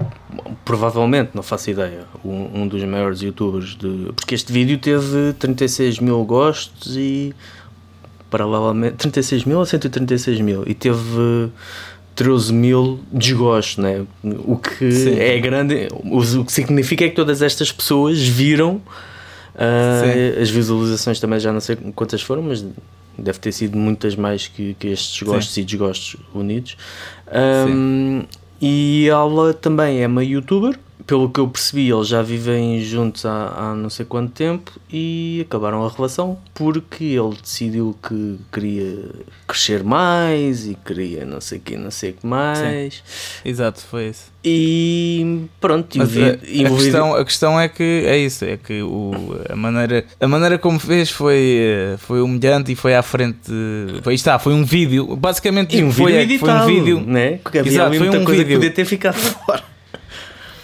provavelmente, 0.64 1.32
não 1.34 1.42
faço 1.42 1.72
ideia, 1.72 2.04
um, 2.24 2.62
um, 2.62 2.68
dos 2.68 2.84
maiores 2.84 3.22
youtubers, 3.22 3.76
de, 3.76 4.12
porque 4.16 4.36
este 4.36 4.54
vídeo 4.54 4.78
teve 4.78 5.34
36 5.34 6.00
mil 6.00 6.24
gostos 6.24 6.96
e 6.96 7.34
paralelamente 8.30 8.98
36 8.98 9.46
mil 9.46 9.58
ou 9.58 9.66
136 9.66 10.40
mil 10.42 10.64
e 10.68 10.76
teve 10.76 11.50
13 12.16 12.54
mil 12.54 13.00
desgostos, 13.12 13.78
né? 13.78 14.06
o 14.24 14.56
que 14.56 14.92
Sim. 14.92 15.20
é 15.20 15.40
grande, 15.40 15.88
o, 15.92 16.46
que 16.46 16.52
significa 16.52 17.06
é 17.06 17.10
que 17.10 17.16
todas 17.16 17.42
estas 17.42 17.72
pessoas 17.72 18.20
viram 18.20 18.82
uh, 19.56 20.42
as 20.42 20.50
visualizações 20.50 21.20
também 21.20 21.40
já 21.40 21.52
não 21.52 21.60
sei 21.60 21.76
quantas 21.96 22.22
foram, 22.22 22.44
mas 22.44 22.64
deve 23.20 23.40
ter 23.40 23.52
sido 23.52 23.78
muitas 23.78 24.16
mais 24.16 24.48
que, 24.48 24.74
que 24.76 24.88
estes 24.88 25.22
gostos 25.24 25.54
Sim. 25.54 25.62
e 25.62 25.66
desgostos 25.66 26.16
unidos. 26.34 26.78
Um, 27.68 28.24
e 28.62 29.08
ela 29.08 29.54
também 29.54 30.02
é 30.02 30.08
uma 30.08 30.24
youtuber 30.24 30.78
pelo 31.06 31.30
que 31.30 31.40
eu 31.40 31.48
percebi, 31.48 31.90
eles 31.90 32.08
já 32.08 32.22
vivem 32.22 32.82
juntos 32.82 33.26
há, 33.26 33.54
há, 33.56 33.76
não 33.76 33.90
sei 33.90 34.06
quanto 34.06 34.32
tempo 34.32 34.72
e 34.92 35.46
acabaram 35.48 35.86
a 35.86 35.90
relação 35.90 36.38
porque 36.54 37.04
ele 37.04 37.36
decidiu 37.42 37.96
que 38.08 38.38
queria 38.52 39.06
crescer 39.48 39.84
mais 39.84 40.68
e 40.68 40.76
queria 40.86 41.26
não 41.26 41.42
sei 41.42 41.58
o 41.58 41.62
que, 41.62 41.78
não 41.78 41.92
sei 41.92 42.12
o 42.12 42.14
que 42.14 42.28
mais. 42.28 43.02
Sim. 43.06 43.50
Exato, 43.50 43.82
foi 43.82 44.10
isso. 44.10 44.32
E 44.44 45.46
pronto, 45.60 45.98
Mas 45.98 46.16
a, 46.16 46.28
a, 46.30 46.78
questão, 46.78 47.16
a 47.16 47.26
questão 47.26 47.60
é 47.60 47.68
que 47.68 48.04
é 48.06 48.18
isso, 48.18 48.46
é 48.46 48.56
que 48.56 48.82
o, 48.82 49.12
a, 49.50 49.56
maneira, 49.56 50.06
a 50.20 50.28
maneira 50.28 50.58
como 50.58 50.80
fez 50.80 51.10
foi, 51.10 51.60
foi 51.98 52.22
humilhante 52.22 52.72
e 52.72 52.76
foi 52.76 52.96
à 52.96 53.02
frente. 53.02 53.52
Foi, 54.02 54.14
está, 54.14 54.40
foi 54.40 54.54
um 54.54 54.64
vídeo, 54.64 55.16
basicamente 55.18 55.84
um 55.84 55.92
foi, 55.92 56.14
vídeo 56.14 56.22
editado, 56.22 56.64
foi 56.64 56.74
um 56.74 56.76
vídeo, 56.80 57.02
né? 57.02 57.40
Porque 57.44 57.58
havia 57.58 57.72
Exato, 57.72 57.98
foi 57.98 58.08
um 58.10 58.26
vídeo. 58.26 58.46
que 58.46 58.54
podia 58.54 58.72
ter 58.72 58.86
ficado 58.86 59.16
fora. 59.46 59.64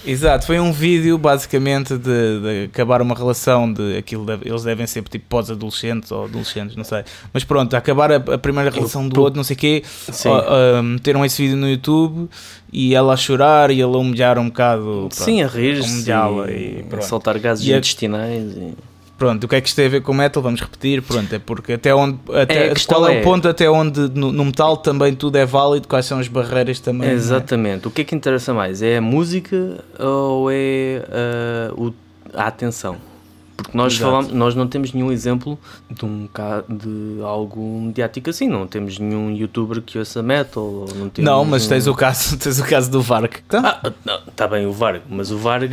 Exato, 0.05 0.45
foi 0.45 0.59
um 0.59 0.71
vídeo 0.71 1.17
basicamente 1.17 1.97
de, 1.97 2.39
de 2.39 2.63
acabar 2.65 3.01
uma 3.01 3.15
relação 3.15 3.71
de 3.71 3.97
aquilo, 3.97 4.25
de, 4.25 4.47
eles 4.47 4.63
devem 4.63 4.85
ser 4.85 5.03
tipo 5.03 5.25
pós-adolescentes 5.27 6.11
ou 6.11 6.25
adolescentes, 6.25 6.75
não 6.75 6.83
sei. 6.83 7.03
Mas 7.33 7.43
pronto, 7.43 7.75
acabar 7.75 8.11
a, 8.11 8.15
a 8.17 8.37
primeira 8.37 8.69
relação 8.69 9.07
do 9.07 9.21
outro, 9.21 9.37
não 9.37 9.43
sei 9.43 9.55
o 9.55 9.59
quê, 9.59 9.83
uh, 10.07 10.79
uh, 10.79 10.83
meteram 10.83 11.25
esse 11.25 11.41
vídeo 11.41 11.57
no 11.57 11.67
YouTube 11.67 12.29
e 12.71 12.93
ela 12.93 13.13
a 13.13 13.17
chorar 13.17 13.71
e 13.71 13.81
ele 13.81 13.83
a 13.83 13.97
humilhar 13.97 14.37
um 14.37 14.47
bocado. 14.47 14.83
Pronto, 14.83 15.15
Sim, 15.15 15.41
a 15.41 15.47
rir-se 15.47 16.09
e, 16.09 16.85
e, 16.97 17.01
soltar 17.01 17.39
gases 17.39 17.65
e 17.65 17.73
intestinais. 17.73 18.43
E... 18.55 18.94
Pronto, 19.17 19.45
o 19.45 19.47
que 19.47 19.55
é 19.55 19.61
que 19.61 19.67
isto 19.67 19.77
tem 19.77 19.85
a 19.85 19.89
ver 19.89 20.01
com 20.01 20.13
metal? 20.13 20.43
Vamos 20.43 20.59
repetir, 20.59 21.01
pronto, 21.01 21.33
é 21.33 21.39
porque 21.39 21.73
até 21.73 21.95
onde, 21.95 22.19
até, 22.33 22.67
é, 22.67 22.73
qual 22.85 23.07
é, 23.07 23.15
é, 23.15 23.21
o 23.21 23.23
ponto 23.23 23.47
até 23.47 23.69
onde 23.69 24.09
no, 24.13 24.31
no, 24.31 24.43
metal 24.43 24.75
também 24.75 25.15
tudo 25.15 25.37
é 25.37 25.45
válido, 25.45 25.87
quais 25.87 26.05
são 26.05 26.19
as 26.19 26.27
barreiras 26.27 26.81
também? 26.81 27.09
É? 27.09 27.13
Exatamente, 27.13 27.85
é? 27.85 27.87
o 27.87 27.91
que 27.91 28.01
é 28.01 28.03
que 28.03 28.13
interessa 28.13 28.53
mais? 28.53 28.81
É 28.81 28.97
a 28.97 29.01
música 29.01 29.81
ou 29.97 30.51
é 30.51 31.01
uh, 31.71 31.87
o, 31.87 31.93
a 32.33 32.47
atenção? 32.47 32.97
Porque 33.55 33.77
nós, 33.77 33.95
falamos, 33.95 34.31
nós 34.33 34.53
não 34.53 34.67
temos 34.67 34.91
nenhum 34.91 35.11
exemplo 35.11 35.57
de, 35.89 36.03
um, 36.03 36.27
de 36.67 37.21
algo 37.23 37.81
mediático 37.81 38.29
assim, 38.29 38.49
não 38.49 38.67
temos 38.67 38.99
nenhum 38.99 39.31
youtuber 39.31 39.81
que 39.81 39.97
ouça 39.97 40.21
metal. 40.21 40.85
Não, 40.95 41.23
não 41.23 41.45
mas 41.45 41.65
tens, 41.65 41.87
o 41.87 41.95
caso, 41.95 42.35
tens 42.39 42.59
o 42.59 42.65
caso 42.65 42.91
do 42.91 43.01
Varg. 43.01 43.31
Tá? 43.47 43.79
Ah, 43.83 44.21
está 44.27 44.47
bem 44.47 44.65
o 44.65 44.73
Varg, 44.73 45.01
mas 45.09 45.31
o 45.31 45.37
Varg. 45.37 45.71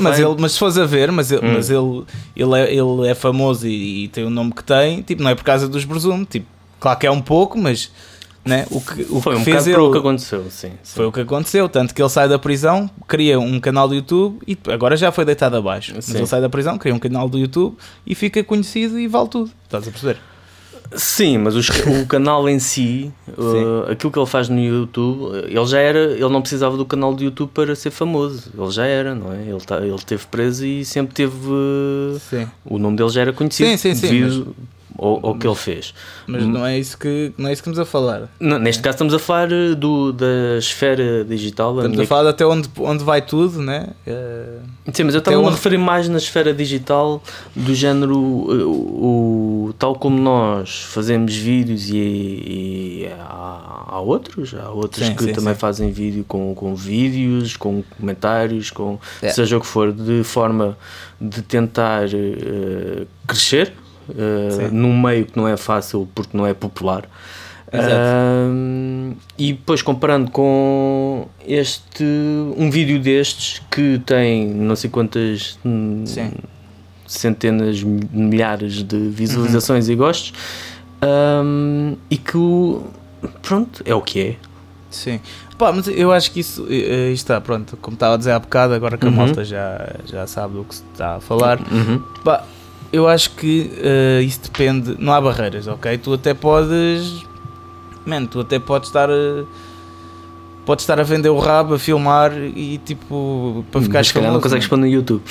Mas, 0.00 0.18
ele, 0.18 0.34
mas 0.38 0.52
se 0.52 0.58
fores 0.58 0.76
a 0.76 0.84
ver, 0.84 1.12
mas, 1.12 1.30
ele, 1.30 1.46
hum. 1.46 1.52
mas 1.54 1.70
ele, 1.70 2.04
ele, 2.36 2.60
é, 2.60 2.74
ele 2.74 3.08
é 3.08 3.14
famoso 3.14 3.66
e, 3.68 4.04
e, 4.04 4.08
tem 4.08 4.24
o 4.24 4.30
nome 4.30 4.52
que 4.52 4.64
tem, 4.64 5.02
tipo, 5.02 5.22
não 5.22 5.30
é 5.30 5.34
por 5.34 5.44
causa 5.44 5.68
dos 5.68 5.84
Brzum, 5.84 6.24
tipo, 6.24 6.46
claro 6.80 6.98
que 6.98 7.06
é 7.06 7.10
um 7.10 7.22
pouco, 7.22 7.56
mas 7.56 7.92
né? 8.44 8.66
O 8.70 8.80
que, 8.80 9.02
o 9.08 9.20
foi 9.20 9.34
que 9.34 9.40
um 9.40 9.44
fez 9.44 9.66
ele, 9.66 9.76
o 9.76 9.90
que 9.90 9.98
aconteceu, 9.98 10.44
sim, 10.50 10.72
sim, 10.82 10.94
Foi 10.96 11.06
o 11.06 11.12
que 11.12 11.20
aconteceu, 11.20 11.68
tanto 11.68 11.94
que 11.94 12.02
ele 12.02 12.08
sai 12.08 12.28
da 12.28 12.38
prisão, 12.38 12.90
cria 13.08 13.40
um 13.40 13.58
canal 13.58 13.88
do 13.88 13.94
YouTube 13.94 14.38
e 14.46 14.56
agora 14.70 14.96
já 14.96 15.10
foi 15.10 15.24
deitado 15.24 15.56
abaixo. 15.56 15.92
Sim. 15.92 15.96
Mas 15.96 16.14
ele 16.14 16.26
sai 16.26 16.40
da 16.40 16.48
prisão, 16.48 16.76
cria 16.76 16.94
um 16.94 16.98
canal 16.98 17.28
do 17.28 17.38
YouTube 17.38 17.76
e 18.06 18.14
fica 18.14 18.44
conhecido 18.44 18.98
e 18.98 19.08
vale 19.08 19.28
tudo. 19.28 19.50
Estás 19.64 19.88
a 19.88 19.90
perceber? 19.90 20.18
Sim, 20.92 21.38
mas 21.38 21.56
os, 21.56 21.68
o 21.68 22.06
canal 22.06 22.48
em 22.48 22.58
si, 22.58 23.10
uh, 23.28 23.90
aquilo 23.90 24.12
que 24.12 24.18
ele 24.18 24.26
faz 24.26 24.48
no 24.48 24.60
YouTube, 24.60 25.36
ele 25.48 25.66
já 25.66 25.78
era, 25.78 25.98
ele 25.98 26.28
não 26.28 26.40
precisava 26.40 26.76
do 26.76 26.84
canal 26.84 27.14
do 27.14 27.24
YouTube 27.24 27.50
para 27.52 27.74
ser 27.74 27.90
famoso, 27.90 28.50
ele 28.56 28.70
já 28.70 28.84
era, 28.84 29.14
não 29.14 29.32
é? 29.32 29.42
Ele, 29.42 29.60
tá, 29.60 29.78
ele 29.78 29.98
teve 30.04 30.26
preso 30.26 30.64
e 30.64 30.84
sempre 30.84 31.14
teve. 31.14 31.34
Uh, 31.48 32.48
o 32.64 32.78
nome 32.78 32.96
dele 32.96 33.08
já 33.08 33.22
era 33.22 33.32
conhecido. 33.32 33.70
Sim, 33.70 33.76
sim, 33.76 33.94
sim. 33.94 34.06
Devido, 34.08 34.54
ou, 34.96 35.18
ou 35.22 35.34
que 35.36 35.46
ele 35.46 35.56
fez. 35.56 35.94
Mas 36.26 36.44
não 36.46 36.64
é 36.64 36.78
isso 36.78 36.96
que, 36.96 37.32
não 37.36 37.48
é 37.48 37.52
isso 37.52 37.62
que 37.62 37.68
estamos 37.68 37.78
a 37.78 37.90
falar. 37.90 38.28
Não, 38.38 38.58
neste 38.58 38.82
caso 38.82 38.94
estamos 38.94 39.14
a 39.14 39.18
falar 39.18 39.50
eh, 39.50 39.74
do, 39.74 40.12
da 40.12 40.56
esfera 40.58 41.24
digital. 41.24 41.76
Estamos 41.76 41.98
a 41.98 42.06
falar 42.06 42.30
até 42.30 42.46
onde, 42.46 42.68
onde 42.78 43.02
vai 43.02 43.20
tudo, 43.20 43.60
né? 43.60 43.88
Uh, 44.06 44.60
Sim, 44.92 45.04
mas 45.04 45.14
eu 45.14 45.18
estava 45.18 45.38
onde... 45.38 45.48
a 45.48 45.50
referir 45.52 45.78
mais 45.78 46.08
na 46.08 46.18
esfera 46.18 46.54
digital 46.54 47.22
do 47.56 47.74
género 47.74 48.16
o, 48.16 49.68
o 49.68 49.72
tal 49.78 49.96
como 49.96 50.18
nós 50.18 50.82
fazemos 50.82 51.34
vídeos 51.34 51.88
e, 51.88 51.96
e 51.96 53.08
há, 53.18 53.86
há, 53.88 54.00
outros, 54.00 54.54
há 54.54 54.70
outros 54.70 55.06
sim, 55.06 55.14
que 55.14 55.24
sim, 55.24 55.32
também 55.32 55.54
sim. 55.54 55.60
fazem 55.60 55.90
vídeo 55.90 56.24
com, 56.26 56.54
com 56.54 56.74
vídeos, 56.74 57.56
com 57.56 57.82
comentários, 57.98 58.70
com 58.70 58.98
é. 59.20 59.30
seja 59.30 59.56
o 59.56 59.60
que 59.60 59.66
for, 59.66 59.92
de 59.92 60.22
forma 60.22 60.76
de 61.20 61.42
tentar 61.42 62.06
uh, 62.06 63.06
crescer 63.26 63.72
uh, 64.08 64.72
num 64.72 65.00
meio 65.00 65.26
que 65.26 65.36
não 65.36 65.46
é 65.46 65.56
fácil 65.56 66.08
porque 66.14 66.36
não 66.36 66.46
é 66.46 66.54
popular. 66.54 67.04
Uh, 67.68 69.16
e 69.36 69.52
depois 69.52 69.82
comparando 69.82 70.30
com 70.30 71.26
este 71.44 72.04
um 72.56 72.70
vídeo 72.70 73.00
destes 73.00 73.60
que 73.68 74.00
tem 74.06 74.46
não 74.46 74.76
sei 74.76 74.88
quantas 74.88 75.58
Sim. 76.04 76.30
centenas 77.04 77.82
milhares 77.82 78.84
de 78.84 79.08
visualizações 79.08 79.88
uhum. 79.88 79.92
e 79.92 79.96
gostos 79.96 80.32
um, 81.02 81.96
e 82.08 82.16
que 82.16 82.38
pronto 83.42 83.82
é 83.84 83.92
o 83.92 84.00
que 84.00 84.20
é 84.20 84.36
Sim, 84.88 85.18
Pá, 85.58 85.72
mas 85.72 85.86
eu 85.88 86.12
acho 86.12 86.32
que 86.32 86.40
isso, 86.40 86.64
uh, 86.64 87.12
está, 87.12 87.40
pronto, 87.40 87.76
como 87.76 87.94
estava 87.94 88.14
a 88.14 88.16
dizer 88.16 88.32
há 88.32 88.38
bocado, 88.38 88.74
agora 88.74 88.98
que 88.98 89.06
a 89.06 89.08
uhum. 89.08 89.16
malta 89.16 89.44
já, 89.44 89.94
já 90.04 90.26
sabe 90.26 90.54
do 90.54 90.64
que 90.64 90.74
se 90.74 90.84
está 90.92 91.16
a 91.16 91.20
falar, 91.20 91.60
uhum. 91.60 92.02
pá, 92.24 92.44
eu 92.94 93.08
acho 93.08 93.30
que 93.30 93.70
uh, 93.78 94.22
isso 94.22 94.40
depende. 94.42 94.96
Não 94.98 95.12
há 95.12 95.20
barreiras, 95.20 95.66
ok? 95.66 95.98
Tu 95.98 96.12
até 96.12 96.32
podes. 96.32 97.24
Man, 98.06 98.26
tu 98.26 98.40
até 98.40 98.58
podes 98.58 98.88
estar. 98.88 99.10
Uh, 99.10 99.46
podes 100.64 100.84
estar 100.84 101.00
a 101.00 101.02
vender 101.02 101.28
o 101.28 101.38
rabo, 101.38 101.74
a 101.74 101.78
filmar 101.78 102.32
e 102.36 102.78
tipo. 102.78 103.64
para 103.72 103.80
ficar 103.80 104.00
escalado. 104.00 104.34
não 104.34 104.40
consegues 104.40 104.68
pôr 104.68 104.78
no 104.78 104.86
YouTube. 104.86 105.22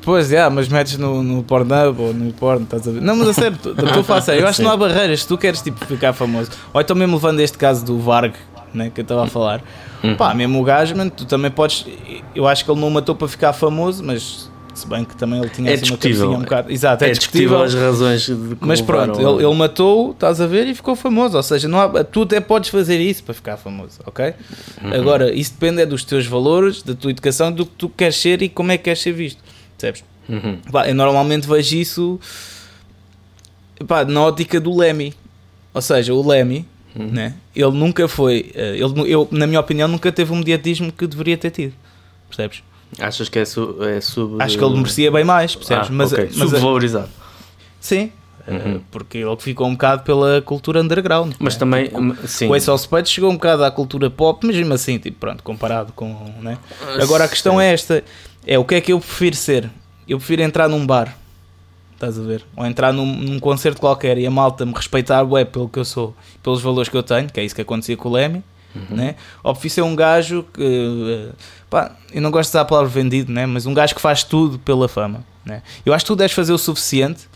Pois 0.00 0.32
é, 0.32 0.46
mas 0.50 0.68
metes 0.68 0.98
no, 0.98 1.22
no 1.22 1.42
Pornhub 1.42 2.00
ou 2.00 2.12
no 2.12 2.30
porno, 2.32 2.64
estás 2.64 2.86
a 2.86 2.90
ver? 2.90 3.00
Não, 3.00 3.16
mas 3.16 3.28
a 3.28 3.32
sério, 3.32 3.56
falar 4.04 4.20
sério. 4.20 4.42
Eu 4.42 4.48
acho 4.48 4.58
que 4.58 4.62
não 4.62 4.70
há 4.70 4.76
barreiras 4.76 5.22
se 5.22 5.28
tu 5.28 5.38
queres 5.38 5.62
tipo, 5.62 5.82
ficar 5.86 6.12
famoso. 6.12 6.50
Ou 6.74 6.80
então 6.80 6.94
mesmo 6.94 7.14
levando 7.14 7.40
este 7.40 7.56
caso 7.56 7.82
do 7.86 7.98
Varg, 7.98 8.34
né, 8.74 8.90
que 8.94 9.00
eu 9.00 9.02
estava 9.02 9.24
a 9.24 9.26
falar. 9.26 9.62
Uhum. 10.02 10.14
Pá, 10.14 10.34
mesmo 10.34 10.60
o 10.60 10.62
gajo, 10.64 10.94
tu 11.10 11.24
também 11.24 11.50
podes. 11.50 11.86
Eu 12.34 12.46
acho 12.46 12.66
que 12.66 12.70
ele 12.70 12.80
não 12.80 12.90
matou 12.90 13.14
para 13.14 13.26
ficar 13.28 13.54
famoso, 13.54 14.04
mas 14.04 14.50
se 14.74 14.86
bem 14.86 15.04
que 15.04 15.16
também 15.16 15.40
ele 15.40 15.48
tinha 15.48 15.70
é 15.70 15.74
assim 15.74 15.82
discutível. 15.82 16.32
um 16.32 16.40
bocado. 16.40 16.70
Exato, 16.70 17.04
é, 17.04 17.08
é 17.08 17.12
discutível. 17.12 17.62
as 17.62 17.74
razões 17.74 18.28
Mas 18.60 18.80
pronto, 18.80 19.20
ele, 19.20 19.44
ele, 19.44 19.54
matou, 19.54 20.10
estás 20.10 20.40
a 20.40 20.46
ver, 20.46 20.66
e 20.66 20.74
ficou 20.74 20.96
famoso. 20.96 21.36
Ou 21.36 21.42
seja, 21.42 21.68
não 21.68 21.80
há, 21.80 22.04
tu 22.04 22.22
até 22.22 22.40
podes 22.40 22.70
fazer 22.70 23.00
isso 23.00 23.22
para 23.22 23.34
ficar 23.34 23.56
famoso, 23.56 24.00
ok? 24.04 24.34
Uhum. 24.82 24.94
Agora, 24.94 25.32
isso 25.32 25.52
depende 25.52 25.82
é 25.82 25.86
dos 25.86 26.04
teus 26.04 26.26
valores, 26.26 26.82
da 26.82 26.94
tua 26.94 27.10
educação, 27.10 27.52
do 27.52 27.64
que 27.64 27.72
tu 27.76 27.88
queres 27.88 28.16
ser 28.16 28.42
e 28.42 28.48
como 28.48 28.72
é 28.72 28.76
que 28.76 28.84
queres 28.84 29.00
ser 29.00 29.12
visto. 29.12 29.42
Percebes? 29.78 30.04
Uhum. 30.28 30.58
Pá, 30.70 30.88
eu 30.88 30.94
normalmente 30.94 31.46
vejo 31.46 31.76
isso 31.76 32.20
pá, 33.86 34.04
na 34.04 34.22
ótica 34.22 34.60
do 34.60 34.76
Lemmy. 34.76 35.14
Ou 35.72 35.82
seja, 35.82 36.14
o 36.14 36.26
Lemmy, 36.26 36.66
uhum. 36.94 37.06
né, 37.06 37.34
ele 37.54 37.72
nunca 37.72 38.06
foi, 38.06 38.52
eh, 38.54 38.76
ele, 38.76 39.12
eu, 39.12 39.28
na 39.30 39.46
minha 39.46 39.58
opinião, 39.58 39.88
nunca 39.88 40.12
teve 40.12 40.32
o 40.32 40.36
mediatismo 40.36 40.92
que 40.92 41.06
deveria 41.06 41.36
ter 41.36 41.50
tido. 41.50 41.74
Percebes? 42.28 42.62
Achas 42.98 43.28
que 43.28 43.38
é, 43.38 43.44
su, 43.44 43.76
é 43.82 44.00
sub. 44.00 44.42
Acho 44.42 44.58
que 44.58 44.64
ele 44.64 44.76
merecia 44.76 45.10
bem 45.10 45.24
mais, 45.24 45.54
percebes? 45.54 45.88
Ah, 45.88 45.92
mas, 45.92 46.12
okay. 46.12 46.30
mas 46.34 46.50
Subvalorizado. 46.50 47.08
Sim, 47.80 48.10
Uhum. 48.46 48.82
porque 48.90 49.18
ele 49.18 49.36
ficou 49.38 49.66
um 49.66 49.72
bocado 49.72 50.02
pela 50.02 50.42
cultura 50.42 50.82
underground. 50.82 51.32
Mas 51.38 51.54
né? 51.54 51.58
também, 51.58 51.84
tipo, 51.84 52.28
sim. 52.28 52.46
O 52.46 52.54
Ace 52.54 52.70
of 52.70 52.82
Spades 52.82 53.10
chegou 53.10 53.30
um 53.30 53.34
bocado 53.34 53.64
à 53.64 53.70
cultura 53.70 54.10
pop, 54.10 54.46
mas 54.46 54.54
mesmo 54.54 54.74
assim, 54.74 54.98
tipo, 54.98 55.18
pronto, 55.18 55.42
comparado 55.42 55.92
com. 55.94 56.14
Né? 56.42 56.58
Agora 57.00 57.24
a 57.24 57.28
questão 57.28 57.54
sim. 57.54 57.62
é 57.62 57.72
esta: 57.72 58.04
é 58.46 58.58
o 58.58 58.64
que 58.64 58.74
é 58.74 58.80
que 58.80 58.92
eu 58.92 59.00
prefiro 59.00 59.36
ser? 59.36 59.70
Eu 60.06 60.18
prefiro 60.18 60.42
entrar 60.42 60.68
num 60.68 60.86
bar, 60.86 61.16
estás 61.94 62.18
a 62.18 62.22
ver? 62.22 62.44
Ou 62.54 62.66
entrar 62.66 62.92
num, 62.92 63.06
num 63.06 63.40
concerto 63.40 63.80
qualquer 63.80 64.18
e 64.18 64.26
a 64.26 64.30
malta 64.30 64.66
me 64.66 64.74
respeitar 64.74 65.22
web 65.22 65.50
pelo 65.50 65.66
que 65.66 65.78
eu 65.78 65.84
sou, 65.84 66.14
pelos 66.42 66.60
valores 66.60 66.90
que 66.90 66.96
eu 66.96 67.02
tenho, 67.02 67.30
que 67.30 67.40
é 67.40 67.44
isso 67.44 67.54
que 67.54 67.62
acontecia 67.62 67.96
com 67.96 68.10
o 68.10 68.12
Lemmy 68.12 68.44
Uhum. 68.74 68.96
Né? 68.96 69.14
Ser 69.68 69.82
um 69.82 69.96
gajo 69.96 70.44
que. 70.52 70.62
Eh, 70.62 71.32
pá, 71.70 71.92
eu 72.12 72.20
não 72.20 72.30
gosto 72.30 72.50
de 72.50 72.56
usar 72.56 72.60
a 72.62 72.64
palavra 72.64 72.88
vendido, 72.88 73.32
né? 73.32 73.46
mas 73.46 73.66
um 73.66 73.74
gajo 73.74 73.94
que 73.94 74.00
faz 74.00 74.22
tudo 74.22 74.58
pela 74.58 74.88
fama. 74.88 75.24
Né? 75.44 75.62
Eu 75.84 75.92
acho 75.92 76.04
que 76.04 76.08
tu 76.12 76.16
deves 76.16 76.32
fazer 76.32 76.52
o 76.52 76.58
suficiente 76.58 77.28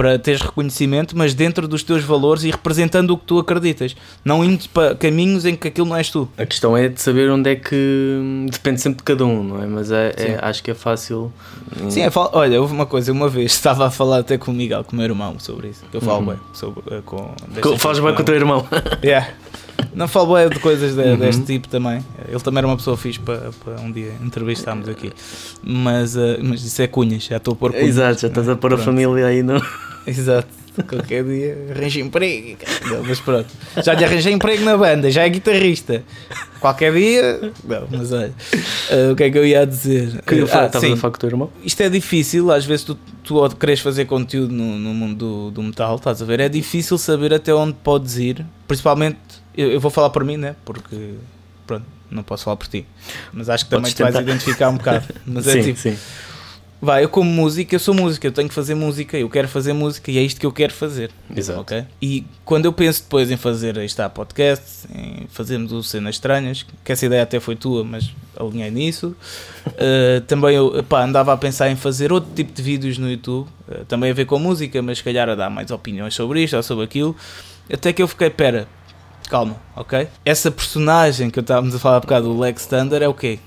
para 0.00 0.18
teres 0.18 0.40
reconhecimento, 0.40 1.14
mas 1.14 1.34
dentro 1.34 1.68
dos 1.68 1.82
teus 1.82 2.02
valores 2.02 2.42
e 2.44 2.50
representando 2.50 3.10
o 3.10 3.18
que 3.18 3.24
tu 3.26 3.38
acreditas, 3.38 3.94
não 4.24 4.42
indo 4.42 4.66
para 4.70 4.94
caminhos 4.94 5.44
em 5.44 5.54
que 5.54 5.68
aquilo 5.68 5.86
não 5.86 5.94
és 5.96 6.08
tu. 6.08 6.26
A 6.38 6.46
questão 6.46 6.74
é 6.74 6.88
de 6.88 6.98
saber 7.00 7.30
onde 7.30 7.50
é 7.50 7.56
que 7.56 8.46
depende 8.50 8.80
sempre 8.80 8.98
de 8.98 9.04
cada 9.04 9.26
um, 9.26 9.42
não 9.42 9.62
é? 9.62 9.66
Mas 9.66 9.92
é, 9.92 10.14
é 10.16 10.38
acho 10.40 10.62
que 10.62 10.70
é 10.70 10.74
fácil. 10.74 11.30
Sim, 11.90 12.00
é, 12.00 12.10
olha, 12.14 12.60
houve 12.62 12.72
uma 12.72 12.86
coisa, 12.86 13.12
uma 13.12 13.28
vez 13.28 13.52
estava 13.52 13.86
a 13.86 13.90
falar 13.90 14.20
até 14.20 14.38
com 14.38 14.52
o 14.52 14.54
Miguel, 14.54 14.84
com 14.84 14.92
o 14.92 14.96
meu 14.96 15.04
irmão, 15.04 15.38
sobre 15.38 15.68
isso. 15.68 15.84
Eu 15.92 16.00
falo 16.00 16.20
uhum. 16.20 16.26
bem 16.26 16.38
sobre, 16.54 16.82
eh, 16.90 17.02
com. 17.04 17.34
Falas 17.76 18.00
bem 18.00 18.14
com 18.14 18.22
o 18.22 18.24
teu 18.24 18.34
irmão. 18.34 18.66
Yeah. 19.04 19.28
Não 19.94 20.08
falo 20.08 20.36
é 20.36 20.48
de 20.48 20.58
coisas 20.58 20.94
de, 20.94 21.02
uhum. 21.02 21.16
deste 21.16 21.42
tipo 21.42 21.68
também. 21.68 22.04
Ele 22.28 22.40
também 22.40 22.58
era 22.58 22.66
uma 22.66 22.76
pessoa 22.76 22.96
fixe 22.96 23.18
para, 23.18 23.50
para 23.64 23.80
um 23.80 23.90
dia 23.90 24.12
entrevistarmos 24.22 24.88
aqui. 24.88 25.12
Mas, 25.62 26.16
uh, 26.16 26.38
mas 26.42 26.64
isso 26.64 26.80
é 26.82 26.86
cunhas, 26.86 27.24
já 27.24 27.36
estou 27.36 27.52
a 27.52 27.56
pôr 27.56 27.72
cunhas. 27.72 27.88
Exato, 27.88 28.20
já 28.22 28.28
estás 28.28 28.48
a 28.48 28.56
pôr 28.56 28.74
a 28.74 28.78
família 28.78 29.26
aí, 29.26 29.42
não? 29.42 29.60
Exato. 30.06 30.60
Qualquer 30.88 31.24
dia 31.24 31.66
arranja 31.70 32.00
emprego. 32.00 32.58
Não, 32.86 33.02
mas 33.02 33.20
pronto. 33.20 33.48
Já 33.84 33.92
lhe 33.94 34.04
arranjei 34.04 34.32
emprego 34.32 34.64
na 34.64 34.76
banda, 34.76 35.10
já 35.10 35.24
é 35.24 35.28
guitarrista. 35.28 36.02
Qualquer 36.60 36.92
dia. 36.92 37.52
Não, 37.64 37.88
mas 37.90 38.12
olha. 38.12 38.32
Uh, 38.90 39.12
o 39.12 39.16
que 39.16 39.24
é 39.24 39.30
que 39.30 39.38
eu 39.38 39.44
ia 39.44 39.66
dizer? 39.66 40.22
Que 40.22 40.36
uh, 40.36 40.48
ah, 40.52 40.66
estava 40.66 40.86
a 40.86 41.08
o 41.08 41.10
teu 41.12 41.28
irmão? 41.28 41.50
Isto 41.64 41.82
é 41.82 41.88
difícil, 41.88 42.50
às 42.50 42.64
vezes 42.64 42.84
tu, 42.84 42.98
tu 43.24 43.56
queres 43.56 43.80
fazer 43.80 44.04
conteúdo 44.04 44.52
no, 44.52 44.78
no 44.78 44.94
mundo 44.94 45.16
do, 45.16 45.50
do 45.50 45.62
metal, 45.62 45.96
estás 45.96 46.22
a 46.22 46.24
ver? 46.24 46.40
É 46.40 46.48
difícil 46.48 46.96
saber 46.96 47.34
até 47.34 47.52
onde 47.52 47.74
podes 47.82 48.16
ir, 48.16 48.46
principalmente 48.68 49.18
eu, 49.60 49.72
eu, 49.72 49.80
vou 49.80 49.90
falar 49.90 50.10
por 50.10 50.24
mim, 50.24 50.36
né? 50.36 50.56
Porque, 50.64 51.14
pronto, 51.66 51.84
não 52.10 52.22
posso 52.22 52.44
falar 52.44 52.56
por 52.56 52.66
ti. 52.66 52.86
Mas 53.32 53.48
acho 53.48 53.64
que 53.64 53.70
também 53.70 53.92
te 53.92 54.02
vais 54.02 54.14
identificar 54.14 54.70
um 54.70 54.76
bocado. 54.76 55.06
Mas 55.26 55.46
é 55.46 55.52
sim, 55.52 55.58
é 55.58 55.62
tipo, 55.62 55.78
sim. 55.78 55.96
vai, 56.80 57.04
eu 57.04 57.08
como 57.08 57.30
música, 57.30 57.74
eu 57.74 57.78
sou 57.78 57.94
música, 57.94 58.26
eu 58.26 58.32
tenho 58.32 58.48
que 58.48 58.54
fazer 58.54 58.74
música, 58.74 59.18
eu 59.18 59.28
quero 59.28 59.48
fazer 59.48 59.72
música 59.72 60.10
e 60.10 60.18
é 60.18 60.22
isto 60.22 60.40
que 60.40 60.46
eu 60.46 60.52
quero 60.52 60.72
fazer. 60.72 61.10
Exato. 61.34 61.60
Okay? 61.60 61.84
E 62.00 62.24
quando 62.44 62.64
eu 62.64 62.72
penso 62.72 63.02
depois 63.02 63.30
em 63.30 63.36
fazer, 63.36 63.78
aí 63.78 63.84
está, 63.84 64.08
podcast, 64.08 64.88
em 64.94 65.26
fazermos 65.28 65.72
o 65.72 65.82
Cenas 65.82 66.14
Estranhas, 66.14 66.64
que 66.84 66.92
essa 66.92 67.04
ideia 67.04 67.22
até 67.22 67.38
foi 67.38 67.54
tua, 67.54 67.84
mas 67.84 68.10
alinhei 68.36 68.70
nisso. 68.70 69.14
uh, 69.66 70.20
também 70.26 70.56
eu 70.56 70.82
pá, 70.84 71.04
andava 71.04 71.32
a 71.32 71.36
pensar 71.36 71.70
em 71.70 71.76
fazer 71.76 72.12
outro 72.12 72.30
tipo 72.34 72.52
de 72.52 72.62
vídeos 72.62 72.98
no 72.98 73.10
YouTube, 73.10 73.46
uh, 73.68 73.84
também 73.84 74.10
a 74.10 74.14
ver 74.14 74.24
com 74.24 74.38
música, 74.38 74.80
mas 74.80 74.98
se 74.98 75.04
calhar 75.04 75.28
a 75.28 75.34
dar 75.34 75.50
mais 75.50 75.70
opiniões 75.70 76.14
sobre 76.14 76.42
isto 76.42 76.56
ou 76.56 76.62
sobre 76.62 76.84
aquilo. 76.84 77.14
Até 77.72 77.92
que 77.92 78.02
eu 78.02 78.08
fiquei, 78.08 78.28
pera, 78.30 78.66
calma, 79.30 79.56
ok? 79.76 80.08
Essa 80.24 80.50
personagem 80.50 81.30
que 81.30 81.38
eu 81.38 81.42
estávamos 81.42 81.74
a 81.74 81.78
falar 81.78 81.96
há 81.96 82.00
bocado, 82.00 82.30
o 82.30 82.38
Lex 82.38 82.66
Thunder, 82.66 83.02
é 83.02 83.08
o 83.08 83.14
quê? 83.14 83.38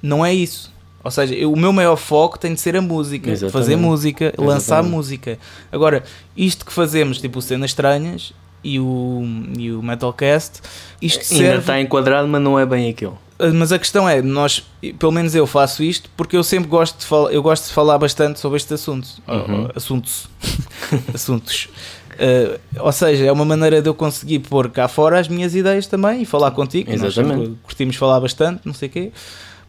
Não 0.00 0.24
é 0.24 0.32
isso. 0.32 0.72
Ou 1.04 1.10
seja, 1.10 1.34
eu, 1.34 1.52
o 1.52 1.56
meu 1.56 1.72
maior 1.72 1.96
foco 1.96 2.38
tem 2.38 2.54
de 2.54 2.60
ser 2.60 2.76
a 2.76 2.80
música, 2.80 3.30
Exatamente. 3.30 3.52
fazer 3.52 3.76
música, 3.76 4.24
Exatamente. 4.26 4.48
lançar 4.48 4.82
música. 4.82 5.38
Agora, 5.70 6.04
isto 6.36 6.64
que 6.64 6.72
fazemos, 6.72 7.20
tipo 7.20 7.42
cenas 7.42 7.70
estranhas, 7.70 8.32
e 8.64 8.78
o, 8.78 9.22
e 9.58 9.72
o 9.72 9.82
Metalcast. 9.82 10.60
Isto 11.00 11.24
serve... 11.24 11.46
Ainda 11.46 11.58
está 11.58 11.80
enquadrado, 11.80 12.28
mas 12.28 12.40
não 12.40 12.58
é 12.58 12.64
bem 12.64 12.88
aquilo. 12.88 13.18
Ah, 13.38 13.50
mas 13.52 13.72
a 13.72 13.78
questão 13.78 14.08
é, 14.08 14.22
nós, 14.22 14.64
pelo 14.98 15.10
menos 15.10 15.34
eu 15.34 15.46
faço 15.46 15.82
isto 15.82 16.08
porque 16.16 16.36
eu 16.36 16.44
sempre 16.44 16.68
gosto 16.68 17.00
de 17.00 17.06
falar, 17.06 17.32
eu 17.32 17.42
gosto 17.42 17.66
de 17.66 17.72
falar 17.72 17.98
bastante 17.98 18.38
sobre 18.38 18.56
este 18.56 18.72
assunto, 18.72 19.08
uhum. 19.26 19.68
assuntos, 19.74 20.28
assuntos. 21.12 21.68
Uh, 22.14 22.58
ou 22.80 22.92
seja, 22.92 23.24
é 23.24 23.32
uma 23.32 23.44
maneira 23.44 23.80
de 23.80 23.88
eu 23.88 23.94
conseguir 23.94 24.40
pôr 24.40 24.70
cá 24.70 24.88
fora 24.88 25.18
as 25.18 25.28
minhas 25.28 25.54
ideias 25.54 25.86
também 25.86 26.22
e 26.22 26.24
falar 26.24 26.50
contigo. 26.50 26.90
Exatamente. 26.90 27.48
Nós 27.48 27.58
curtimos 27.62 27.96
falar 27.96 28.20
bastante, 28.20 28.60
não 28.64 28.74
sei 28.74 28.88
o 28.88 28.92
quê. 28.92 29.12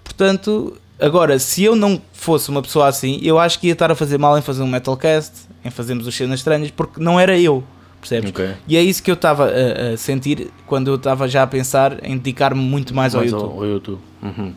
Portanto, 0.04 0.78
agora, 1.00 1.40
se 1.40 1.64
eu 1.64 1.76
não 1.76 2.02
fosse 2.12 2.50
uma 2.50 2.62
pessoa 2.62 2.88
assim, 2.88 3.20
eu 3.24 3.40
acho 3.40 3.60
que 3.60 3.68
ia 3.68 3.74
estar 3.74 3.92
a 3.92 3.96
fazer 3.96 4.18
mal 4.18 4.38
em 4.38 4.42
fazer 4.42 4.62
um 4.62 4.68
metalcast, 4.68 5.32
em 5.64 5.70
fazermos 5.70 6.06
os 6.06 6.16
cenas 6.16 6.40
estranhas, 6.40 6.72
porque 6.72 7.02
não 7.02 7.20
era 7.20 7.40
eu 7.40 7.64
percebes? 8.04 8.30
Okay. 8.32 8.52
E 8.68 8.76
é 8.76 8.82
isso 8.82 9.02
que 9.02 9.10
eu 9.10 9.16
estava 9.16 9.46
a, 9.46 9.94
a, 9.94 9.98
sentir 9.98 10.52
quando 10.68 10.90
eu 10.90 10.96
estava 10.96 11.28
já 11.28 11.44
a 11.44 11.48
pensar 11.48 12.06
em 12.06 12.18
dedicar-me 12.18 12.62
muito 12.62 12.94
mais, 12.94 13.16
mais 13.16 13.34
ao 13.34 13.40
YouTube. 13.40 13.54
Ao, 13.54 13.64
ao 13.64 13.66
YouTube. 13.66 14.00
Uhum. 14.22 14.54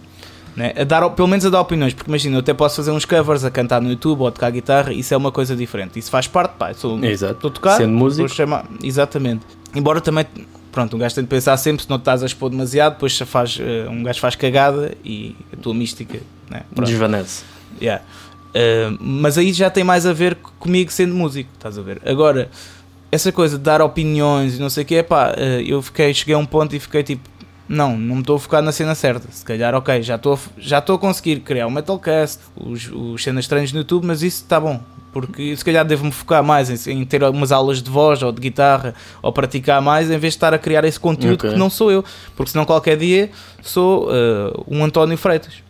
Né? 0.56 0.72
A 0.74 0.84
dar, 0.84 1.08
pelo 1.10 1.28
menos 1.28 1.44
a 1.44 1.50
dar 1.50 1.60
opiniões, 1.60 1.92
porque 1.92 2.10
imagina, 2.10 2.36
eu 2.36 2.40
até 2.40 2.54
posso 2.54 2.76
fazer 2.76 2.90
uns 2.90 3.04
covers 3.04 3.44
a 3.44 3.50
cantar 3.50 3.80
no 3.82 3.90
YouTube 3.90 4.20
ou 4.22 4.26
a 4.26 4.30
tocar 4.30 4.50
guitarra, 4.50 4.92
isso 4.92 5.12
é 5.12 5.16
uma 5.16 5.30
coisa 5.30 5.54
diferente. 5.54 5.98
Isso 5.98 6.10
faz 6.10 6.26
parte, 6.26 6.54
pá, 6.56 6.70
estou 6.70 6.98
a 7.48 7.50
tocar, 7.50 7.76
Sendo 7.76 7.92
músico. 7.92 8.28
Chamar, 8.28 8.64
exatamente. 8.82 9.44
Embora 9.74 10.00
também, 10.00 10.24
pronto, 10.72 10.96
um 10.96 10.98
gajo 10.98 11.14
tem 11.14 11.24
de 11.24 11.28
pensar 11.28 11.56
sempre, 11.58 11.82
se 11.82 11.90
não 11.90 11.96
estás 11.96 12.22
a 12.22 12.26
expor 12.26 12.48
demasiado, 12.48 12.94
depois 12.94 13.18
faz, 13.18 13.58
uh, 13.58 13.90
um 13.90 14.02
gajo 14.02 14.18
faz 14.18 14.34
cagada 14.34 14.94
e 15.04 15.36
a 15.52 15.56
tua 15.56 15.74
mística 15.74 16.18
né? 16.50 16.62
desvanece. 16.72 17.44
Yeah. 17.80 18.02
Uh, 18.48 18.96
mas 18.98 19.36
aí 19.36 19.52
já 19.52 19.68
tem 19.68 19.84
mais 19.84 20.06
a 20.06 20.14
ver 20.14 20.36
comigo 20.58 20.90
sendo 20.90 21.14
músico, 21.14 21.50
estás 21.52 21.78
a 21.78 21.82
ver? 21.82 22.00
Agora, 22.06 22.48
essa 23.12 23.30
coisa 23.30 23.58
de 23.58 23.64
dar 23.64 23.82
opiniões 23.82 24.56
e 24.56 24.60
não 24.60 24.70
sei 24.70 24.84
o 24.84 24.86
que, 24.86 24.94
é 24.94 25.02
pá, 25.02 25.34
eh, 25.36 25.62
eu 25.66 25.80
fiquei, 25.80 26.12
cheguei 26.12 26.34
a 26.34 26.38
um 26.38 26.46
ponto 26.46 26.74
e 26.74 26.80
fiquei 26.80 27.02
tipo, 27.02 27.28
não, 27.68 27.96
não 27.96 28.16
me 28.16 28.20
estou 28.20 28.36
a 28.36 28.38
focar 28.38 28.62
na 28.62 28.72
cena 28.72 28.94
certa. 28.94 29.28
Se 29.30 29.44
calhar, 29.44 29.74
ok, 29.74 30.02
já 30.02 30.16
estou 30.16 30.38
já 30.56 30.78
a 30.78 30.82
conseguir 30.82 31.40
criar 31.40 31.66
o 31.66 31.70
Metalcast, 31.70 32.40
os, 32.56 32.90
os 32.92 33.22
cenas 33.22 33.44
estranhas 33.44 33.72
no 33.72 33.80
YouTube, 33.80 34.06
mas 34.06 34.22
isso 34.22 34.42
está 34.42 34.60
bom. 34.60 34.80
Porque 35.12 35.56
se 35.56 35.64
calhar 35.64 35.84
devo-me 35.84 36.12
focar 36.12 36.44
mais 36.44 36.86
em, 36.86 36.92
em, 36.92 37.04
ter 37.04 37.24
algumas 37.24 37.50
aulas 37.50 37.82
de 37.82 37.90
voz 37.90 38.22
ou 38.22 38.30
de 38.30 38.40
guitarra 38.40 38.94
ou 39.22 39.32
praticar 39.32 39.80
mais 39.80 40.10
em 40.10 40.18
vez 40.18 40.34
de 40.34 40.36
estar 40.36 40.52
a 40.52 40.58
criar 40.58 40.84
esse 40.84 41.00
conteúdo 41.00 41.34
okay. 41.34 41.50
que 41.50 41.56
não 41.56 41.70
sou 41.70 41.90
eu. 41.90 42.04
Porque 42.36 42.52
senão 42.52 42.64
qualquer 42.66 42.98
dia 42.98 43.30
sou 43.62 44.10
uh, 44.10 44.64
um 44.68 44.84
António 44.84 45.16
Freitas. 45.16 45.65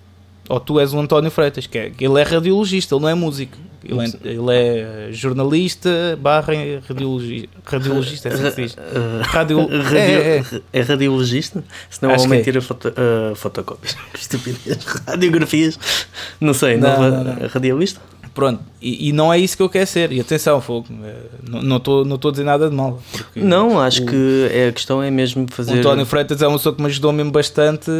Ou 0.48 0.60
tu 0.60 0.78
és 0.78 0.92
um 0.92 1.00
António 1.00 1.30
Freitas, 1.30 1.66
que 1.66 1.78
é, 1.78 1.92
ele 1.98 2.20
é 2.20 2.22
radiologista, 2.22 2.94
ele 2.94 3.02
não 3.02 3.08
é 3.08 3.14
músico. 3.14 3.56
Ele 3.84 4.00
é, 4.00 4.28
ele 4.28 4.52
é 4.52 5.12
jornalista 5.12 6.18
barra 6.20 6.52
radiologi, 6.88 7.48
radiologista, 7.64 8.28
é 8.28 8.50
se. 8.50 8.76
Radio, 9.30 9.60
radio, 9.82 9.98
é, 9.98 10.38
é. 10.38 10.44
é 10.72 10.80
radiologista? 10.82 11.62
Senão 11.88 12.12
Acho 12.12 12.26
vão 12.26 12.36
mentir 12.36 12.56
é. 12.56 12.58
a 12.58 12.62
foto, 12.62 12.88
uh, 12.88 13.36
fotocópias. 13.36 13.96
Estupidez. 14.18 14.84
Radiografias. 15.06 15.78
Não 16.40 16.52
sei, 16.52 16.76
não, 16.76 17.00
não, 17.00 17.10
não, 17.10 17.24
não. 17.24 17.48
radiolista? 17.48 18.00
Pronto, 18.36 18.62
e, 18.82 19.08
e, 19.08 19.12
não 19.14 19.32
é 19.32 19.38
isso 19.38 19.56
que 19.56 19.62
eu 19.62 19.68
quero 19.70 19.86
ser. 19.86 20.12
E 20.12 20.20
atenção, 20.20 20.60
fogo, 20.60 20.88
eh, 21.02 21.14
não 21.42 21.78
estou 21.78 22.04
não 22.04 22.18
a 22.22 22.30
dizer 22.30 22.44
nada 22.44 22.68
de 22.68 22.76
mal. 22.76 23.02
Não, 23.34 23.80
acho 23.80 24.02
o, 24.02 24.06
que 24.06 24.50
é, 24.52 24.68
a 24.68 24.72
questão 24.72 25.02
é 25.02 25.10
mesmo 25.10 25.46
fazer. 25.50 25.72
O 25.72 25.78
António 25.78 26.04
Freitas 26.04 26.42
é 26.42 26.46
uma 26.46 26.58
pessoa 26.58 26.74
que 26.74 26.82
me 26.82 26.86
ajudou 26.88 27.14
mesmo 27.14 27.32
bastante 27.32 27.90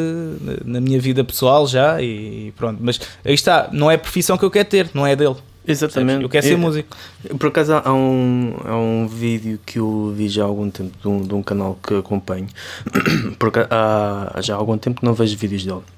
na 0.63 0.79
minha 0.79 1.01
vida 1.01 1.25
pessoal 1.25 1.67
já. 1.67 2.03
E 2.03 2.53
pronto, 2.55 2.77
mas 2.83 3.01
aí 3.25 3.33
está, 3.33 3.71
não 3.73 3.91
é 3.91 3.95
a 3.95 3.99
profissão 3.99 4.37
que 4.37 4.45
eu 4.45 4.51
quero 4.51 4.69
ter, 4.69 4.91
não 4.93 5.07
é 5.07 5.17
dele. 5.17 5.37
Exatamente. 5.67 6.23
Eu 6.23 6.29
quero 6.29 6.45
ser 6.45 6.53
eu, 6.53 6.59
músico. 6.59 6.95
Por 7.39 7.47
acaso 7.47 7.73
há 7.73 7.95
um, 7.95 8.57
há 8.63 8.77
um 8.77 9.09
vídeo 9.09 9.59
que 9.65 9.79
eu 9.79 10.13
vi 10.15 10.29
já 10.29 10.43
há 10.43 10.47
algum 10.47 10.69
tempo 10.69 10.93
de 11.01 11.09
um, 11.09 11.23
de 11.23 11.33
um 11.33 11.43
canal 11.43 11.79
que 11.83 11.95
acompanho. 11.95 12.49
Porque 13.41 13.61
há 13.71 14.39
já 14.43 14.55
há 14.55 14.59
algum 14.59 14.77
tempo 14.77 15.01
que 15.01 15.07
não 15.07 15.15
vejo 15.15 15.35
vídeos 15.39 15.65
dele 15.65 15.96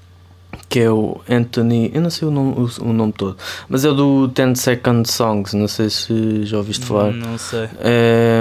que 0.69 0.79
é 0.79 0.91
o 0.91 1.19
Anthony, 1.27 1.91
eu 1.93 1.99
não 1.99 2.11
sei 2.11 2.27
o 2.27 2.31
nome, 2.31 2.53
o, 2.55 2.89
o 2.89 2.93
nome 2.93 3.11
todo, 3.11 3.35
mas 3.67 3.83
é 3.83 3.91
do 3.91 4.27
10 4.27 4.57
Second 4.59 5.11
Songs, 5.11 5.53
não 5.53 5.67
sei 5.67 5.89
se 5.89 6.45
já 6.45 6.57
ouviste 6.57 6.85
falar. 6.85 7.11
Não 7.11 7.37
sei. 7.39 7.67
É, 7.79 8.39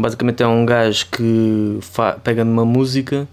basicamente 0.00 0.42
é 0.42 0.46
um 0.46 0.66
gajo 0.66 1.06
que 1.10 1.80
pega 2.22 2.44
numa 2.44 2.66
música 2.66 3.26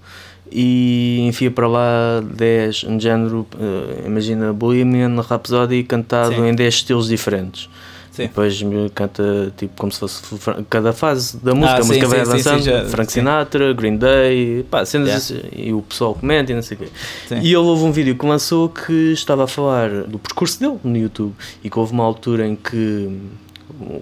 e 0.50 1.20
enfia 1.28 1.52
para 1.52 1.68
lá 1.68 2.22
10, 2.22 2.86
um 2.86 3.00
género, 3.00 3.46
uh, 3.56 4.08
imagina 4.08 4.54
Bohemian 4.54 5.20
Rhapsody 5.22 5.84
cantado 5.84 6.36
Sim. 6.36 6.48
em 6.48 6.56
10 6.56 6.74
estilos 6.74 7.08
diferentes. 7.10 7.70
Sim. 8.18 8.24
Depois 8.24 8.60
canta 8.96 9.54
tipo 9.56 9.76
como 9.78 9.92
se 9.92 10.00
fosse 10.00 10.24
cada 10.72 10.92
fase 10.92 11.38
da 11.38 11.54
música, 11.54 11.74
ah, 11.74 11.82
a 11.82 11.86
música 11.86 12.06
sim, 12.08 12.12
vai 12.16 12.26
sim, 12.26 12.32
avançando, 12.32 12.64
já, 12.64 12.86
Frank 12.86 13.12
Sinatra, 13.12 13.74
Green 13.76 13.96
Day, 13.96 14.64
pá, 14.64 14.84
cenas 14.84 15.30
yeah. 15.30 15.50
e 15.56 15.72
o 15.72 15.84
pessoal 15.84 16.16
comenta 16.16 16.52
e 16.52 16.56
não 16.56 16.64
sei 16.64 16.78
o 16.78 16.80
quê. 16.80 16.88
E 17.30 17.50
ele 17.50 17.58
houve 17.58 17.84
um 17.84 17.92
vídeo 17.92 18.18
que 18.18 18.26
lançou 18.26 18.70
que 18.70 19.14
estava 19.14 19.44
a 19.44 19.48
falar 19.48 20.02
do 20.08 20.18
percurso 20.18 20.60
dele 20.60 20.80
no 20.84 20.98
YouTube 20.98 21.32
e 21.64 21.70
que 21.70 21.78
houve 21.78 21.94
uma 21.94 22.04
altura 22.04 22.48
em 22.48 22.56
que 22.56 23.20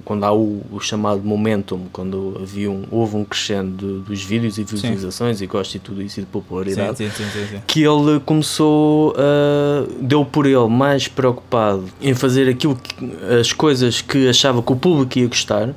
quando 0.04 0.24
há 0.24 0.32
o, 0.32 0.62
o, 0.72 0.80
chamado 0.80 1.22
momentum, 1.24 1.82
quando 1.92 2.40
havia 2.42 2.70
um, 2.70 2.84
houve 2.92 3.16
um 3.16 3.26
crescendo 3.26 4.00
dos 4.02 4.24
vídeos 4.24 4.58
e 4.58 4.64
visualizações 4.64 5.40
sim. 5.40 5.44
e 5.44 5.48
gosto 5.48 5.76
e 5.76 5.80
tudo 5.80 6.02
isso 6.02 6.20
e 6.20 6.24
de 6.24 6.30
popularidade, 6.30 6.98
sim, 6.98 7.10
sim, 7.10 7.62
que 7.66 7.82
ele 7.84 8.20
começou, 8.20 9.12
uh, 9.12 9.92
deu 10.02 10.24
por 10.24 10.46
ele 10.46 10.68
mais 10.68 11.08
preocupado 11.08 11.86
em 12.00 12.14
fazer 12.14 12.48
aquilo 12.48 12.76
que, 12.76 12.96
as 13.40 13.52
coisas 13.52 14.02
que 14.02 14.30
achava 14.30 14.62
que 14.62 14.72
o 14.72 14.76
público 14.76 15.18
ia 15.18 15.28
gostar 15.28 15.74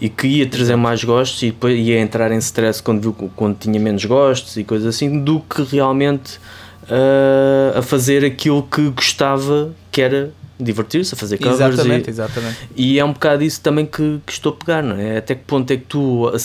e 0.00 0.08
que 0.08 0.26
ia 0.26 0.46
trazer 0.46 0.74
mais 0.74 1.04
gostos 1.04 1.42
e 1.42 1.46
depois 1.46 1.78
ia 1.78 2.00
entrar 2.00 2.32
em 2.32 2.38
stress 2.38 2.82
quando 2.82 3.00
viu 3.00 3.30
quando 3.36 3.56
tinha 3.56 3.78
menos 3.78 4.04
gostos 4.04 4.56
e 4.56 4.64
coisas 4.64 4.94
assim, 4.96 5.22
do 5.22 5.38
que 5.38 5.62
realmente 5.62 6.38
uh, 6.84 7.78
a 7.78 7.82
fazer 7.82 8.24
aquilo 8.24 8.64
que 8.64 8.90
gostava 8.90 9.72
que 9.92 10.02
era 10.02 10.32
divertir-se, 10.58 11.14
a 11.14 11.16
fazer 11.16 11.38
covers. 11.38 11.74
Exatamente, 11.74 12.08
e, 12.08 12.10
exatamente. 12.10 12.56
E 12.76 12.98
é 12.98 13.04
um 13.04 13.12
bocado 13.12 13.42
isso 13.42 13.60
também 13.60 13.86
que, 13.86 14.20
que 14.26 14.32
estou 14.32 14.52
a 14.52 14.56
pegar, 14.56 14.82
não 14.82 14.96
é? 14.96 15.18
Até 15.18 15.34
que 15.34 15.44
ponto 15.44 15.70
é 15.70 15.76
que 15.76 15.84
tu 15.84 16.28
uh, 16.28 16.36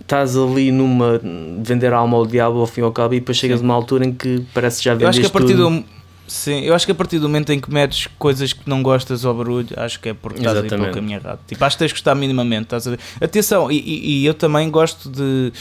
estás 0.00 0.36
ali 0.36 0.72
numa. 0.72 1.20
vender 1.62 1.92
a 1.92 1.98
alma 1.98 2.16
ao 2.16 2.26
diabo 2.26 2.60
ao 2.60 2.66
fim 2.66 2.80
e 2.80 2.84
ao 2.84 2.92
cabo 2.92 3.14
e 3.14 3.20
depois 3.20 3.36
chegas 3.36 3.60
a 3.60 3.64
uma 3.64 3.74
altura 3.74 4.04
em 4.04 4.12
que 4.12 4.44
parece 4.52 4.82
já 4.82 4.94
vendeste 4.94 5.20
eu 5.20 5.24
acho 5.24 5.32
que 5.32 5.36
a 5.36 5.40
partir 5.40 5.56
tudo. 5.56 5.80
Do, 5.80 5.84
sim, 6.26 6.60
eu 6.60 6.74
acho 6.74 6.86
que 6.86 6.92
a 6.92 6.94
partir 6.94 7.18
do 7.18 7.28
momento 7.28 7.52
em 7.52 7.60
que 7.60 7.72
metes 7.72 8.08
coisas 8.18 8.52
que 8.52 8.68
não 8.68 8.82
gostas 8.82 9.24
ao 9.24 9.34
barulho, 9.34 9.68
acho 9.76 10.00
que 10.00 10.08
é 10.08 10.14
porque 10.14 10.38
estás 10.38 10.56
Exatamente. 10.56 10.74
a 10.74 10.76
ir 10.76 10.80
para 10.80 10.90
o 10.90 10.94
caminho 10.94 11.18
errado. 11.18 11.40
Tipo, 11.46 11.64
acho 11.64 11.76
que 11.76 11.78
tens 11.80 11.92
que 11.92 11.98
gostar 11.98 12.14
minimamente, 12.14 12.64
estás 12.64 12.86
a 12.86 12.90
ver? 12.90 12.98
Atenção, 13.20 13.70
e, 13.70 13.78
e, 13.78 14.22
e 14.22 14.26
eu 14.26 14.34
também 14.34 14.70
gosto 14.70 15.08
de 15.08 15.52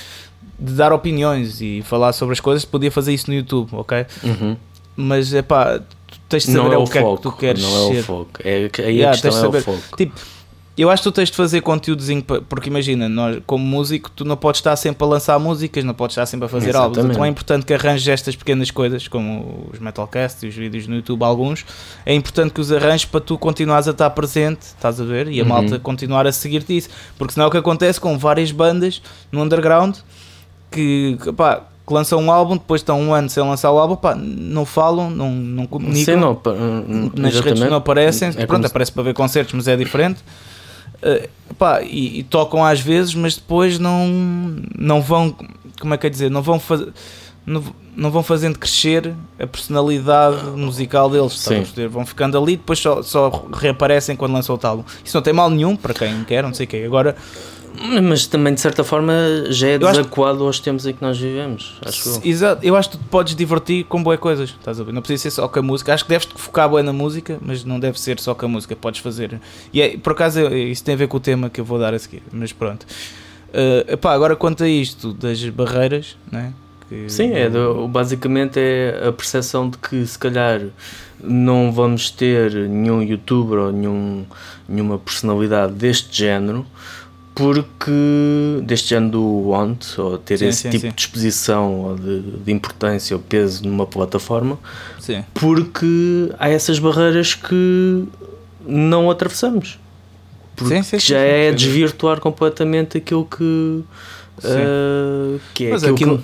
de 0.60 0.74
dar 0.74 0.92
opiniões 0.92 1.62
e 1.62 1.82
falar 1.84 2.12
sobre 2.12 2.34
as 2.34 2.40
coisas, 2.40 2.66
podia 2.66 2.92
fazer 2.92 3.14
isso 3.14 3.30
no 3.30 3.36
YouTube, 3.36 3.70
ok? 3.72 4.06
Uhum. 4.24 4.58
Mas 4.96 5.34
é 5.34 5.42
pá, 5.42 5.82
tens 6.30 6.46
de 6.46 6.52
saber 6.52 6.74
é 6.74 6.78
o, 6.78 6.86
que 6.86 7.00
foco, 7.00 7.14
é 7.14 7.16
que 7.18 7.22
tu 7.24 7.32
queres 7.32 7.64
não 7.64 7.88
ser. 7.88 7.98
é 7.98 8.00
o 8.00 8.04
foco. 8.04 8.30
É, 8.44 8.70
aí 8.80 8.96
yeah, 8.96 9.10
a 9.10 9.12
questão 9.12 9.32
é 9.32 9.34
saber, 9.34 9.58
o 9.58 9.62
foco. 9.62 9.98
Tipo, 9.98 10.14
eu 10.78 10.90
acho 10.90 11.04
que 11.04 11.10
tu 11.10 11.12
tens 11.12 11.30
de 11.30 11.36
fazer 11.36 11.60
conteúdozinho, 11.60 12.24
porque 12.24 12.70
imagina, 12.70 13.10
nós, 13.10 13.42
como 13.46 13.66
músico, 13.66 14.10
tu 14.10 14.24
não 14.24 14.38
podes 14.38 14.60
estar 14.60 14.74
sempre 14.78 15.04
a 15.04 15.08
lançar 15.08 15.38
músicas, 15.38 15.84
não 15.84 15.94
podes 15.94 16.14
estar 16.14 16.26
sempre 16.26 16.46
a 16.46 16.50
fazer 16.50 16.70
Exatamente. 16.70 17.00
álbuns. 17.00 17.12
Então 17.12 17.26
é 17.26 17.28
importante 17.28 17.66
que 17.66 17.74
arranjes 17.74 18.08
estas 18.08 18.34
pequenas 18.38 18.72
coisas, 18.72 19.06
como 19.06 19.68
os 19.74 19.80
Metalcasts 19.80 20.42
e 20.42 20.48
os 20.48 20.56
vídeos 20.56 20.88
no 20.88 20.96
YouTube, 20.96 21.22
alguns. 21.24 21.66
É 22.06 22.14
importante 22.14 22.54
que 22.54 22.62
os 22.62 22.72
arranjes 22.72 23.04
para 23.04 23.20
tu 23.20 23.38
continuares 23.38 23.90
a 23.90 23.92
estar 23.92 24.10
presente, 24.12 24.62
estás 24.62 25.02
a 25.02 25.04
ver? 25.04 25.28
E 25.28 25.42
a 25.42 25.44
uhum. 25.44 25.50
malta 25.50 25.80
continuar 25.80 26.26
a 26.26 26.32
seguir-te 26.32 26.78
isso. 26.78 26.90
Porque 27.18 27.34
senão 27.34 27.48
é 27.48 27.48
o 27.50 27.52
que 27.52 27.58
acontece 27.58 28.00
com 28.00 28.18
várias 28.18 28.54
bandas 28.54 29.02
no 29.34 29.44
underground 29.44 29.98
que, 30.72 31.18
pá, 31.36 31.64
que 31.90 31.94
lançam 31.94 32.22
um 32.22 32.32
álbum, 32.32 32.54
depois 32.54 32.82
estão 32.82 33.02
um 33.02 33.14
ano 33.14 33.28
sem 33.30 33.42
lançar 33.42 33.72
o 33.72 33.80
álbum, 33.80 33.96
pá, 33.96 34.14
não 34.16 34.64
falam, 34.64 35.10
não, 35.10 35.32
não 35.32 35.66
comunicam, 35.66 36.14
Sim, 36.14 36.20
não, 36.20 36.40
nas 37.16 37.34
exatamente. 37.34 37.42
redes 37.42 37.60
não 37.62 37.78
aparecem, 37.78 38.30
é 38.38 38.46
pronto, 38.46 38.68
aparece 38.68 38.92
para 38.92 39.02
ver 39.02 39.16
concertos, 39.16 39.56
mas 39.56 39.68
é 39.68 39.76
diferente. 39.76 40.20
Uh, 41.02 41.28
pá, 41.56 41.82
e, 41.82 42.20
e, 42.20 42.24
tocam 42.24 42.64
às 42.64 42.80
vezes, 42.80 43.16
mas 43.16 43.36
depois 43.36 43.80
não, 43.80 44.08
não 44.78 45.02
vão, 45.02 45.36
como 45.82 45.96
é 45.96 45.98
que 45.98 46.06
é 46.06 46.10
dizer, 46.12 46.30
não 46.30 46.44
vão 46.44 46.60
fazer. 46.60 46.94
Não, 47.44 47.64
não 47.96 48.12
vão 48.12 48.22
fazendo 48.22 48.60
crescer 48.60 49.16
a 49.40 49.48
personalidade 49.48 50.44
musical 50.52 51.10
deles, 51.10 51.44
vão 51.90 52.06
ficando 52.06 52.38
ali 52.38 52.56
depois 52.56 52.78
só, 52.78 53.02
só 53.02 53.48
reaparecem 53.52 54.16
quando 54.16 54.34
lançam 54.34 54.56
o 54.56 54.68
álbum. 54.68 54.84
Isso 55.04 55.18
não 55.18 55.24
tem 55.24 55.34
mal 55.34 55.50
nenhum 55.50 55.76
para 55.76 55.96
quem 55.96 56.24
quer, 56.26 56.44
não 56.44 56.54
sei 56.54 56.68
o 56.68 56.70
quê. 56.70 56.84
Agora, 56.86 57.16
mas 58.02 58.28
também, 58.28 58.54
de 58.54 58.62
certa 58.62 58.84
forma, 58.84 59.14
já 59.50 59.68
é 59.70 59.78
desadequado 59.78 60.38
acho... 60.38 60.46
aos 60.46 60.60
tempos 60.60 60.86
em 60.86 60.94
que 60.94 61.02
nós 61.02 61.18
vivemos. 61.18 61.78
Acho 61.86 62.10
eu. 62.10 62.22
Exato, 62.24 62.66
eu 62.66 62.76
acho 62.76 62.90
que 62.92 62.98
tu 62.98 63.04
podes 63.06 63.36
divertir 63.36 63.86
com 63.86 64.02
boas 64.02 64.20
coisas. 64.20 64.50
Estás 64.50 64.80
a 64.80 64.84
ver? 64.84 64.92
Não 64.92 65.02
precisa 65.02 65.24
ser 65.24 65.32
só 65.32 65.48
com 65.48 65.60
a 65.60 65.62
música. 65.62 65.94
Acho 65.94 66.04
que 66.04 66.10
deves 66.10 66.28
focar 66.36 66.70
bem 66.70 66.84
na 66.84 66.94
música, 66.94 67.40
mas 67.42 67.64
não 67.64 67.80
deve 67.80 68.00
ser 68.00 68.20
só 68.20 68.34
com 68.34 68.46
a 68.46 68.50
música. 68.50 68.76
Podes 68.76 69.02
fazer. 69.02 69.40
E 69.72 69.82
é, 69.82 69.98
por 69.98 70.14
acaso, 70.14 70.42
isso 70.56 70.84
tem 70.84 70.96
a 70.96 70.98
ver 70.98 71.08
com 71.08 71.18
o 71.18 71.20
tema 71.20 71.50
que 71.50 71.62
eu 71.62 71.66
vou 71.66 71.80
dar 71.80 71.94
a 71.94 72.00
seguir. 72.00 72.24
Mas 72.32 72.52
pronto. 72.52 72.86
Uh, 73.50 73.94
epá, 73.94 74.14
agora, 74.14 74.36
quanto 74.36 74.64
a 74.64 74.68
isto 74.68 75.14
das 75.14 75.44
barreiras, 75.50 76.18
né? 76.32 76.54
Que... 76.88 77.10
Sim, 77.10 77.34
é 77.34 77.50
do, 77.50 77.88
basicamente 77.88 78.60
é 78.60 79.08
a 79.08 79.12
percepção 79.12 79.70
de 79.70 79.78
que 79.78 80.06
se 80.08 80.18
calhar 80.18 80.62
não 81.24 81.72
vamos 81.72 82.10
ter 82.10 82.52
nenhum 82.68 83.02
youtuber 83.02 83.60
ou 83.60 83.72
nenhum, 83.72 84.26
nenhuma 84.68 84.98
personalidade 84.98 85.74
deste 85.74 86.18
género 86.18 86.66
porque 87.40 88.62
deste 88.64 88.94
ano 88.94 89.10
do 89.12 89.24
want, 89.50 89.98
ou 89.98 90.18
ter 90.18 90.38
Sim, 90.40 90.48
esse 90.50 90.62
sim, 90.64 90.70
tipo 90.72 90.82
sim. 90.88 90.92
de 90.94 91.02
exposição 91.02 91.74
ou 91.86 91.96
de, 91.96 92.20
de 92.22 92.52
importância 92.52 93.16
ou 93.16 93.22
peso 93.24 93.66
numa 93.66 93.86
plataforma, 93.86 94.60
porque 95.34 96.32
há 96.38 96.50
essas 96.50 96.80
barreiras 96.80 97.34
que 97.34 98.06
não 98.66 99.10
atravessamos. 99.10 99.80
Porque 100.56 100.76
Sim, 100.76 100.84
sim, 100.84 101.00
sim, 101.00 101.08
já 101.14 101.20
é 101.20 101.54
desvirtuar 101.54 102.20
completamente 102.20 102.98
aquilo 102.98 103.26
que, 103.26 103.82
ah, 104.44 105.40
que 105.54 105.66
é 105.68 105.70
Mas 105.72 105.84
aquilo, 105.84 105.96
aquilo- 105.96 106.18
que, 106.18 106.24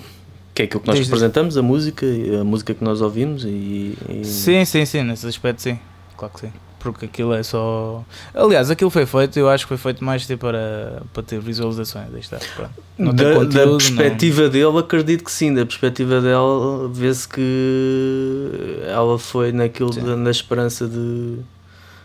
que 0.54 0.62
é 0.62 0.64
aquilo 0.66 0.80
que 0.82 0.86
nós 0.88 0.98
diz. 0.98 1.06
representamos, 1.06 1.56
a 1.56 1.62
música, 1.62 2.04
a 2.40 2.44
música 2.44 2.74
que 2.74 2.84
nós 2.84 3.00
ouvimos 3.00 3.44
e, 3.44 3.96
e- 4.10 4.22
Sim, 4.24 4.62
sim, 4.66 4.84
sim, 4.84 5.02
nesse 5.02 5.26
aspecto 5.26 5.62
sim. 5.62 5.78
Claro 6.18 6.34
que 6.34 6.40
sim. 6.40 6.52
Porque 6.78 7.06
aquilo 7.06 7.32
é 7.34 7.42
só. 7.42 8.04
Aliás, 8.34 8.70
aquilo 8.70 8.90
foi 8.90 9.06
feito, 9.06 9.38
eu 9.38 9.48
acho 9.48 9.64
que 9.64 9.68
foi 9.68 9.76
feito 9.76 10.04
mais 10.04 10.24
tipo 10.26 10.46
para, 10.46 11.02
para 11.12 11.22
ter 11.22 11.40
visualizações. 11.40 12.06
Está. 12.14 12.38
Não 12.96 13.12
da, 13.12 13.24
conteúdo, 13.34 13.54
da 13.54 13.66
não- 13.66 13.78
perspectiva 13.78 14.48
dele, 14.48 14.78
acredito 14.78 15.24
que 15.24 15.32
sim. 15.32 15.52
Da 15.52 15.64
perspectiva 15.66 16.20
dela, 16.20 16.88
vê-se 16.88 17.26
que 17.28 18.80
ela 18.86 19.18
foi 19.18 19.52
naquilo 19.52 19.90
de- 19.90 20.00
na 20.00 20.30
esperança 20.30 20.86
de 20.86 21.38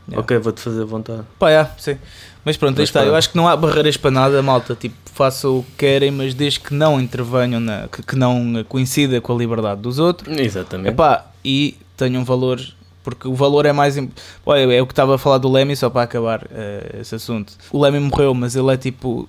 Yeah. 0.07 0.19
ok, 0.23 0.37
vou-te 0.39 0.59
fazer 0.59 0.83
vontade. 0.83 1.21
Pá, 1.37 1.51
é, 1.51 1.69
sim. 1.77 1.95
Mas 2.43 2.57
pronto, 2.57 2.75
Mas 2.79 2.89
está. 2.89 3.03
Eu 3.05 3.15
acho 3.15 3.29
que 3.29 3.37
não 3.37 3.47
há 3.47 3.55
barreiras 3.55 3.95
para 3.97 4.09
nada, 4.09 4.41
malta. 4.41 4.75
Tipo, 4.75 4.95
façam 5.13 5.59
o 5.59 5.63
que 5.63 5.71
querem, 5.77 6.09
mas 6.09 6.33
desde 6.33 6.59
que 6.59 6.73
não 6.73 6.99
intervenham, 6.99 7.59
na, 7.59 7.87
que, 7.87 8.01
que 8.01 8.15
não 8.15 8.63
coincida 8.67 9.21
com 9.21 9.33
a 9.33 9.37
liberdade 9.37 9.79
dos 9.79 9.99
outros. 9.99 10.35
Exatamente. 10.39 10.89
Epá, 10.93 11.27
e 11.45 11.77
tenham 11.95 12.25
valores, 12.25 12.75
porque 13.03 13.27
o 13.27 13.33
valor 13.35 13.65
é 13.65 13.71
mais. 13.73 13.97
imp- 13.97 14.11
Olha, 14.45 14.71
é 14.73 14.81
o 14.81 14.85
que 14.87 14.93
estava 14.93 15.15
a 15.15 15.17
falar 15.17 15.37
do 15.37 15.49
Lemmy, 15.51 15.75
só 15.75 15.89
para 15.89 16.03
acabar 16.03 16.47
eh, 16.51 16.97
esse 17.01 17.15
assunto. 17.15 17.53
O 17.71 17.81
Lemmy 17.81 17.99
morreu, 17.99 18.33
mas 18.33 18.55
ele 18.55 18.71
é 18.71 18.77
tipo. 18.77 19.27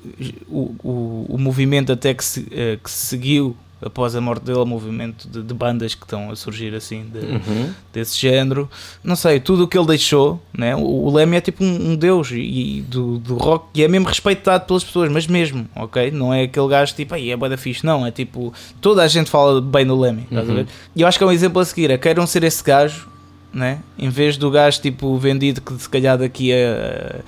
O, 0.48 0.74
o, 0.82 1.26
o 1.30 1.38
movimento 1.38 1.92
até 1.92 2.12
que 2.14 2.24
se, 2.24 2.46
eh, 2.50 2.78
que 2.82 2.90
se 2.90 3.06
seguiu 3.06 3.56
após 3.84 4.14
a 4.14 4.20
morte 4.20 4.44
dele, 4.44 4.60
o 4.60 4.64
movimento 4.64 5.28
de, 5.28 5.42
de 5.42 5.52
bandas 5.52 5.92
que 5.92 6.04
estão 6.04 6.30
a 6.30 6.36
surgir 6.36 6.72
assim, 6.72 7.04
de- 7.12 7.18
Uhum. 7.18 7.72
desse 7.92 8.16
género. 8.16 8.70
Não 9.02 9.16
sei, 9.16 9.40
tudo 9.40 9.64
o 9.64 9.66
que 9.66 9.76
ele 9.76 9.88
deixou, 9.88 10.40
né? 10.56 10.76
o, 10.76 10.80
o 10.82 11.12
Lemmy 11.12 11.38
é 11.38 11.40
tipo 11.40 11.64
um, 11.64 11.90
um 11.90 11.96
deus 11.96 12.30
e, 12.30 12.78
e 12.78 12.80
do, 12.82 13.18
do 13.18 13.34
rock 13.36 13.66
e 13.74 13.82
é 13.82 13.88
mesmo 13.88 14.06
respeitado 14.06 14.66
pelas 14.66 14.84
pessoas, 14.84 15.10
mas 15.10 15.26
mesmo, 15.26 15.68
ok? 15.74 16.12
Não 16.12 16.32
é 16.32 16.44
aquele 16.44 16.68
gajo 16.68 16.94
tipo, 16.94 17.12
aí 17.12 17.32
é 17.32 17.36
bué 17.36 17.48
da 17.48 17.56
fixe, 17.56 17.84
não, 17.84 18.06
é 18.06 18.12
tipo, 18.12 18.54
toda 18.80 19.02
a 19.02 19.08
gente 19.08 19.28
fala 19.28 19.60
bem 19.60 19.84
do 19.84 19.98
Lemmy, 19.98 20.28
estás 20.30 20.48
a 20.48 20.52
Uhum. 20.52 20.56
ver? 20.58 20.66
E 20.94 21.00
eu 21.02 21.08
acho 21.08 21.18
que 21.18 21.24
é 21.24 21.26
um 21.26 21.32
exemplo 21.32 21.60
a 21.60 21.64
seguir, 21.64 21.90
é 21.90 21.98
queiram 21.98 22.24
ser 22.24 22.44
esse 22.44 22.62
gajo, 22.62 23.08
né? 23.52 23.80
Em 23.98 24.08
vez 24.08 24.36
do 24.36 24.50
gajo 24.50 24.80
tipo 24.80 25.16
vendido 25.18 25.60
que 25.60 25.72
se 25.74 25.88
calhar 25.88 26.16
daqui 26.18 26.52
a, 26.52 27.20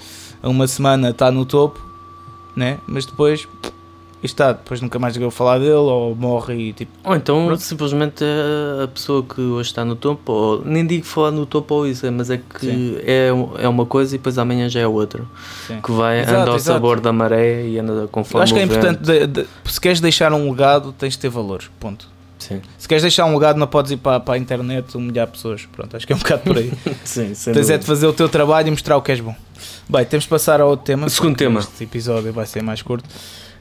a 0.43 0.49
uma 0.49 0.67
semana 0.67 1.11
está 1.11 1.31
no 1.31 1.45
topo, 1.45 1.81
né? 2.57 2.79
Mas 2.87 3.05
depois, 3.05 3.47
está, 4.23 4.53
depois 4.53 4.81
nunca 4.81 4.99
mais 4.99 5.17
eu 5.17 5.31
falar 5.31 5.59
dele 5.59 5.73
ou 5.73 6.15
morre 6.15 6.55
e 6.55 6.73
tipo, 6.73 6.93
Ou 7.05 7.15
então 7.15 7.47
Pronto. 7.47 7.61
simplesmente 7.61 8.25
é 8.25 8.85
a 8.85 8.89
pessoa 8.89 9.23
que 9.23 9.41
hoje 9.41 9.69
está 9.69 9.85
no 9.85 9.97
topo, 9.97 10.33
ou 10.33 10.65
nem 10.65 10.87
digo 10.87 11.05
falar 11.05 11.31
no 11.31 11.45
topo 11.45 11.75
ou 11.75 11.87
isso, 11.87 12.11
mas 12.11 12.31
é 12.31 12.39
que 12.39 12.61
Sim. 12.67 12.97
é, 13.03 13.29
é 13.59 13.69
uma 13.69 13.85
coisa 13.85 14.15
e 14.15 14.19
depois 14.19 14.39
amanhã 14.39 14.67
já 14.69 14.81
é 14.81 14.87
outra. 14.87 15.23
sim. 15.67 15.79
Que 15.83 15.93
vai, 15.93 16.21
Exato, 16.21 16.37
anda 16.39 16.51
ao 16.53 16.57
exato. 16.57 16.77
sabor 16.77 17.01
da 17.01 17.13
maré 17.13 17.67
e 17.67 17.79
anda 17.79 18.09
conforme 18.11 18.39
Eu 18.41 18.43
acho 18.45 18.55
que 18.55 18.61
é 18.61 18.63
importante, 18.63 19.03
de- 19.03 19.27
de- 19.27 19.47
se 19.67 19.81
queres 19.81 20.01
deixar 20.01 20.33
um 20.33 20.49
legado, 20.51 20.91
tens 20.93 21.15
de 21.15 21.19
ter 21.19 21.29
valores. 21.29 21.69
Ponto. 21.79 22.14
Sim, 22.49 22.61
Se 22.77 22.87
queres 22.87 23.03
deixar 23.03 23.25
um 23.25 23.35
legado, 23.35 23.57
não 23.59 23.67
podes 23.67 23.93
ir 23.93 23.97
para, 23.97 24.21
para 24.21 24.35
a 24.35 24.39
internet 24.39 24.95
humilhar 24.97 25.27
pessoas. 25.29 25.67
Pronto, 25.67 25.97
acho 25.97 26.07
que 26.07 26.13
é 26.13 26.17
um 26.17 26.19
bocado 26.19 26.43
por 26.43 26.59
aí. 26.59 26.73
sim, 27.05 27.33
tens 27.53 27.71
é 27.71 27.79
de 27.79 27.87
fazer 27.87 28.07
o 28.07 28.13
teu 28.13 28.29
trabalho 28.29 28.69
e 28.69 28.71
mostrar 28.71 28.97
o 28.97 29.03
que 29.03 29.13
és 29.13 29.21
bom. 29.21 29.35
Bem, 29.89 30.05
temos 30.05 30.25
de 30.25 30.29
passar 30.31 30.61
ao 30.61 30.69
outro 30.69 30.85
tema. 30.85 31.07
O 31.07 31.11
segundo 31.11 31.37
tema. 31.37 31.61
Este 31.61 31.85
episódio 31.85 32.33
vai 32.33 32.45
ser 32.47 32.63
mais 32.63 32.83
curto. 32.83 33.09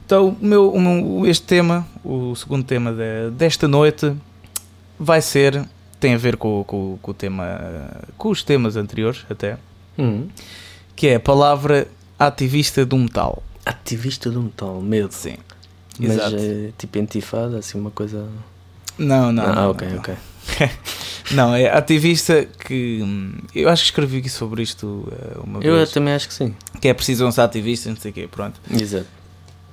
Então, 0.05 0.35
o 0.41 0.45
meu, 0.45 0.69
o 0.71 0.79
meu- 0.81 1.25
este 1.25 1.45
tema, 1.45 1.87
o 2.03 2.35
segundo 2.35 2.63
tema 2.65 2.91
de- 2.91 3.31
desta 3.31 3.67
noite, 3.67 4.13
vai 4.99 5.21
ser. 5.21 5.63
tem 5.99 6.13
a 6.13 6.17
ver 6.17 6.35
com, 6.35 6.63
com, 6.65 6.99
com 7.01 7.11
o 7.11 7.13
tema. 7.13 7.89
com 8.17 8.29
os 8.29 8.43
temas 8.43 8.75
anteriores, 8.75 9.25
até. 9.29 9.57
Hum. 9.97 10.27
Que 10.95 11.07
é 11.07 11.15
a 11.15 11.19
palavra 11.21 11.87
ativista 12.19 12.85
do 12.85 12.97
metal. 12.97 13.41
Ativista 13.65 14.29
do 14.29 14.41
metal, 14.41 14.81
medo. 14.81 15.13
Sim. 15.13 15.35
Mas 15.99 16.11
Exato. 16.11 16.35
é 16.37 16.69
tipo 16.77 16.97
intifada, 16.97 17.59
assim 17.59 17.77
uma 17.79 17.91
coisa. 17.91 18.27
Não, 18.97 19.31
não. 19.31 19.43
ah, 19.43 19.53
não, 19.55 19.71
ok, 19.71 19.87
não. 19.89 19.97
ok. 19.99 20.15
Não, 21.31 21.55
é 21.55 21.69
ativista 21.69 22.45
que. 22.67 23.01
Eu 23.55 23.69
acho 23.69 23.81
que 23.83 23.87
escrevi 23.91 24.27
sobre 24.29 24.61
isto 24.61 25.07
eh, 25.09 25.37
uma 25.41 25.59
Eu 25.63 25.77
vez. 25.77 25.91
também 25.91 26.13
acho 26.13 26.27
que 26.27 26.33
sim. 26.33 26.53
Que 26.81 26.89
é 26.89 26.93
preciso 26.93 27.31
ser 27.31 27.41
ativista, 27.41 27.89
não 27.89 27.95
sei 27.95 28.11
o 28.11 28.13
quê, 28.13 28.27
pronto. 28.29 28.59
Exato. 28.69 29.05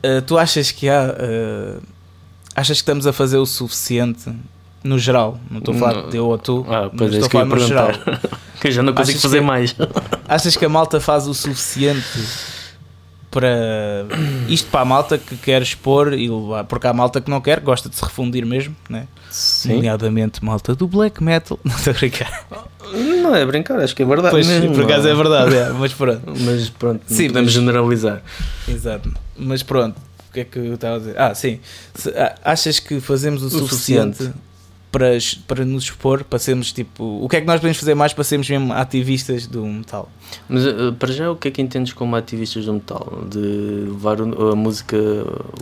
Uh, 0.02 0.22
tu 0.24 0.38
achas 0.38 0.70
que 0.70 0.88
há. 0.88 1.12
uh, 1.12 1.83
achas 2.54 2.78
que 2.78 2.83
estamos 2.83 3.04
a 3.04 3.12
fazer 3.12 3.37
o 3.38 3.44
suficiente 3.44 4.33
no 4.85 4.96
geral? 4.96 5.40
Não 5.50 5.59
estou 5.59 5.74
a 5.74 5.78
falar 5.78 6.09
de 6.09 6.16
eu 6.16 6.26
ou 6.26 6.38
tu, 6.38 6.64
Ah, 6.68 6.88
mas 6.92 7.12
é 7.14 7.18
estou 7.18 7.18
isso 7.18 7.18
a 7.18 7.26
eu 7.26 7.30
falar 7.30 7.44
no 7.46 7.59
geral. 7.66 7.87
perguntar. 7.88 8.20
que 8.61 8.68
eu 8.68 8.72
já 8.72 8.83
não 8.85 8.92
consigo 8.94 9.18
Achas 9.18 9.22
fazer 9.22 9.38
que- 9.40 9.44
mais. 9.44 9.76
Achas 10.28 10.56
que 10.56 10.64
a 10.64 10.68
malta 10.68 11.00
faz 11.00 11.26
o 11.26 11.35
suficiente 11.35 12.06
para 13.30 14.06
isto 14.48 14.68
para 14.70 14.80
a 14.80 14.84
malta 14.84 15.16
que 15.18 15.36
quer 15.36 15.62
expor 15.62 16.12
e 16.12 16.28
levar? 16.28 16.64
Porque 16.64 16.86
há 16.86 16.92
malta 16.92 17.20
que 17.20 17.30
não 17.30 17.40
quer, 17.40 17.60
gosta 17.60 17.88
de 17.88 17.96
se 17.96 18.02
refundir 18.04 18.44
mesmo, 18.44 18.74
né? 18.88 19.06
Sim. 19.30 19.74
nomeadamente 19.74 20.44
malta 20.44 20.74
do 20.74 20.88
black 20.88 21.22
metal. 21.22 21.58
Não 21.64 21.76
estou 21.76 21.92
a 21.92 21.94
brincar. 21.94 22.46
Não 23.22 23.34
é 23.36 23.46
brincar, 23.46 23.78
acho 23.80 23.94
que 23.94 24.02
é 24.02 24.06
verdade. 24.06 24.32
Pois, 24.32 24.46
mesmo, 24.46 24.74
por 24.74 24.82
acaso 24.84 25.04
não 25.04 25.10
é 25.10 25.14
verdade, 25.14 25.54
é, 25.56 25.68
mas 25.70 25.92
pronto. 25.92 26.22
Mas 26.40 26.68
pronto, 26.70 27.02
Sim, 27.06 27.28
podemos 27.28 27.46
mas- 27.46 27.52
generalizar. 27.52 28.22
Exato. 28.68 29.12
Mas 29.38 29.62
pronto, 29.62 29.96
o 30.28 30.32
que 30.32 30.40
é 30.40 30.44
que 30.44 30.58
eu 30.58 30.74
estava 30.74 30.96
a 30.96 30.98
dizer? 30.98 31.14
Ah, 31.20 31.32
sim. 31.32 31.60
Ah, 32.16 32.34
achas 32.44 32.80
que 32.80 32.98
fazemos 33.00 33.44
o, 33.44 33.46
O 33.46 33.50
suficiente, 33.50 34.16
suficiente. 34.16 34.38
Para, 34.92 35.11
para 35.46 35.64
nos 35.64 35.85
expor, 35.85 36.24
para 36.24 36.38
sermos 36.38 36.72
tipo. 36.72 37.05
O 37.22 37.29
que 37.29 37.37
é 37.37 37.40
que 37.40 37.46
nós 37.46 37.61
podemos 37.61 37.79
fazer 37.79 37.94
mais 37.94 38.12
para 38.12 38.24
sermos 38.24 38.48
mesmo 38.50 38.72
ativistas 38.72 39.46
do 39.46 39.64
metal? 39.64 40.11
Mas 40.48 40.66
eh, 40.66 40.72
para 40.98 41.12
já, 41.12 41.31
o 41.31 41.37
que 41.37 41.48
é 41.48 41.50
que 41.50 41.62
entendes 41.62 41.92
como 41.92 42.16
ativistas 42.16 42.64
do 42.66 42.72
metal? 42.74 43.24
De 43.31 43.38
levar 43.38 44.20
a 44.20 44.55
música, 44.57 44.96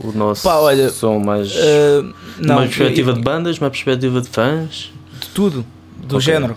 o 0.04 0.12
nosso 0.14 0.42
Pá, 0.44 0.56
olha, 0.56 0.88
som 0.90 1.18
mais. 1.18 1.52
Ah, 1.56 2.12
não, 2.38 2.56
uma 2.56 2.62
perspectiva 2.62 3.10
eu- 3.10 3.14
de 3.14 3.20
bandas, 3.22 3.58
uma 3.58 3.70
perspectiva 3.70 4.20
de 4.20 4.28
fãs? 4.28 4.92
de 5.20 5.28
tudo, 5.30 5.66
do 5.96 6.16
Ok. 6.16 6.20
género. 6.20 6.54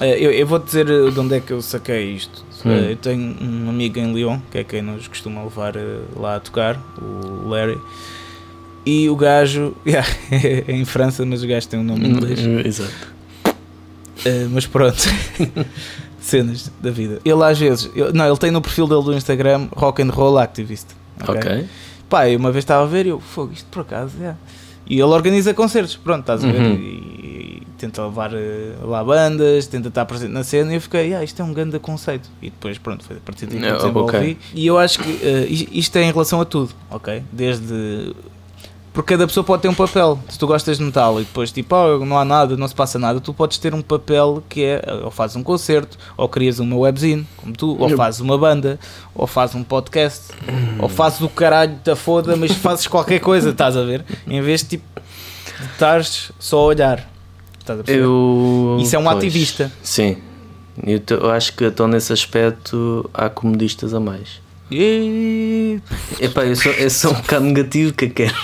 Eh, 0.00 0.18
Eu, 0.24 0.30
eu 0.32 0.46
vou 0.46 0.58
dizer 0.58 0.86
de 0.86 1.20
onde 1.20 1.34
é 1.36 1.40
que 1.40 1.52
eu 1.52 1.60
saquei 1.62 2.12
isto. 2.14 2.44
Hum. 2.64 2.70
Eh, 2.72 2.92
Eu 2.92 2.96
tenho 2.96 3.36
um 3.42 3.68
amigo 3.68 3.98
em 3.98 4.12
Lyon, 4.12 4.40
que 4.50 4.58
é 4.58 4.64
quem 4.64 4.80
nos 4.82 5.06
costuma 5.06 5.42
levar 5.44 5.74
lá 6.16 6.36
a 6.36 6.40
tocar, 6.40 6.80
o 7.00 7.48
Larry. 7.48 7.78
E 8.86 9.08
o 9.08 9.16
gajo, 9.16 9.74
yeah, 9.86 10.06
é 10.30 10.64
em 10.72 10.84
França, 10.84 11.24
mas 11.24 11.42
o 11.42 11.46
gajo 11.46 11.66
tem 11.68 11.80
um 11.80 11.84
nome 11.84 12.06
em 12.06 12.10
inglês. 12.10 12.40
Exato. 12.66 13.14
Uh, 14.26 14.48
mas 14.52 14.66
pronto, 14.66 14.96
cenas 16.20 16.70
da 16.80 16.90
vida. 16.90 17.20
Ele 17.24 17.42
às 17.44 17.58
vezes, 17.58 17.90
eu- 17.94 18.12
não, 18.12 18.26
ele 18.26 18.36
tem 18.38 18.50
no 18.50 18.60
perfil 18.62 18.86
dele 18.86 19.02
do 19.02 19.14
Instagram 19.14 19.68
Rock 19.74 20.02
and 20.02 20.10
Roll 20.10 20.38
Activist. 20.38 20.86
ok? 21.20 21.34
Ok. 21.36 21.66
Pá, 22.08 22.28
eu 22.28 22.38
uma 22.38 22.52
vez 22.52 22.62
estava 22.62 22.82
a 22.84 22.86
ver 22.86 23.06
e 23.06 23.08
eu, 23.10 23.20
fogo, 23.20 23.52
isto 23.52 23.66
por 23.70 23.80
acaso, 23.80 24.12
é. 24.22 24.34
E 24.86 24.94
ele 24.94 25.02
organiza 25.04 25.52
concertos, 25.54 25.96
pronto, 25.96 26.20
estás 26.20 26.44
a 26.44 26.46
ver? 26.52 26.60
Uhum. 26.60 26.74
E, 26.74 27.62
e 27.62 27.62
tenta 27.78 28.04
levar 28.04 28.32
eh, 28.34 28.74
lá 28.82 29.02
bandas, 29.02 29.66
tenta 29.66 29.88
estar 29.88 30.04
presente 30.04 30.30
na 30.30 30.44
cena 30.44 30.72
e 30.72 30.76
eu 30.76 30.80
fiquei, 30.80 31.14
ah, 31.14 31.24
isto 31.24 31.40
é 31.40 31.44
um 31.44 31.52
grande 31.54 31.78
conceito. 31.78 32.28
E 32.42 32.50
depois, 32.50 32.76
pronto, 32.78 33.02
foi 33.04 33.16
a 33.16 33.20
partir 33.20 33.46
daí 33.46 33.58
que 33.58 33.64
eu 33.66 33.76
desenvolvi. 33.78 34.16
ok. 34.16 34.38
E 34.54 34.66
eu 34.66 34.78
acho 34.78 34.98
que 35.00 35.08
is- 35.48 35.66
isto 35.72 35.96
é 35.96 36.02
em 36.02 36.12
relação 36.12 36.38
a 36.40 36.44
tudo, 36.44 36.70
ok? 36.90 37.22
Desde. 37.32 38.14
Porque 38.94 39.12
cada 39.12 39.26
pessoa 39.26 39.42
pode 39.42 39.60
ter 39.60 39.68
um 39.68 39.74
papel. 39.74 40.16
Se 40.28 40.38
tu 40.38 40.46
gostas 40.46 40.78
de 40.78 40.84
metal 40.84 41.20
e 41.20 41.24
depois 41.24 41.50
tipo, 41.50 41.74
oh, 41.74 42.06
não 42.06 42.16
há 42.16 42.24
nada, 42.24 42.56
não 42.56 42.68
se 42.68 42.74
passa 42.76 42.96
nada, 42.96 43.20
tu 43.20 43.34
podes 43.34 43.58
ter 43.58 43.74
um 43.74 43.82
papel 43.82 44.40
que 44.48 44.62
é 44.62 44.80
ou 45.02 45.10
fazes 45.10 45.34
um 45.34 45.42
concerto, 45.42 45.98
ou 46.16 46.28
crias 46.28 46.60
uma 46.60 46.76
webzine, 46.76 47.26
como 47.36 47.52
tu, 47.52 47.76
ou 47.76 47.90
fazes 47.96 48.20
uma 48.20 48.38
banda, 48.38 48.78
ou 49.12 49.26
fazes 49.26 49.56
um 49.56 49.64
podcast, 49.64 50.32
ou 50.78 50.88
fazes 50.88 51.20
o 51.22 51.28
caralho 51.28 51.76
da 51.84 51.96
foda, 51.96 52.36
mas 52.36 52.52
fazes 52.52 52.86
qualquer 52.86 53.18
coisa, 53.18 53.50
estás 53.50 53.76
a 53.76 53.82
ver? 53.82 54.04
Em 54.28 54.40
vez 54.40 54.60
de 54.60 54.68
tipo 54.68 54.84
de 55.58 55.66
estares 55.72 56.30
só 56.38 56.60
a 56.60 56.64
olhar. 56.64 57.10
Estás 57.58 57.80
a 57.80 57.82
perceber? 57.82 58.06
Eu, 58.06 58.78
Isso 58.80 58.94
é 58.94 58.98
um 59.00 59.02
pois, 59.02 59.16
ativista. 59.16 59.72
Sim. 59.82 60.18
Eu, 60.86 61.02
eu 61.10 61.30
acho 61.32 61.52
que 61.56 61.64
então 61.64 61.88
nesse 61.88 62.12
aspecto 62.12 63.10
há 63.12 63.28
comodistas 63.28 63.92
a 63.92 63.98
mais. 63.98 64.40
E... 64.70 65.80
Epá, 66.20 66.44
eu 66.44 66.54
sou, 66.54 66.70
eu 66.72 66.90
sou 66.90 67.10
um 67.10 67.14
bocado 67.14 67.44
negativo 67.44 67.92
que 67.92 68.08
quero. 68.08 68.34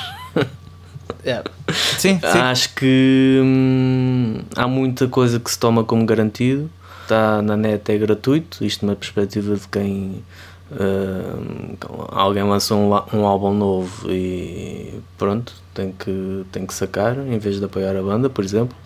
Sim, 1.98 2.18
sim. 2.18 2.38
Acho 2.38 2.74
que 2.74 3.40
hum, 3.42 4.40
há 4.56 4.66
muita 4.66 5.08
coisa 5.08 5.38
que 5.38 5.50
se 5.50 5.58
toma 5.58 5.84
como 5.84 6.04
garantido. 6.04 6.70
Está 7.02 7.42
na 7.42 7.56
net, 7.56 7.90
é 7.90 7.98
gratuito. 7.98 8.64
Isto 8.64 8.86
na 8.86 8.94
perspectiva 8.94 9.56
de 9.56 9.68
quem 9.68 10.24
hum, 10.72 11.76
alguém 12.08 12.44
lançou 12.44 12.78
um, 12.78 13.18
um 13.18 13.26
álbum 13.26 13.52
novo 13.52 14.10
e 14.10 15.00
pronto, 15.18 15.52
tem 15.74 15.92
que, 15.92 16.44
tem 16.52 16.66
que 16.66 16.74
sacar 16.74 17.18
em 17.18 17.38
vez 17.38 17.58
de 17.58 17.64
apoiar 17.64 17.96
a 17.96 18.02
banda, 18.02 18.30
por 18.30 18.44
exemplo. 18.44 18.76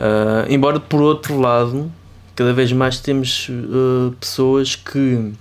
Ah, 0.00 0.46
embora 0.48 0.78
por 0.78 1.00
outro 1.00 1.38
lado, 1.40 1.90
cada 2.34 2.52
vez 2.52 2.72
mais 2.72 3.00
temos 3.00 3.48
ah, 3.50 4.12
pessoas 4.18 4.76
que 4.76 5.32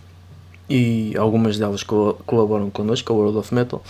e 0.69 1.15
algumas 1.17 1.57
delas 1.57 1.81
colaboram 1.81 2.69
connosco, 2.69 3.13
a 3.13 3.15
World 3.15 3.37
of 3.37 3.53
Metal, 3.53 3.81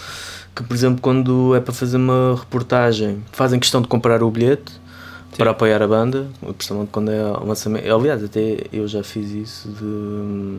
que 0.57 0.63
por 0.63 0.73
exemplo 0.73 0.99
quando 1.01 1.55
é 1.55 1.59
para 1.59 1.73
fazer 1.73 1.97
uma 1.97 2.35
reportagem 2.35 3.23
fazem 3.31 3.59
questão 3.59 3.79
de 3.79 3.87
comprar 3.87 4.23
o 4.23 4.31
bilhete 4.31 4.71
Sim. 4.71 5.37
para 5.37 5.51
apoiar 5.51 5.83
a 5.83 5.87
banda, 5.87 6.27
principalmente 6.57 6.89
quando 6.91 7.11
é 7.11 7.21
o 7.23 7.45
lançamento. 7.45 7.93
Aliás, 7.93 8.23
até 8.23 8.63
eu 8.73 8.87
já 8.87 9.03
fiz 9.03 9.29
isso 9.31 9.69
de, 9.69 10.57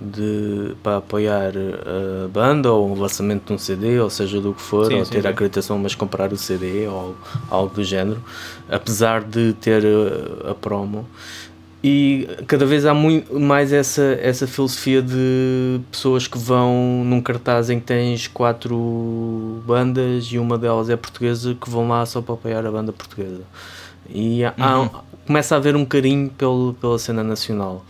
de 0.00 0.74
para 0.82 0.96
apoiar 0.96 1.52
a 1.54 2.28
banda 2.28 2.72
ou 2.72 2.92
o 2.92 2.98
lançamento 2.98 3.48
de 3.48 3.52
um 3.52 3.58
CD, 3.58 4.00
ou 4.00 4.08
seja 4.08 4.40
do 4.40 4.54
que 4.54 4.62
for, 4.62 4.86
sim, 4.86 4.98
ou 4.98 5.04
sim, 5.04 5.10
ter 5.12 5.26
a 5.26 5.30
acreditação, 5.30 5.78
mas 5.78 5.94
comprar 5.94 6.32
o 6.32 6.38
CD 6.38 6.86
ou 6.86 7.14
algo 7.50 7.74
do 7.74 7.84
género, 7.84 8.22
apesar 8.70 9.22
de 9.24 9.52
ter 9.54 9.82
a, 9.84 10.52
a 10.52 10.54
promo 10.54 11.06
e 11.84 12.28
cada 12.46 12.64
vez 12.64 12.86
há 12.86 12.94
muito 12.94 13.38
mais 13.40 13.72
essa, 13.72 14.16
essa 14.22 14.46
filosofia 14.46 15.02
de 15.02 15.80
pessoas 15.90 16.28
que 16.28 16.38
vão 16.38 17.02
num 17.04 17.20
cartaz 17.20 17.70
em 17.70 17.80
que 17.80 17.86
tens 17.86 18.28
quatro 18.28 19.62
bandas 19.66 20.26
e 20.26 20.38
uma 20.38 20.56
delas 20.56 20.88
é 20.88 20.96
portuguesa 20.96 21.56
que 21.60 21.68
vão 21.68 21.88
lá 21.88 22.06
só 22.06 22.22
para 22.22 22.34
apoiar 22.34 22.64
a 22.64 22.70
banda 22.70 22.92
portuguesa. 22.92 23.42
E 24.08 24.44
há, 24.44 24.54
uhum. 24.56 24.84
há, 24.84 25.00
começa 25.26 25.56
a 25.56 25.58
haver 25.58 25.74
um 25.74 25.84
carinho 25.84 26.30
pelo, 26.30 26.74
pela 26.80 26.98
cena 27.00 27.24
nacional. 27.24 27.84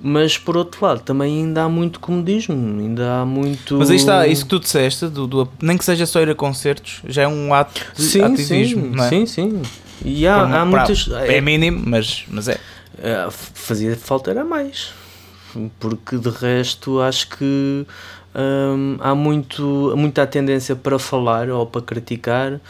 Mas 0.00 0.36
por 0.36 0.56
outro 0.56 0.84
lado, 0.84 1.00
também 1.00 1.38
ainda 1.38 1.64
há 1.64 1.68
muito 1.68 1.98
comodismo, 2.00 2.54
ainda 2.54 3.20
há 3.20 3.24
muito. 3.24 3.78
Mas 3.78 3.90
aí 3.90 3.96
está, 3.96 4.26
isso 4.26 4.44
que 4.44 4.50
tu 4.50 4.60
disseste, 4.60 5.08
do, 5.08 5.26
do, 5.26 5.48
nem 5.60 5.76
que 5.76 5.84
seja 5.84 6.06
só 6.06 6.20
ir 6.20 6.30
a 6.30 6.34
concertos, 6.34 7.00
já 7.08 7.22
é 7.22 7.28
um 7.28 7.52
ato 7.52 7.80
de 7.96 8.02
sim, 8.02 8.22
ativismo, 8.22 8.92
sim, 8.92 9.00
é? 9.00 9.08
Sim, 9.08 9.26
sim. 9.26 9.62
E 10.04 10.26
há, 10.26 10.60
há 10.60 10.64
muitas. 10.64 11.08
É 11.26 11.40
mínimo, 11.40 11.82
mas, 11.84 12.24
mas 12.28 12.46
é. 12.46 12.60
Uh, 12.98 13.30
fazia 13.30 13.96
falta 13.96 14.30
era 14.30 14.44
mais. 14.44 14.92
Porque 15.78 16.18
de 16.18 16.28
resto 16.30 17.00
acho 17.00 17.28
que 17.30 17.86
um, 18.34 18.96
há 19.00 19.14
muito, 19.14 19.94
muita 19.96 20.26
tendência 20.26 20.76
para 20.76 20.98
falar 20.98 21.48
ou 21.48 21.66
para 21.66 21.80
criticar 21.80 22.60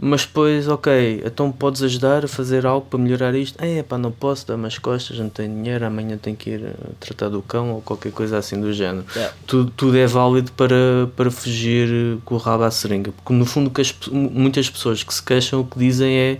mas 0.00 0.24
depois, 0.24 0.68
ok, 0.68 1.22
então 1.24 1.50
podes 1.50 1.82
ajudar 1.82 2.24
a 2.24 2.28
fazer 2.28 2.64
algo 2.64 2.86
para 2.88 2.98
melhorar 2.98 3.34
isto? 3.34 3.56
É, 3.62 3.82
pá, 3.82 3.98
não 3.98 4.12
posso 4.12 4.46
dar 4.46 4.56
mais 4.56 4.78
costas, 4.78 5.18
não 5.18 5.28
tenho 5.28 5.52
dinheiro, 5.52 5.84
amanhã 5.84 6.16
tenho 6.16 6.36
que 6.36 6.50
ir 6.50 6.72
tratar 7.00 7.28
do 7.28 7.42
cão 7.42 7.72
ou 7.72 7.80
qualquer 7.80 8.12
coisa 8.12 8.38
assim 8.38 8.60
do 8.60 8.72
género. 8.72 9.04
Yeah. 9.14 9.34
Tudo, 9.46 9.72
tudo 9.76 9.98
é 9.98 10.06
válido 10.06 10.52
para, 10.52 11.08
para 11.16 11.30
fugir 11.30 12.18
com 12.24 12.36
o 12.36 12.38
rabo 12.38 12.62
à 12.62 12.70
seringa, 12.70 13.10
porque 13.10 13.32
no 13.32 13.44
fundo 13.44 13.70
que 13.70 13.80
as, 13.80 13.92
muitas 14.10 14.70
pessoas 14.70 15.02
que 15.02 15.12
se 15.12 15.22
queixam 15.22 15.60
o 15.60 15.64
que 15.64 15.78
dizem 15.78 16.16
é 16.16 16.38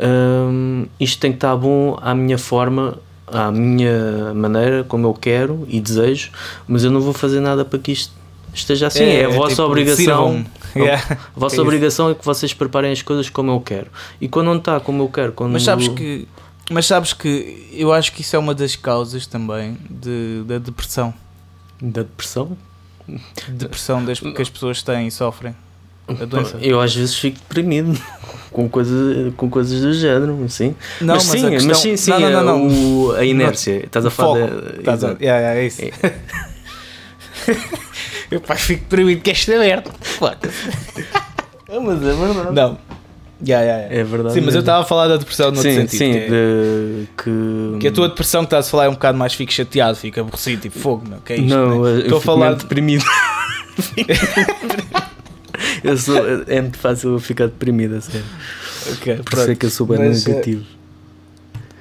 um, 0.00 0.86
isto 0.98 1.20
tem 1.20 1.30
que 1.30 1.36
estar 1.36 1.54
bom 1.56 1.98
à 2.00 2.14
minha 2.14 2.38
forma, 2.38 2.98
à 3.26 3.52
minha 3.52 4.32
maneira, 4.34 4.82
como 4.84 5.06
eu 5.06 5.14
quero 5.14 5.66
e 5.68 5.78
desejo, 5.78 6.30
mas 6.66 6.84
eu 6.84 6.90
não 6.90 7.00
vou 7.00 7.12
fazer 7.12 7.40
nada 7.40 7.66
para 7.66 7.78
que 7.78 7.92
isto 7.92 8.12
esteja 8.54 8.86
assim. 8.86 9.02
É, 9.02 9.22
é 9.22 9.24
a 9.26 9.28
vossa 9.28 9.56
tipo, 9.56 9.62
obrigação. 9.62 10.44
Yeah. 10.76 11.02
A 11.36 11.38
vossa 11.38 11.56
é 11.56 11.60
obrigação 11.60 12.10
é 12.10 12.14
que 12.14 12.24
vocês 12.24 12.52
preparem 12.52 12.92
as 12.92 13.02
coisas 13.02 13.28
como 13.30 13.50
eu 13.50 13.60
quero. 13.60 13.88
E 14.20 14.28
quando 14.28 14.46
não 14.46 14.56
está 14.56 14.80
como 14.80 15.02
eu 15.02 15.08
quero, 15.08 15.32
quando 15.32 15.52
mas 15.52 15.62
sabes 15.62 15.88
que 15.88 16.26
mas 16.70 16.86
sabes 16.86 17.12
que 17.12 17.68
eu 17.72 17.92
acho 17.92 18.12
que 18.12 18.22
isso 18.22 18.34
é 18.34 18.38
uma 18.38 18.54
das 18.54 18.74
causas 18.74 19.26
também 19.26 19.76
de, 19.90 20.42
da 20.46 20.58
depressão. 20.58 21.12
Da 21.80 22.02
depressão? 22.02 22.56
Depressão 23.48 24.04
das, 24.04 24.18
que 24.18 24.40
as 24.40 24.48
pessoas 24.48 24.82
têm 24.82 25.06
e 25.06 25.10
sofrem. 25.10 25.54
A 26.08 26.24
doença. 26.24 26.58
Eu 26.60 26.80
às 26.80 26.94
vezes 26.94 27.16
fico 27.16 27.38
deprimido 27.38 27.98
com, 28.50 28.68
coisa, 28.68 29.32
com 29.36 29.48
coisas 29.48 29.80
do 29.80 29.92
género, 29.92 30.38
sim. 30.48 30.74
Não, 31.00 31.14
mas, 31.14 31.26
mas 31.26 31.40
sim, 31.40 31.50
questão... 31.50 31.68
mas 31.68 31.78
sim, 31.78 31.96
sim, 31.96 32.10
não, 32.10 32.30
não, 32.30 32.44
não, 32.44 32.68
O, 32.68 33.12
a 33.12 33.24
inércia. 33.24 33.84
Estás 33.84 34.06
a 34.06 34.10
falar. 34.10 34.48
De, 34.48 34.78
Estás 34.80 35.04
a... 35.04 35.16
Yeah, 35.20 35.38
yeah, 35.40 35.54
é 35.60 35.66
isso. 35.66 35.82
É. 35.82 35.92
Eu 38.34 38.40
pá, 38.40 38.56
fico 38.56 38.82
deprimido 38.82 39.22
que 39.22 39.30
esta 39.30 39.56
merda. 39.56 39.92
Ah, 40.20 41.80
mas 41.80 42.02
é 42.02 42.12
verdade. 42.12 42.52
Não. 42.52 42.78
Yeah, 43.46 43.64
yeah, 43.64 43.82
yeah. 43.84 43.94
É 43.94 44.02
verdade. 44.02 44.34
Sim, 44.34 44.40
mas 44.40 44.54
eu 44.54 44.60
estava 44.60 44.82
a 44.82 44.84
falar 44.84 45.06
da 45.06 45.16
depressão 45.16 45.52
no 45.52 45.56
sim, 45.58 45.86
sentido. 45.86 45.98
Sim, 45.98 46.12
que, 46.12 46.18
é, 46.18 46.28
de, 46.28 47.08
que... 47.16 47.78
que 47.78 47.88
a 47.88 47.92
tua 47.92 48.08
depressão 48.08 48.42
que 48.42 48.46
estás 48.46 48.66
a 48.66 48.70
falar 48.70 48.86
é 48.86 48.88
um 48.88 48.94
bocado 48.94 49.16
mais 49.16 49.34
fico 49.34 49.52
chateado, 49.52 49.96
fico 49.96 50.18
aborrecido, 50.18 50.62
tipo 50.62 50.76
fogo, 50.80 51.08
meu, 51.08 51.18
que 51.20 51.32
é 51.32 51.36
isto? 51.36 51.48
Não, 51.48 51.82
né? 51.82 52.00
estou 52.00 52.18
a 52.18 52.20
falar 52.20 52.54
deprimido. 52.54 53.04
eu 55.84 55.96
sou, 55.96 56.16
é 56.48 56.60
muito 56.60 56.78
fácil 56.78 57.16
ficar 57.20 57.46
deprimido, 57.46 57.94
a 57.94 58.00
sério. 58.00 58.26
Okay, 58.94 59.16
Por 59.18 59.38
isso 59.38 59.50
é 59.52 59.54
que 59.54 59.66
eu 59.66 59.70
sou 59.70 59.86
bem 59.86 59.98
mas, 59.98 60.24
negativo. 60.24 60.64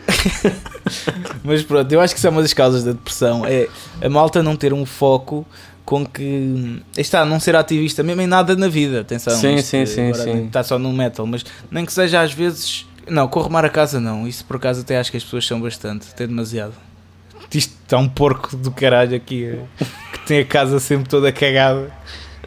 mas 1.43 1.63
pronto, 1.63 1.91
eu 1.91 1.99
acho 1.99 2.13
que 2.13 2.19
isso 2.19 2.27
é 2.27 2.29
uma 2.29 2.43
das 2.43 2.53
causas 2.53 2.83
da 2.83 2.91
depressão. 2.91 3.43
É 3.43 3.67
a 4.01 4.09
malta 4.09 4.43
não 4.43 4.55
ter 4.55 4.71
um 4.71 4.85
foco 4.85 5.45
com 5.85 6.05
que 6.05 6.81
está 6.97 7.25
não 7.25 7.39
ser 7.39 7.55
ativista 7.55 8.03
mesmo 8.03 8.21
em 8.21 8.27
nada 8.27 8.55
na 8.55 8.67
vida, 8.67 9.01
atenção. 9.01 9.35
Sim, 9.35 9.61
sim, 9.61 9.85
sim, 9.85 10.13
sim. 10.13 10.45
Está 10.45 10.63
só 10.63 10.79
no 10.79 10.91
metal, 10.93 11.25
mas 11.25 11.45
nem 11.69 11.85
que 11.85 11.93
seja 11.93 12.21
às 12.21 12.33
vezes. 12.33 12.85
Não, 13.07 13.27
corromar 13.27 13.65
a 13.65 13.69
casa 13.69 13.99
não. 13.99 14.27
Isso 14.27 14.45
por 14.45 14.55
acaso 14.55 14.81
até 14.81 14.97
acho 14.97 15.11
que 15.11 15.17
as 15.17 15.23
pessoas 15.23 15.45
são 15.45 15.59
bastante, 15.59 16.07
até 16.11 16.25
demasiado. 16.25 16.73
Isto 17.53 17.73
está 17.83 17.97
um 17.97 18.09
porco 18.09 18.55
do 18.55 18.71
caralho 18.71 19.15
aqui 19.15 19.59
que 20.13 20.19
tem 20.25 20.39
a 20.39 20.45
casa 20.45 20.79
sempre 20.79 21.09
toda 21.09 21.31
cagada. 21.31 21.91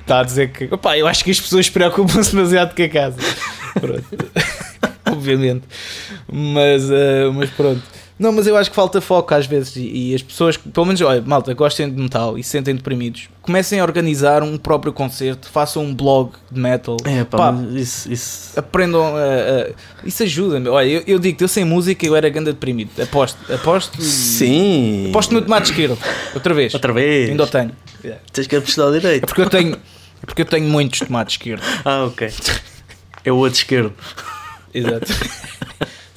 Está 0.01 0.21
a 0.21 0.23
dizer 0.23 0.51
que. 0.53 0.73
Opá, 0.73 0.97
eu 0.97 1.07
acho 1.07 1.23
que 1.23 1.31
as 1.31 1.41
pessoas 1.41 1.69
preocupam-se 1.69 2.35
demasiado 2.35 2.75
com 2.75 2.83
a 2.83 2.89
casa. 2.89 3.19
Pronto. 3.75 4.05
Obviamente. 5.13 5.65
Mas, 6.31 6.85
uh, 6.85 7.33
mas 7.35 7.51
pronto. 7.51 7.83
Não, 8.19 8.33
mas 8.33 8.47
eu 8.47 8.57
acho 8.57 8.71
que 8.71 8.77
falta 8.77 9.01
foco 9.01 9.35
às 9.35 9.47
vezes 9.47 9.77
e, 9.77 10.11
e, 10.11 10.15
as 10.15 10.23
pessoas, 10.23 10.57
pelo 10.57 10.87
menos, 10.87 11.01
olha, 11.03 11.21
malta, 11.21 11.53
gostem 11.53 11.91
de 11.91 12.01
metal 12.01 12.39
e 12.39 12.43
se 12.43 12.51
sentem 12.51 12.75
deprimidos, 12.75 13.29
comecem 13.43 13.79
a 13.79 13.83
organizar 13.83 14.43
um 14.43 14.57
próprio 14.57 14.91
concerto, 14.91 15.51
façam 15.51 15.85
um 15.85 15.95
blog 15.95 16.33
de 16.51 16.59
metal. 16.59 16.97
É, 17.05 17.25
pá, 17.25 17.53
pá 17.53 17.55
isso, 17.75 18.11
isso... 18.11 18.59
Aprendam 18.59 19.05
a, 19.15 19.21
a, 19.21 20.07
Isso 20.07 20.23
ajuda-me. 20.23 20.69
Olha, 20.69 20.89
eu, 20.89 21.03
eu 21.07 21.19
digo 21.19 21.45
eu 21.45 21.49
sem 21.49 21.65
música 21.65 22.07
eu 22.07 22.17
era 22.17 22.29
ganda 22.31 22.53
deprimido. 22.53 22.91
Aposto, 23.03 23.39
aposto. 23.53 24.01
Sim. 24.01 25.11
Aposto 25.11 25.35
no 25.35 25.43
tomate 25.43 25.71
esquerdo. 25.71 25.99
Outra 26.35 26.55
vez. 26.55 26.73
Outra 26.73 26.93
vez. 26.95 27.29
Ainda 27.29 27.45
o 27.45 27.47
tenho. 27.47 27.73
Yeah. 28.03 28.23
Tens 28.33 28.47
que 28.47 28.57
apostar 28.57 28.93
direito. 28.93 29.25
É 29.25 29.27
porque 29.27 29.43
eu 29.43 29.51
tenho. 29.51 29.75
É 29.75 30.27
porque 30.27 30.43
eu 30.43 30.47
tenho 30.47 30.67
muitos 30.67 31.01
tomates 31.01 31.35
esquerdos. 31.35 31.67
Ah, 31.85 32.05
ok. 32.05 32.33
É 33.25 33.33
o 33.33 33.37
outro 33.37 33.59
esquerdo. 33.59 33.93
Exato. 34.73 35.07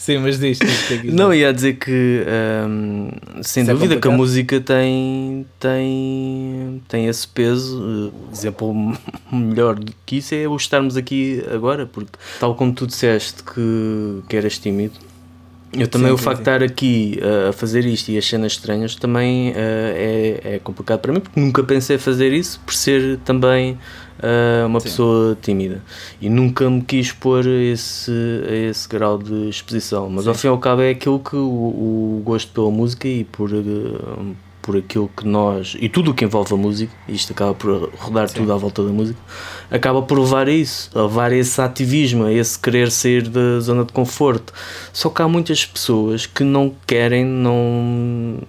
Sim, 0.10 0.18
mas 0.18 0.39
diz. 0.39 0.57
diz 0.57 1.14
não, 1.14 1.32
ia 1.32 1.53
dizer 1.53 1.74
que, 1.74 2.26
um, 2.68 3.12
sem 3.43 3.62
Isso 3.62 3.70
é 3.70 3.74
dúvida, 3.76 3.93
é 3.93 3.99
que 3.99 4.07
a 4.07 4.12
música 4.12 4.60
tem, 4.60 5.45
tem, 5.60 6.82
tem 6.88 7.05
esse 7.05 7.28
peso. 7.28 8.12
Exemplo 8.34 8.74
melhor 9.32 9.76
do 9.76 9.93
que 10.07 10.18
isso 10.18 10.34
é 10.34 10.47
o 10.47 10.55
estarmos 10.55 10.97
aqui 10.97 11.43
agora, 11.53 11.86
porque, 11.86 12.14
tal 12.39 12.55
como 12.55 12.74
tu 12.74 12.88
disseste 12.88 13.43
que, 13.43 14.24
que 14.28 14.36
eras 14.36 14.57
tímido, 14.57 14.95
eu 15.74 15.88
também, 15.88 16.07
sim, 16.07 16.14
o 16.16 16.18
facto 16.18 16.38
sim. 16.38 16.43
de 16.43 16.49
estar 16.49 16.64
aqui 16.64 17.20
uh, 17.22 17.49
a 17.49 17.53
fazer 17.53 17.86
isto 17.86 18.10
e 18.10 18.18
as 18.18 18.26
cenas 18.26 18.53
estranhas 18.53 18.95
também 18.95 19.51
uh, 19.51 19.53
é, 19.55 20.39
é 20.55 20.60
complicado 20.64 21.01
para 21.01 21.14
mim, 21.14 21.20
porque 21.20 21.39
nunca 21.39 21.62
pensei 21.62 21.99
fazer 21.99 22.34
isso, 22.34 22.60
por 22.66 22.74
ser 22.74 23.20
também 23.20 23.78
uh, 24.20 24.67
uma 24.67 24.80
Sim. 24.80 24.84
pessoa 24.86 25.38
tímida 25.41 25.82
e 26.22 26.30
nunca 26.30 26.70
me 26.70 26.82
quis 26.82 27.11
pôr 27.11 27.47
esse, 27.47 28.11
a 28.47 28.53
esse 28.53 28.88
grau 28.88 29.17
de 29.17 29.49
exposição. 29.49 30.09
Mas 30.09 30.24
Sim. 30.24 30.30
ao 30.30 30.36
fim 30.36 30.47
e 30.47 30.49
ao 30.49 30.57
cabo 30.57 30.82
é 30.82 30.91
aquilo 30.91 31.20
que 31.20 31.36
o, 31.36 31.39
o 31.39 32.22
gosto 32.24 32.51
pela 32.51 32.70
música 32.70 33.07
e 33.07 33.24
por, 33.24 33.51
uh, 33.51 34.36
por 34.61 34.78
aquilo 34.78 35.09
que 35.15 35.26
nós 35.26 35.76
e 35.80 35.89
tudo 35.89 36.11
o 36.11 36.13
que 36.13 36.26
envolve 36.26 36.53
a 36.53 36.57
música, 36.57 36.93
isto 37.07 37.34
acaba 37.34 37.53
por 37.53 37.89
rodar 37.97 38.28
Sim. 38.28 38.36
tudo 38.36 38.53
à 38.53 38.57
volta 38.57 38.84
da 38.84 38.91
música, 38.91 39.20
acaba 39.72 40.01
por 40.01 40.20
levar 40.20 40.47
a 40.47 40.51
isso, 40.51 40.89
a 40.97 41.03
levar 41.03 41.32
a 41.32 41.36
esse 41.36 41.59
ativismo, 41.61 42.26
a 42.26 42.32
esse 42.32 42.57
querer 42.59 42.91
sair 42.91 43.28
da 43.28 43.59
zona 43.59 43.84
de 43.86 43.93
conforto. 43.93 44.53
Só 44.93 45.09
que 45.09 45.22
há 45.22 45.28
muitas 45.28 45.65
pessoas 45.65 46.26
que 46.26 46.43
não 46.43 46.74
querem, 46.86 47.26
não 47.26 48.39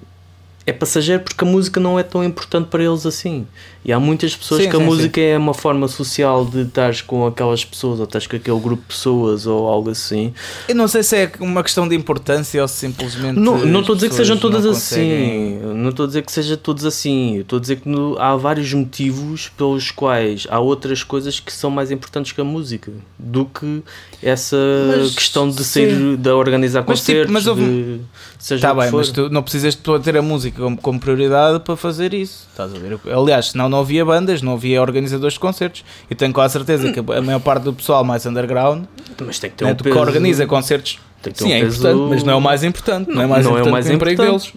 é 0.71 0.73
passageiro 0.73 1.23
porque 1.23 1.45
a 1.45 1.47
música 1.47 1.79
não 1.79 1.99
é 1.99 2.03
tão 2.03 2.25
importante 2.25 2.68
para 2.68 2.83
eles 2.83 3.05
assim. 3.05 3.47
E 3.85 3.93
há 3.93 3.99
muitas 3.99 4.37
pessoas 4.37 4.62
sim, 4.62 4.71
que 4.71 4.77
a 4.77 4.79
sim, 4.79 4.85
música 4.85 5.21
sim. 5.21 5.27
é 5.27 5.39
uma 5.39 5.55
forma 5.55 5.89
social 5.89 6.45
de 6.45 6.62
estar 6.62 6.95
com 7.03 7.27
aquelas 7.27 7.64
pessoas, 7.64 7.99
ou 7.99 8.05
estás 8.05 8.27
com 8.27 8.37
aquele 8.37 8.61
grupo 8.61 8.83
de 8.83 8.89
pessoas, 8.89 9.47
ou 9.47 9.66
algo 9.68 9.91
assim. 9.91 10.35
Eu 10.68 10.75
não 10.75 10.87
sei 10.87 11.03
se 11.03 11.16
é 11.16 11.33
uma 11.41 11.62
questão 11.62 11.89
de 11.89 11.97
importância 11.97 12.61
ou 12.61 12.68
simplesmente. 12.68 13.39
Não, 13.39 13.64
não 13.64 13.81
estou 13.81 13.95
a 13.95 13.97
dizer 13.97 14.11
que 14.11 14.14
sejam 14.14 14.37
todas 14.37 14.66
assim. 14.66 15.59
Não 15.75 15.91
estou 15.91 16.05
a 16.05 16.07
dizer 16.07 16.23
que 16.23 16.31
seja 16.31 16.57
todos 16.57 16.85
assim. 16.85 17.39
Estou 17.39 17.57
a 17.57 17.61
dizer 17.61 17.77
que 17.77 17.89
no, 17.89 18.18
há 18.18 18.37
vários 18.37 18.73
motivos 18.75 19.49
pelos 19.57 19.91
quais 19.91 20.47
há 20.51 20.61
outras 20.61 21.03
coisas 21.03 21.41
que 21.41 21.53
são 21.53 21.71
mais 21.71 21.91
importantes 21.91 22.33
que 22.33 22.41
a 22.41 22.45
música 22.45 22.93
do 23.18 23.47
que 23.47 23.83
essa 24.23 24.57
mas, 24.89 25.14
questão 25.14 25.49
de 25.49 25.64
ser, 25.64 26.16
de 26.18 26.29
organizar 26.29 26.85
mas, 26.87 27.01
concertos. 27.01 27.23
Tipo, 27.23 27.33
mas 27.33 27.47
houve... 27.47 27.62
de, 27.64 28.01
seja 28.39 28.68
tá 28.68 28.75
bem, 28.75 28.91
mas 28.91 29.11
tu 29.11 29.31
não 29.31 29.43
precisas 29.43 29.75
de 29.75 29.99
ter 30.01 30.16
a 30.18 30.23
música 30.23 30.60
como, 30.61 30.77
como 30.77 31.01
prioridade 31.01 31.61
para 31.61 31.77
fazer 31.77 32.15
isso. 32.15 32.47
Estás 32.51 32.75
a 32.75 32.79
ver? 32.79 32.99
Aliás, 33.13 33.47
senão 33.51 33.69
não 33.69 33.81
havia 33.81 34.05
bandas, 34.05 34.43
não 34.43 34.53
havia 34.53 34.81
organizadores 34.81 35.35
de 35.35 35.41
concertos. 35.41 35.85
E 36.11 36.15
tenho 36.15 36.33
quase 36.33 36.57
a 36.57 36.61
certeza 36.61 36.93
que 36.93 37.01
a 37.01 37.21
maior 37.23 37.41
parte 37.41 37.63
do 37.65 37.73
pessoal 37.73 38.05
mais 38.05 38.25
underground 38.27 38.85
mas 39.25 39.39
tem 39.39 39.51
que, 39.51 39.57
ter 39.57 39.65
né, 39.65 39.73
um 39.73 39.75
que 39.77 39.91
organiza 39.91 40.47
concertos 40.47 40.99
Tem 41.23 41.33
que 41.33 41.39
ter 41.39 41.45
Sim, 41.45 41.51
um 41.53 41.57
é 41.57 41.61
peso- 41.61 41.89
importante, 41.89 42.11
mas 42.11 42.23
não 42.25 42.33
é 42.33 42.37
o 42.37 42.41
mais 42.41 42.65
importante. 42.65 43.11
Não, 43.11 43.23
é 43.23 43.27
mais 43.27 43.47
importante 43.47 43.85
que 43.87 43.91
o 43.91 43.95
emprego 43.95 44.23
deles. 44.23 44.53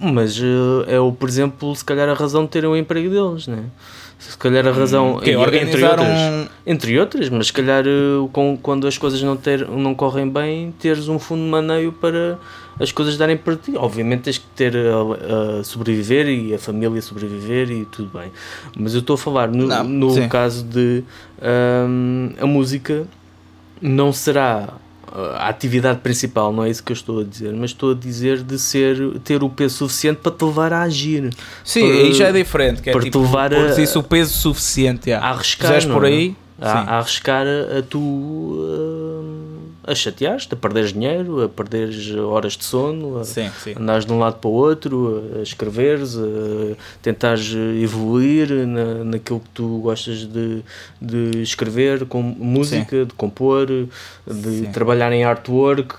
Mas 0.00 0.38
eh, 0.40 0.94
é 0.94 1.00
o, 1.00 1.12
por 1.12 1.28
exemplo, 1.28 1.74
se 1.76 1.84
calhar 1.84 2.08
a 2.08 2.14
razão 2.14 2.44
de 2.44 2.50
terem 2.50 2.68
o 2.70 2.76
emprego 2.76 3.10
deles, 3.10 3.46
né? 3.46 3.64
Se 4.18 4.36
calhar 4.36 4.66
a 4.66 4.72
razão, 4.72 5.18
Que 5.18 5.30
é 5.30 5.34
e- 5.34 5.36
entre 5.36 5.44
organizar 5.56 5.90
outras, 5.90 6.18
um- 6.18 6.46
entre 6.66 6.98
outras, 6.98 7.28
mas 7.28 7.46
se 7.48 7.52
calhar 7.52 7.84
eh, 7.86 8.28
com, 8.32 8.56
quando 8.60 8.86
as 8.88 8.98
coisas 8.98 9.22
não, 9.22 9.36
ter, 9.36 9.66
não 9.68 9.94
correm 9.94 10.28
bem, 10.28 10.72
teres 10.80 11.08
um 11.08 11.18
fundo 11.20 11.42
de 11.44 11.48
maneio 11.50 11.92
para 11.92 12.36
as 12.80 12.92
coisas 12.92 13.16
darem 13.16 13.36
para 13.36 13.56
ti. 13.56 13.72
Obviamente 13.76 14.22
tens 14.22 14.38
que 14.38 14.46
ter 14.54 14.74
a, 14.76 15.60
a 15.60 15.64
sobreviver 15.64 16.28
e 16.28 16.54
a 16.54 16.58
família 16.58 17.00
sobreviver 17.02 17.70
e 17.70 17.84
tudo 17.84 18.10
bem. 18.18 18.30
Mas 18.76 18.94
eu 18.94 19.00
estou 19.00 19.14
a 19.14 19.18
falar 19.18 19.48
no, 19.48 19.66
Não, 19.66 19.84
no 19.84 20.28
caso 20.28 20.64
de 20.64 21.02
hum, 21.42 22.30
a 22.40 22.46
música 22.46 23.06
não 23.80 24.12
será 24.12 24.74
a 25.36 25.48
atividade 25.48 26.00
principal, 26.00 26.52
não 26.52 26.64
é 26.64 26.68
isso 26.70 26.82
que 26.84 26.92
eu 26.92 26.94
estou 26.94 27.20
a 27.20 27.24
dizer, 27.24 27.54
mas 27.54 27.70
estou 27.70 27.92
a 27.92 27.94
dizer 27.94 28.42
de 28.42 28.58
ser 28.58 28.98
ter 29.24 29.42
o 29.42 29.48
peso 29.48 29.76
suficiente 29.76 30.18
para 30.22 30.30
te 30.32 30.44
levar 30.44 30.70
a 30.72 30.82
agir, 30.82 31.30
Sim, 31.64 31.80
Para- 31.80 31.90
aí 31.96 32.12
já 32.12 32.28
é 32.28 32.32
diferente. 32.32 32.82
É 32.88 32.92
para 32.92 33.00
tipo, 33.02 33.18
te 33.18 33.22
levar 33.22 33.54
a- 33.54 33.80
isso 33.80 33.98
o 34.00 34.02
peso 34.02 34.34
suficiente. 34.34 35.08
já. 35.08 35.18
a 35.18 35.30
arriscar. 35.30 35.86
Não 35.86 35.94
por 35.94 36.04
é? 36.04 36.08
aí, 36.08 36.36
a, 36.60 36.70
a 36.72 36.98
arriscar 36.98 37.46
a, 37.46 37.78
a 37.78 37.82
tu 37.82 37.98
hum, 37.98 39.47
a 39.90 39.94
chatear-te, 39.94 40.52
a 40.52 40.56
perderes 40.56 40.92
dinheiro, 40.92 41.42
a 41.42 41.48
perderes 41.48 42.14
horas 42.14 42.56
de 42.56 42.64
sono, 42.64 43.18
a 43.18 43.24
Sim, 43.24 43.50
sim. 43.62 43.74
andares 43.78 44.04
de 44.04 44.12
um 44.12 44.18
lado 44.18 44.36
para 44.38 44.48
o 44.50 44.52
outro, 44.52 45.22
a 45.38 45.42
escreveres, 45.42 46.16
a 46.16 46.76
tentares 47.02 47.52
evoluir 47.82 48.50
na, 48.66 49.04
naquilo 49.04 49.40
que 49.40 49.48
tu 49.54 49.78
gostas 49.80 50.24
de, 50.26 50.62
de 51.00 51.42
escrever, 51.42 52.04
com 52.06 52.22
música, 52.22 53.04
de 53.04 53.12
compor, 53.14 53.66
de 53.66 53.88
Sim. 54.26 54.72
trabalhar 54.72 55.12
em 55.12 55.24
artwork, 55.24 55.96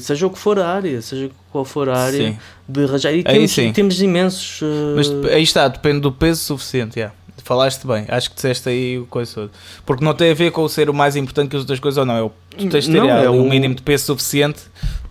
seja 0.00 0.26
o 0.26 0.30
que 0.30 0.38
for 0.38 0.58
a 0.58 0.66
área, 0.68 1.00
seja 1.02 1.30
qual 1.52 1.64
for 1.64 1.88
a 1.88 1.98
área, 1.98 2.30
Sim. 2.32 2.38
de 2.68 2.84
arranjar. 2.84 3.14
E 3.14 3.22
temos, 3.22 3.50
sim. 3.50 3.72
temos 3.72 4.00
imensos. 4.00 4.60
uh, 4.62 4.66
Mas 4.96 5.10
aí 5.32 5.42
está, 5.42 5.68
depende 5.68 6.00
do 6.00 6.12
peso 6.12 6.42
suficiente. 6.42 6.98
já. 7.00 7.12
Falaste 7.46 7.86
bem, 7.86 8.04
acho 8.08 8.28
que 8.30 8.34
disseste 8.34 8.68
aí 8.68 8.98
o 8.98 9.06
coisa 9.06 9.32
todo. 9.32 9.50
Porque 9.86 10.04
não 10.04 10.12
tem 10.14 10.32
a 10.32 10.34
ver 10.34 10.50
com 10.50 10.62
o 10.64 10.68
ser 10.68 10.90
o 10.90 10.94
mais 10.94 11.14
importante 11.14 11.48
que 11.50 11.54
as 11.56 11.60
outras 11.62 11.78
coisas 11.78 11.96
ou 11.96 12.04
não. 12.04 12.16
É 12.16 12.22
o, 12.22 12.30
tu 12.58 12.68
tens 12.68 12.86
de 12.86 12.90
ter 12.90 12.98
Não, 13.00 13.08
é 13.08 13.30
um 13.30 13.46
o- 13.46 13.48
mínimo 13.48 13.72
de 13.72 13.82
peso 13.82 14.04
suficiente 14.06 14.62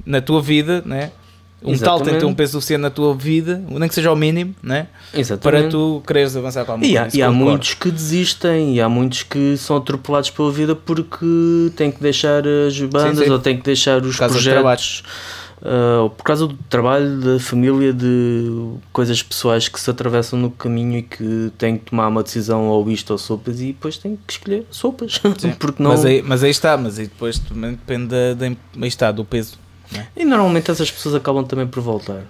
na 0.05 0.19
tua 0.19 0.41
vida, 0.41 0.83
né? 0.85 1.11
Um 1.63 1.77
tal 1.77 1.97
tem 2.01 2.05
de 2.07 2.19
ter 2.19 2.25
um 2.25 2.29
Exatamente. 2.29 2.35
peso 2.35 2.51
suficiente 2.51 2.81
na 2.81 2.89
tua 2.89 3.15
vida, 3.15 3.63
nem 3.69 3.87
que 3.87 3.95
seja 3.95 4.11
o 4.11 4.15
mínimo, 4.17 4.53
né? 4.61 4.87
exatamente. 5.13 5.61
Para 5.63 5.69
tu 5.71 6.03
quereres 6.05 6.35
avançar 6.35 6.65
com 6.65 6.73
alguma 6.73 6.85
E 6.91 6.97
há, 6.97 7.07
e 7.13 7.21
há 7.23 7.31
muitos 7.31 7.73
que 7.73 7.89
desistem, 7.89 8.75
e 8.75 8.81
há 8.81 8.89
muitos 8.89 9.23
que 9.23 9.55
são 9.57 9.77
atropelados 9.77 10.29
pela 10.29 10.51
vida 10.51 10.75
porque 10.75 11.71
têm 11.77 11.89
que 11.89 12.01
deixar 12.01 12.43
as 12.67 12.77
bandas 12.81 13.25
sim. 13.25 13.31
ou 13.31 13.39
têm 13.39 13.55
que 13.57 13.63
deixar 13.63 13.99
os 14.03 14.13
do 14.15 14.27
projetos. 14.27 15.03
ah, 15.07 15.09
ou 16.01 16.09
por 16.09 16.23
causa 16.23 16.47
do 16.47 16.57
trabalho, 16.69 17.19
da 17.19 17.39
família, 17.39 17.93
de 17.93 18.73
coisas 18.91 19.23
pessoais 19.23 19.67
que 19.67 19.79
se 19.79 19.89
atravessam 19.89 20.37
no 20.37 20.51
caminho 20.51 20.99
e 20.99 21.01
que 21.01 21.51
têm 21.57 21.77
que 21.77 21.89
tomar 21.89 22.07
uma 22.07 22.21
decisão 22.21 22.67
ou 22.67 22.89
isto 22.89 23.11
ou 23.11 23.17
sopas 23.17 23.59
e 23.61 23.67
depois 23.67 23.97
têm 23.97 24.17
que 24.27 24.33
escolher 24.33 24.65
sopas. 24.69 25.19
porque 25.59 25.81
não... 25.81 25.91
Mas, 25.91 26.05
aí, 26.05 26.21
mas 26.21 26.43
aí 26.43 26.51
está, 26.51 26.77
mas 26.77 26.99
aí 26.99 27.07
depois 27.07 27.39
também 27.39 27.71
depende 27.71 28.07
da, 28.07 28.33
da, 28.33 28.45
aí 28.45 28.87
está, 28.87 29.11
do 29.11 29.23
peso. 29.25 29.57
E 30.15 30.25
normalmente 30.25 30.69
essas 30.69 30.89
pessoas 30.89 31.15
acabam 31.15 31.45
também 31.45 31.67
por 31.67 31.81
voltar. 31.81 32.23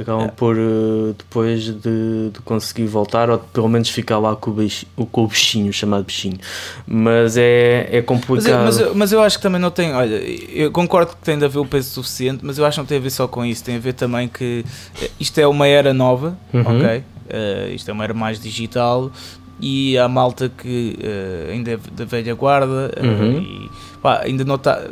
Acabam 0.00 0.26
É. 0.26 0.28
por 0.28 0.56
eh, 0.56 1.14
depois 1.18 1.64
de, 1.64 2.30
de 2.32 2.40
conseguir 2.44 2.86
voltar 2.86 3.28
ou 3.30 3.36
de 3.38 3.44
pelo 3.52 3.68
menos 3.68 3.88
ficar 3.90 4.18
lá 4.18 4.34
com 4.34 4.50
o, 4.50 4.54
bichinho, 4.54 4.90
com 5.12 5.24
o 5.24 5.26
bichinho, 5.26 5.72
chamado 5.72 6.04
bichinho. 6.04 6.38
Mas 6.86 7.36
é, 7.36 7.82
é 7.82 7.86
Mas 7.90 7.94
eu, 7.94 8.02
complicado. 8.04 8.64
mas, 8.64 8.80
eu, 8.80 8.94
mas 8.94 9.12
eu 9.12 9.22
acho 9.22 9.36
que 9.36 9.42
também 9.42 9.60
não 9.60 9.70
tem. 9.70 9.92
Olha, 9.92 10.16
eu 10.16 10.70
concordo 10.72 11.12
que 11.12 11.22
tem 11.22 11.38
de 11.38 11.44
haver 11.44 11.58
o 11.58 11.66
peso 11.66 11.90
suficiente, 11.90 12.40
mas 12.44 12.56
eu 12.58 12.64
acho 12.64 12.76
que 12.76 12.80
não 12.80 12.86
tem 12.86 12.98
a 12.98 13.00
ver 13.00 13.10
só 13.10 13.28
com 13.28 13.44
isso. 13.44 13.62
Tem 13.64 13.76
a 13.76 13.80
ver 13.80 13.92
também 13.92 14.28
que 14.28 14.64
eh, 15.02 15.10
isto 15.20 15.38
é 15.38 15.46
uma 15.46 15.66
era 15.66 15.92
nova, 15.92 16.36
Uhum. 16.52 16.60
ok? 16.62 17.02
Eh, 17.28 17.72
isto 17.74 17.88
é 17.88 17.92
uma 17.92 18.04
era 18.04 18.14
mais 18.14 18.40
digital 18.40 19.10
e 19.60 19.98
há 19.98 20.08
malta 20.08 20.48
que 20.48 20.98
eh, 21.02 21.50
ainda 21.52 21.72
é 21.72 21.78
da 21.92 22.04
velha 22.04 22.34
guarda 22.34 22.90
Uhum. 23.02 23.38
e 23.38 23.70
pá, 24.02 24.20
ainda 24.24 24.44
não 24.44 24.54
está. 24.54 24.82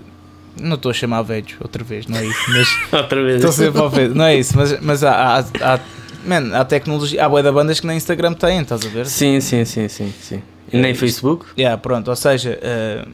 Não 0.61 0.75
estou 0.77 0.91
a 0.91 0.95
chamar 0.95 1.23
velhos 1.23 1.55
outra 1.61 1.83
vez, 1.85 2.07
não 2.07 2.19
é 2.19 2.25
isso, 2.27 2.41
mas 2.49 2.69
Outra 3.03 3.23
vez. 3.23 3.37
estou 3.37 3.53
sempre 3.53 3.83
a 3.83 3.89
ver, 3.89 4.15
não 4.15 4.25
é 4.25 4.37
isso, 4.37 4.57
mas, 4.57 4.81
mas 4.81 5.05
há, 5.05 5.39
há, 5.39 5.39
há, 5.75 5.81
man, 6.25 6.53
há 6.55 6.65
tecnologia, 6.65 7.25
há 7.25 7.29
boia 7.29 7.43
da 7.43 7.53
bandas 7.53 7.81
que 7.81 7.87
nem 7.87 7.97
Instagram 7.97 8.35
têm, 8.35 8.61
estás 8.63 8.85
a 8.85 8.89
ver? 8.89 9.07
Sim, 9.07 9.41
sim, 9.41 9.65
sim, 9.65 9.89
sim, 9.89 10.13
sim. 10.21 10.43
E 10.73 10.77
nem 10.77 10.91
É, 10.91 10.95
Facebook? 10.95 11.47
Yeah, 11.59 11.77
pronto, 11.81 12.09
ou 12.09 12.17
seja, 12.17 12.59
eh, 12.61 13.07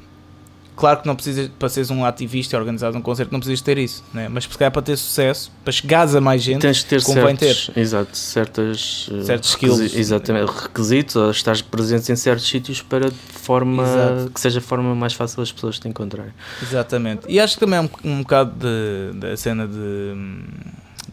claro 0.77 1.01
que 1.01 1.07
não 1.07 1.15
precisas, 1.15 1.49
para 1.59 1.69
seres 1.69 1.91
um 1.91 2.05
ativista 2.05 2.57
e 2.57 2.59
organizar 2.59 2.95
um 2.95 3.01
concerto, 3.01 3.33
não 3.33 3.39
precisas 3.41 3.61
ter 3.61 3.79
isso, 3.79 4.03
né? 4.13 4.29
mas 4.29 4.45
se 4.45 4.51
calhar 4.51 4.71
para 4.73 4.83
ter 4.83 4.97
sucesso, 4.97 5.51
para 5.63 5.73
chegares 5.73 6.15
a 6.15 6.21
mais 6.21 6.43
gente, 6.43 6.63
Tens 6.63 6.79
de 6.79 6.87
ter 6.87 7.03
convém 7.03 7.37
certos, 7.37 7.71
exato, 7.77 8.17
certas, 8.17 9.09
eh, 9.13 9.23
Certos 9.25 9.51
skills. 9.51 9.95
Exatamente, 9.95 10.51
requisitos, 10.51 11.17
ou 11.17 11.31
estás 11.31 11.63
presente 11.63 12.11
em 12.11 12.17
certos 12.17 12.49
sítios 12.49 12.83
para 12.83 13.09
de 13.11 13.17
forma 13.33 13.83
Exato. 13.83 14.31
que 14.35 14.41
seja 14.41 14.59
a 14.59 14.63
forma 14.63 14.95
mais 14.95 15.13
fácil 15.15 15.39
das 15.39 15.53
pessoas 15.53 15.79
te 15.79 15.87
encontrarem. 15.89 16.33
Exatamente. 16.63 17.23
E 17.29 17.39
acho 17.39 17.55
que 17.55 17.61
também 17.61 17.79
é 17.79 17.83
um, 17.83 17.89
um 18.05 18.19
bocado 18.23 18.53
de- 18.59 19.19
da 19.19 19.37
cena 19.37 19.67
de 19.69 19.75
hum, 19.79 20.43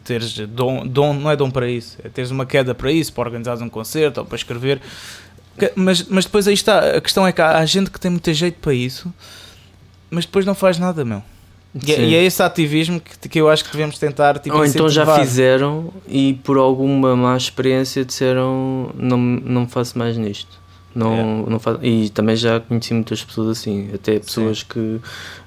teres 0.04 0.34
dom, 0.48 0.88
dom, 0.88 1.14
não 1.14 1.30
é 1.30 1.36
dom 1.36 1.52
para 1.52 1.70
isso, 1.70 1.98
é 2.04 2.10
teres 2.10 2.32
uma 2.32 2.46
queda 2.46 2.74
para 2.74 2.92
isso, 2.92 3.14
para 3.14 3.24
organizar 3.24 3.62
um 3.62 3.70
concerto 3.70 4.22
ou 4.22 4.26
para 4.26 4.36
escrever. 4.36 4.82
Mas, 5.76 6.04
mas 6.08 6.26
depois 6.26 6.48
aí 6.48 6.54
está, 6.54 6.96
a 6.98 7.02
questão 7.02 7.28
é 7.28 7.32
que 7.32 7.42
há, 7.42 7.58
há 7.60 7.66
gente 7.66 7.92
que 7.92 8.00
tem 8.00 8.10
muito 8.10 8.34
jeito 8.34 8.58
para 8.60 8.74
isso, 8.74 9.14
mas 10.12 10.26
depois 10.26 10.46
não 10.46 10.54
faz 10.54 10.78
nada, 10.78 11.04
meu. 11.04 11.24
E, 11.74 11.92
é- 11.92 11.96
Sim. 11.96 12.02
e 12.04 12.16
é 12.16 12.24
esse 12.24 12.44
ativismo 12.44 13.00
que, 13.00 13.30
que 13.30 13.40
eu 13.40 13.50
acho 13.50 13.64
que 13.64 13.72
devemos 13.72 13.98
tentar 13.98 14.38
tipo, 14.40 14.56
Ou 14.58 14.66
então 14.66 14.90
já 14.90 15.06
fizeram 15.20 15.90
e 16.06 16.34
por 16.44 16.58
alguma 16.58 17.16
má 17.16 17.36
experiência 17.38 18.04
disseram 18.04 18.92
não, 18.96 19.18
não 19.18 19.68
faço 19.68 19.98
mais 19.98 20.18
nisto. 20.18 20.60
Não, 20.94 21.46
não 21.46 21.58
faço, 21.58 21.80
e 21.82 22.10
também 22.10 22.36
já 22.36 22.60
conheci 22.60 22.94
muitas 22.94 23.24
pessoas 23.24 23.58
assim, 23.58 23.90
até 23.94 24.20
pessoas 24.20 24.62
que 24.62 25.00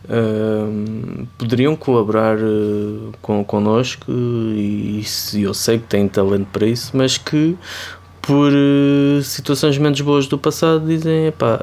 ahm, 0.08 1.26
poderiam 1.36 1.76
colaborar 1.76 2.38
eh, 2.38 3.12
com, 3.20 3.44
connosco 3.44 4.10
e, 4.10 5.02
se 5.04 5.42
eu 5.42 5.52
sei 5.52 5.78
que 5.78 5.84
têm 5.86 6.08
talento 6.08 6.46
para 6.50 6.66
isso, 6.66 6.92
mas 6.94 7.18
que 7.18 7.56
por 8.22 8.50
eh, 8.50 9.22
situações 9.22 9.76
menos 9.76 10.00
boas 10.00 10.26
do 10.26 10.38
passado 10.38 10.86
dizem 10.86 11.26
epá, 11.26 11.60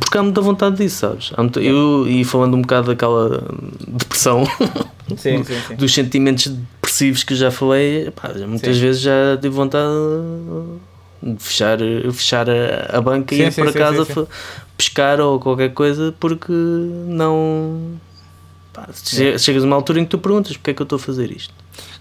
porque 0.00 0.16
há 0.18 0.22
muita 0.22 0.40
vontade 0.40 0.76
disso, 0.76 0.96
sabes? 1.00 1.32
Muita- 1.36 1.60
eu, 1.60 2.06
e 2.08 2.24
falando 2.24 2.54
um 2.56 2.62
bocado 2.62 2.88
daquela 2.88 3.44
depressão 3.86 4.44
Sim, 5.16 5.44
sim, 5.44 5.54
sim. 5.68 5.74
dos 5.76 5.92
sentimentos 5.92 6.46
depressivos 6.46 7.22
que 7.24 7.34
já 7.34 7.50
falei, 7.50 8.10
pá, 8.10 8.30
muitas 8.46 8.78
vezes 8.78 9.02
já 9.02 9.36
tive 9.40 9.54
vontade 9.54 9.92
de 11.22 11.36
fechar, 11.38 11.78
fechar 12.12 12.48
a, 12.48 12.96
a 12.98 13.00
banca 13.00 13.34
e 13.34 13.42
ir 13.42 13.54
para 13.54 13.72
casa 13.72 14.28
pescar 14.76 15.20
ou 15.20 15.38
qualquer 15.38 15.72
coisa 15.72 16.14
porque 16.18 16.52
não. 16.52 17.92
Pá, 18.72 18.88
che- 19.04 19.38
chegas 19.38 19.62
a 19.62 19.66
uma 19.66 19.76
altura 19.76 20.00
em 20.00 20.04
que 20.04 20.10
tu 20.10 20.18
perguntas 20.18 20.56
porque 20.56 20.70
é 20.70 20.74
que 20.74 20.82
eu 20.82 20.84
estou 20.84 20.96
a 20.96 21.00
fazer 21.00 21.30
isto. 21.30 21.52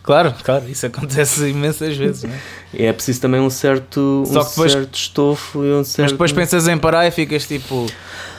Claro, 0.04 0.34
claro, 0.44 0.68
isso 0.68 0.86
acontece 0.86 1.46
imensas 1.50 1.96
vezes, 1.96 2.24
né? 2.24 2.40
E 2.74 2.84
é 2.84 2.92
preciso 2.94 3.22
também 3.22 3.40
um 3.40 3.50
certo, 3.50 4.24
Só 4.26 4.42
um 4.42 4.44
depois- 4.44 4.72
certo 4.72 4.96
estofo 4.96 5.64
e 5.64 5.72
um 5.74 5.84
certo. 5.84 6.02
Mas 6.04 6.12
depois 6.12 6.32
pensas 6.32 6.68
em 6.68 6.78
parar 6.78 7.06
e 7.08 7.12
ficas 7.12 7.46
tipo, 7.48 7.86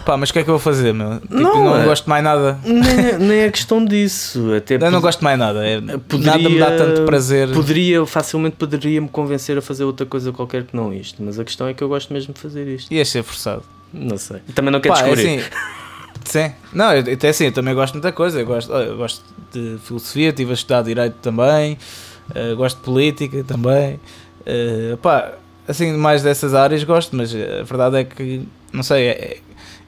pá, 0.05 0.17
mas 0.17 0.31
o 0.31 0.33
que 0.33 0.41
é 0.41 0.43
que 0.43 0.51
eu 0.51 0.55
vou 0.55 0.59
fazer, 0.61 0.93
meu? 0.93 1.21
Tipo, 1.21 1.35
Não, 1.37 1.65
não, 1.65 1.81
é- 1.81 1.85
gosto 1.85 2.11
mais 2.11 2.25
nada. 2.25 2.59
Nem, 2.65 2.81
é- 3.07 3.19
nem 3.19 3.39
é 3.43 3.51
questão 3.51 3.85
disso. 3.85 4.53
Até 4.55 4.75
Eu 4.75 4.91
não 4.91 5.01
gosto 5.01 5.23
mais 5.23 5.39
nada. 5.39 5.65
É, 5.65 5.81
poderia- 5.99 6.33
nada 6.33 6.49
me 6.51 6.59
dá 6.59 6.77
tanto 6.77 7.03
prazer. 7.05 7.49
Poderia, 7.53 8.05
facilmente 8.07 8.57
poderia 8.57 9.01
me 9.01 9.09
convencer 9.09 9.57
a 9.57 9.63
fazer 9.63 9.85
outra 9.85 10.05
coisa 10.05 10.33
qualquer 10.33 10.65
que 10.65 10.75
não 10.77 10.93
isto. 10.93 11.23
Mas 11.23 11.39
a 11.39 11.45
questão 11.45 11.69
é 11.69 11.75
que 11.75 11.83
eu 11.83 11.89
gosto 11.89 12.13
mesmo 12.13 12.35
de 12.35 12.41
fazer 12.41 12.67
isto. 12.67 12.93
Ias 12.93 13.09
ser 13.09 13.23
forçado. 13.23 13.63
Não 13.95 14.19
sei. 14.19 14.39
Também 14.55 14.73
não 14.73 14.81
quero 14.81 14.95
Pá, 14.95 15.01
é 15.03 15.15
descobrir. 15.15 15.39
assim, 15.39 15.49
sim. 16.25 16.53
Não, 16.73 16.93
eu, 16.93 17.13
até 17.13 17.29
assim, 17.29 17.47
eu 17.47 17.53
também 17.53 17.75
gosto 17.75 17.93
de 17.95 17.99
muita 17.99 18.13
coisa. 18.13 18.41
Eu 18.41 18.47
gosto, 18.47 18.73
eu 18.73 18.97
gosto 18.97 19.23
de 19.53 19.79
filosofia, 19.85 20.29
estive 20.31 20.51
a 20.51 20.55
estudar 20.55 20.83
Direito 20.83 21.15
também. 21.23 21.77
eh, 22.35 22.55
gosto 22.55 22.79
de 22.79 22.83
política 22.85 23.45
também. 23.45 23.99
eh, 24.47 24.97
pá, 25.03 25.33
assim, 25.69 25.93
mais 25.93 26.23
dessas 26.23 26.55
áreas 26.55 26.83
gosto, 26.85 27.15
mas 27.17 27.35
a 27.35 27.63
verdade 27.63 27.97
é 27.99 28.05
que, 28.05 28.47
não 28.73 28.83
sei, 28.83 29.07
é, 29.09 29.39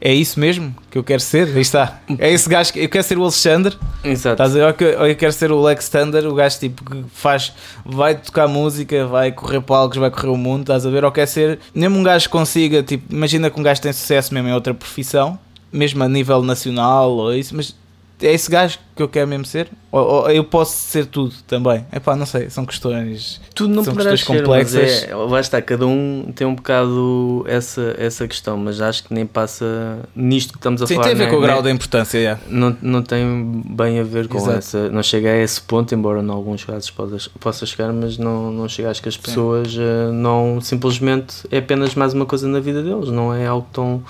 é 0.01 0.13
isso 0.13 0.39
mesmo 0.39 0.75
que 0.91 0.99
eu 0.99 1.03
quero 1.05 1.21
ser. 1.21 1.49
Aí 1.49 1.61
está. 1.63 2.01
É 2.19 2.31
esse 2.31 2.49
gajo 2.49 2.73
que 2.73 2.81
eu 2.81 2.89
quero 2.89 3.05
ser 3.05 3.17
o 3.19 3.23
Alexandre. 3.23 3.77
Exato. 4.05 4.43
Estás 4.43 4.57
a 4.57 4.73
que- 4.75 4.85
ou 4.97 5.07
eu 5.07 5.17
quero 5.17 5.33
ser 5.33 5.51
o 5.51 5.63
Lex 5.63 5.89
Thunder, 5.89 6.27
o 6.27 6.35
gajo 6.35 6.59
tipo 6.59 6.85
que 6.85 7.05
faz, 7.15 7.53
vai 7.85 8.15
tocar 8.17 8.47
música, 8.47 9.07
vai 9.07 9.33
correr 9.33 9.61
palcos, 9.63 9.97
vai 9.99 10.11
correr 10.11 10.29
o 10.29 10.37
mundo, 10.37 10.63
estás 10.63 10.85
a 10.85 10.91
ver? 10.91 11.05
Ou 11.05 11.11
quer 11.13 11.27
ser, 11.27 11.59
mesmo 11.75 11.99
um 11.99 12.03
gajo 12.03 12.27
que 12.27 12.33
consiga, 12.33 12.83
tipo, 12.83 13.13
imagina 13.15 13.49
que 13.51 13.59
um 13.59 13.63
gajo 13.63 13.81
tem 13.81 13.93
sucesso 13.93 14.35
mesmo 14.35 14.49
em 14.49 14.53
outra 14.53 14.75
profissão, 14.75 15.39
mesmo 15.75 16.03
a 16.03 16.09
nível 16.09 16.43
nacional 16.43 17.11
ou 17.13 17.35
isso, 17.35 17.55
mas 17.55 17.75
é 18.23 18.33
esse 18.33 18.51
gajo 18.51 18.79
que 18.95 19.03
eu 19.03 19.09
quero 19.09 19.27
mesmo 19.27 19.45
ser? 19.45 19.69
Ou, 19.91 20.01
ou 20.01 20.31
eu 20.31 20.45
posso 20.45 20.73
ser 20.77 21.07
tudo 21.07 21.35
também? 21.47 21.85
É 21.91 21.99
pá, 21.99 22.15
não 22.15 22.27
sei, 22.27 22.49
são 22.49 22.65
questões. 22.65 23.41
Tudo 23.55 23.75
não 23.75 23.83
são 23.83 23.95
questões 23.95 24.21
ser, 24.21 24.27
complexas. 24.27 24.83
mas 24.83 25.03
é, 25.05 25.15
lá 25.15 25.41
está, 25.41 25.61
cada 25.61 25.87
um 25.87 26.33
tem 26.35 26.47
um 26.47 26.55
bocado 26.55 27.45
essa, 27.49 27.95
essa 27.99 28.27
questão, 28.29 28.57
mas 28.57 28.81
acho 28.81 29.05
que 29.05 29.13
nem 29.13 29.27
passa 29.27 29.99
nisto 30.15 30.53
que 30.53 30.59
estamos 30.59 30.81
a 30.81 30.87
Sim, 30.87 30.95
falar. 30.95 31.09
tem 31.09 31.15
a 31.15 31.19
ver 31.19 31.25
né? 31.25 31.31
com 31.31 31.37
o 31.37 31.41
grau 31.41 31.61
da 31.61 31.71
importância, 31.71 32.19
yeah. 32.19 32.41
não, 32.49 32.77
não 32.81 33.03
tem 33.03 33.63
bem 33.67 33.99
a 33.99 34.05
ver 34.05 34.29
com 34.29 34.39
Exato. 34.39 34.59
essa. 34.59 34.89
Não 34.91 35.03
chega 35.03 35.31
a 35.31 35.37
esse 35.37 35.61
ponto, 35.61 35.93
embora 35.95 36.23
em 36.23 36.31
alguns 36.31 36.65
casos 36.65 36.91
possa, 36.91 37.31
possa 37.41 37.67
chegar, 37.67 37.93
mas 37.93 38.17
não, 38.17 38.51
não 38.53 38.69
chega. 38.69 38.91
Acho 38.91 39.03
que 39.03 39.09
as 39.09 39.17
pessoas 39.17 39.75
eh, 39.77 40.11
não 40.13 40.61
simplesmente 40.61 41.37
é 41.51 41.59
apenas 41.59 41.95
mais 41.95 42.15
uma 42.15 42.27
coisa 42.27 42.47
na 42.47 42.61
vida 42.61 42.83
deles, 42.83 43.09
não 43.09 43.35
é 43.35 43.47
algo 43.47 43.67
tão. 43.73 44.03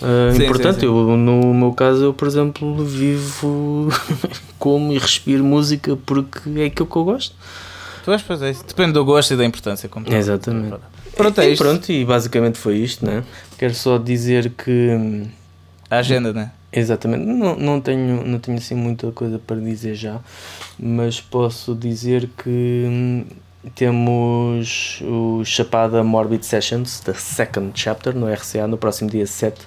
Eh, 0.00 0.32
Sim, 0.34 0.44
importante, 0.44 0.74
sim, 0.74 0.80
sim. 0.80 0.86
Eu, 0.86 1.16
no 1.16 1.52
meu 1.54 1.72
caso, 1.72 2.04
eu, 2.04 2.14
por 2.14 2.26
exemplo, 2.26 2.84
vivo 2.84 3.88
como 4.58 4.92
e 4.92 4.98
respiro 4.98 5.44
música 5.44 5.96
porque 5.96 6.40
é 6.60 6.66
aquilo 6.66 6.86
que 6.86 6.96
eu 6.96 7.04
gosto. 7.04 7.34
Pois, 8.04 8.22
pois 8.22 8.42
é 8.42 8.50
isso. 8.50 8.64
Depende 8.66 8.92
do 8.92 9.04
gosto 9.04 9.34
e 9.34 9.36
da 9.36 9.44
importância. 9.44 9.88
Como 9.88 10.06
tal. 10.06 10.14
Exatamente. 10.14 10.76
Pronto, 11.16 11.40
é 11.40 11.48
e, 11.48 11.52
isto. 11.52 11.62
pronto, 11.62 11.92
e 11.92 12.04
basicamente 12.04 12.58
foi 12.58 12.76
isto, 12.78 13.04
né? 13.04 13.22
Quero 13.58 13.74
só 13.74 13.98
dizer 13.98 14.50
que. 14.50 15.26
A 15.90 15.98
agenda, 15.98 16.32
né? 16.32 16.50
Exatamente, 16.72 17.26
não, 17.26 17.54
não, 17.54 17.80
tenho, 17.82 18.26
não 18.26 18.38
tenho 18.38 18.56
assim 18.56 18.74
muita 18.74 19.12
coisa 19.12 19.38
para 19.38 19.60
dizer 19.60 19.94
já, 19.94 20.20
mas 20.78 21.20
posso 21.20 21.74
dizer 21.74 22.30
que 22.42 22.48
hum, 22.88 23.24
temos 23.74 25.00
o 25.02 25.44
Chapada 25.44 26.02
Morbid 26.02 26.44
Sessions, 26.44 27.00
the 27.00 27.14
second 27.14 27.72
chapter, 27.74 28.14
no 28.14 28.32
RCA, 28.32 28.66
no 28.66 28.76
próximo 28.76 29.10
dia 29.10 29.26
7 29.26 29.60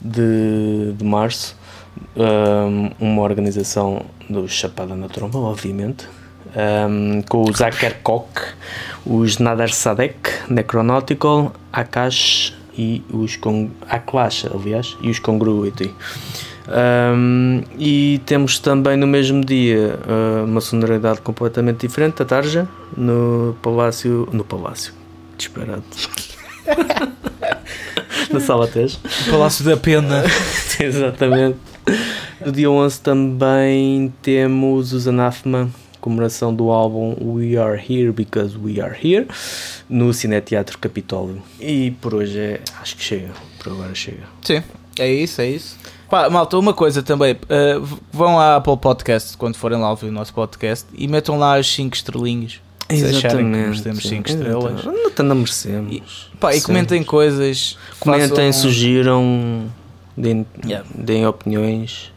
de, 0.00 0.92
de 0.96 1.04
março. 1.04 1.56
Um, 2.16 2.90
uma 2.98 3.22
organização 3.22 4.04
do 4.28 4.48
Chapada 4.48 4.94
na 4.96 5.08
Tromba, 5.08 5.38
obviamente, 5.38 6.08
um, 6.88 7.22
com 7.22 7.42
o 7.42 7.52
Zakar 7.52 7.94
Kok, 8.02 8.40
os 9.06 9.38
Nadar 9.38 9.70
Sadek, 9.70 10.30
Necronautical, 10.48 11.52
Akash 11.72 12.52
e 12.76 13.02
os 13.12 13.36
Con 13.36 13.70
Aklash, 13.88 14.46
aliás, 14.52 14.96
e 15.00 15.10
os 15.10 15.18
Congruity. 15.18 15.94
Um, 16.66 17.62
e 17.78 18.20
temos 18.24 18.58
também 18.58 18.96
no 18.96 19.06
mesmo 19.06 19.44
dia 19.44 19.98
uh, 20.06 20.44
uma 20.44 20.60
sonoridade 20.60 21.20
completamente 21.20 21.86
diferente, 21.86 22.22
a 22.22 22.24
Tarja, 22.24 22.68
no 22.96 23.56
Palácio. 23.60 24.28
No 24.32 24.44
Palácio, 24.44 24.94
disparado. 25.36 25.84
na 28.32 28.40
Sala 28.40 28.66
Tejo. 28.66 28.98
O 29.26 29.30
Palácio 29.30 29.64
da 29.64 29.76
Pena. 29.76 30.24
Exatamente. 30.80 31.58
No 32.44 32.52
dia 32.52 32.70
11 32.70 33.00
também 33.00 34.12
temos 34.22 34.92
os 34.92 35.06
Anathema, 35.06 35.68
comemoração 36.04 36.54
do 36.54 36.70
álbum 36.70 37.16
We 37.34 37.56
Are 37.56 37.78
Here 37.82 38.12
Because 38.12 38.58
We 38.62 38.78
Are 38.78 38.94
Here, 39.02 39.26
no 39.88 40.12
Cineteatro 40.12 40.78
Capitólio. 40.78 41.42
E 41.58 41.92
por 41.92 42.14
hoje 42.14 42.38
é, 42.38 42.60
acho 42.82 42.94
que 42.96 43.02
chega, 43.02 43.30
por 43.58 43.72
agora 43.72 43.94
chega. 43.94 44.24
Sim, 44.42 44.62
é 44.98 45.10
isso, 45.10 45.40
é 45.40 45.48
isso. 45.48 45.78
Pá, 46.10 46.28
malta, 46.28 46.58
uma 46.58 46.74
coisa 46.74 47.02
também. 47.02 47.32
uh, 47.32 47.98
vão 48.12 48.38
à 48.38 48.56
Apple 48.56 48.76
Podcast 48.76 49.34
quando 49.38 49.56
forem 49.56 49.78
lá 49.80 49.88
ouvir 49.90 50.08
o 50.08 50.12
nosso 50.12 50.34
podcast 50.34 50.86
e 50.94 51.08
metam 51.08 51.38
lá 51.38 51.56
as 51.56 51.66
5 51.68 51.96
estrelinhas. 51.96 52.60
Se 52.90 53.02
acharem 53.06 53.50
que 53.50 53.56
nós 53.56 53.80
temos 53.80 54.02
5 54.06 54.28
estrelas. 54.28 54.84
Não, 54.84 55.24
não, 55.24 55.34
merecemos. 55.36 56.30
Pá, 56.38 56.54
e 56.54 56.60
comentem 56.60 57.02
coisas. 57.02 57.78
Comentem, 57.98 58.28
façam- 58.52 58.52
sugiram, 58.52 59.70
deem, 60.14 60.46
Yeah. 60.66 60.86
deem 60.94 61.26
opiniões. 61.26 62.12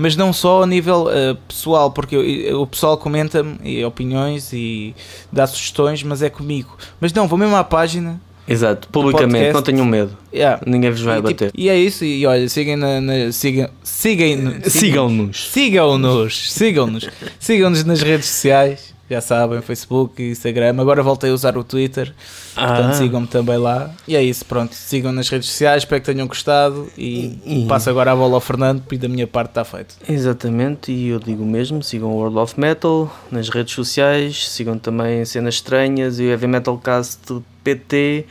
Mas 0.00 0.16
não 0.16 0.32
só 0.32 0.62
a 0.62 0.66
nível 0.66 1.04
uh, 1.08 1.36
pessoal, 1.46 1.90
porque 1.90 2.16
eu- 2.16 2.24
eu- 2.24 2.62
o 2.62 2.66
pessoal 2.66 2.96
comenta-me 2.96 3.56
e 3.62 3.84
opiniões 3.84 4.52
e 4.52 4.94
dá 5.30 5.46
sugestões, 5.46 6.02
mas 6.02 6.22
é 6.22 6.30
comigo. 6.30 6.76
Mas 7.00 7.12
não, 7.12 7.28
vou 7.28 7.38
mesmo 7.38 7.54
à 7.56 7.62
página. 7.62 8.20
Exato, 8.48 8.88
publicamente, 8.88 9.52
não 9.52 9.62
tenham 9.62 9.84
medo. 9.84 10.16
Yeah. 10.34 10.60
Ninguém 10.66 10.90
vos 10.90 11.02
vai 11.02 11.18
e, 11.18 11.22
tipo, 11.22 11.30
bater. 11.30 11.52
e 11.54 11.68
é 11.68 11.78
isso, 11.78 12.04
e 12.04 12.26
olha, 12.26 12.48
sigam 12.48 12.76
na, 12.76 13.00
na 13.00 13.30
sigam, 13.30 13.68
sigam, 13.84 14.54
Sigam-nos. 14.66 15.50
Sigam-nos, 15.52 16.52
sigam-nos, 16.52 17.08
sigam-nos 17.38 17.84
nas 17.84 18.00
redes 18.02 18.26
sociais, 18.26 18.92
já 19.10 19.20
sabem, 19.20 19.60
Facebook 19.60 20.22
e 20.22 20.30
Instagram. 20.30 20.80
Agora 20.80 21.02
voltei 21.02 21.30
a 21.30 21.34
usar 21.34 21.58
o 21.58 21.64
Twitter, 21.64 22.14
portanto 22.54 22.90
Ah. 22.90 22.92
sigam-me 22.94 23.26
também 23.26 23.56
lá. 23.58 23.90
E 24.06 24.14
é 24.16 24.22
isso, 24.22 24.44
pronto, 24.44 24.72
sigam 24.74 25.10
nas 25.12 25.28
redes 25.28 25.48
sociais, 25.48 25.82
espero 25.82 26.00
que 26.00 26.12
tenham 26.12 26.26
gostado 26.28 26.88
e, 26.96 27.38
E- 27.44 27.66
passo 27.68 27.90
agora 27.90 28.12
a 28.12 28.16
bola 28.16 28.34
ao 28.34 28.40
Fernando 28.40 28.82
e 28.92 28.96
da 28.96 29.08
minha 29.08 29.26
parte 29.26 29.50
está 29.50 29.64
feito. 29.64 29.96
Exatamente, 30.08 30.92
e 30.92 31.08
eu 31.08 31.18
digo 31.18 31.44
mesmo, 31.44 31.82
sigam 31.82 32.10
o 32.10 32.16
World 32.16 32.38
of 32.38 32.58
Metal 32.58 33.10
nas 33.30 33.48
redes 33.48 33.74
sociais, 33.74 34.48
sigam 34.48 34.78
também 34.78 35.24
Cenas 35.24 35.54
Estranhas 35.56 36.18
e 36.20 36.22
o 36.24 36.30
Heavy 36.30 36.46
Metalcast 36.46 37.20
PT, 37.64 38.26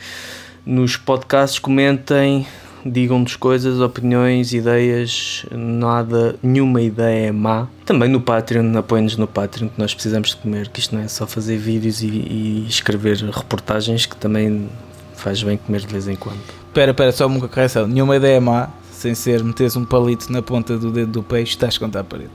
nos 0.66 0.96
podcasts 0.98 1.60
comentem, 1.60 2.46
digam-nos 2.86 3.36
coisas, 3.36 3.80
opiniões, 3.80 4.54
ideias, 4.54 5.46
nada, 5.52 6.36
nenhuma 6.42 6.82
ideia 6.82 7.28
é 7.28 7.32
má. 7.32 7.68
Também 7.86 8.10
no 8.10 8.22
Patreon, 8.22 8.78
apoiem-nos 8.78 9.18
no 9.18 9.28
Patreon, 9.28 9.70
que 9.70 9.80
nós 9.80 9.94
precisamos 9.94 10.30
de 10.30 10.38
comer, 10.38 10.70
que 10.70 10.80
isto 10.80 10.96
não 10.96 11.02
é 11.02 11.08
só 11.08 11.26
fazer 11.26 11.58
vídeos 11.58 12.02
e, 12.02 12.08
e 12.08 12.66
escrever 12.68 13.18
reportagens, 13.18 14.06
que 14.06 14.16
também 14.16 14.70
faz 15.16 15.44
bem 15.44 15.58
comer 15.58 15.82
de 15.82 15.88
vez 15.88 16.08
em 16.08 16.16
quando. 16.16 16.40
Espera, 16.68 16.92
espera, 16.92 17.12
só 17.12 17.28
uma 17.28 17.48
correção, 17.48 17.88
nenhuma 17.88 18.16
ideia 18.16 18.40
má, 18.40 18.70
sem 18.92 19.16
ser 19.16 19.44
meteres 19.44 19.76
um 19.76 19.86
palito 19.86 20.32
na 20.32 20.42
ponta 20.42 20.78
do 20.78 20.92
dedo 20.92 21.12
do 21.12 21.24
peixe, 21.24 21.54
estás 21.54 21.78
contra 21.78 22.02
a 22.02 22.04
parede. 22.04 22.32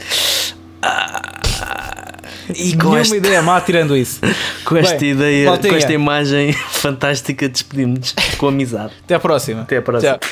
E 2.55 2.72
com 2.76 2.84
nenhuma 2.84 3.01
esta, 3.01 3.16
ideia 3.16 3.42
má 3.42 3.61
tirando 3.61 3.97
isso. 3.97 4.20
com 4.64 4.76
esta 4.76 4.97
Bem, 4.99 5.11
ideia, 5.11 5.51
maltinha. 5.51 5.72
com 5.72 5.76
esta 5.78 5.92
imagem 5.92 6.53
fantástica, 6.53 7.49
despedimos-nos 7.49 8.14
com 8.36 8.49
amizade. 8.49 8.92
Até 9.05 9.14
à 9.14 9.20
próxima. 9.20 9.62
Até 9.62 9.78
a 9.78 9.82
próxima. 9.82 10.18
Tchau. 10.18 10.30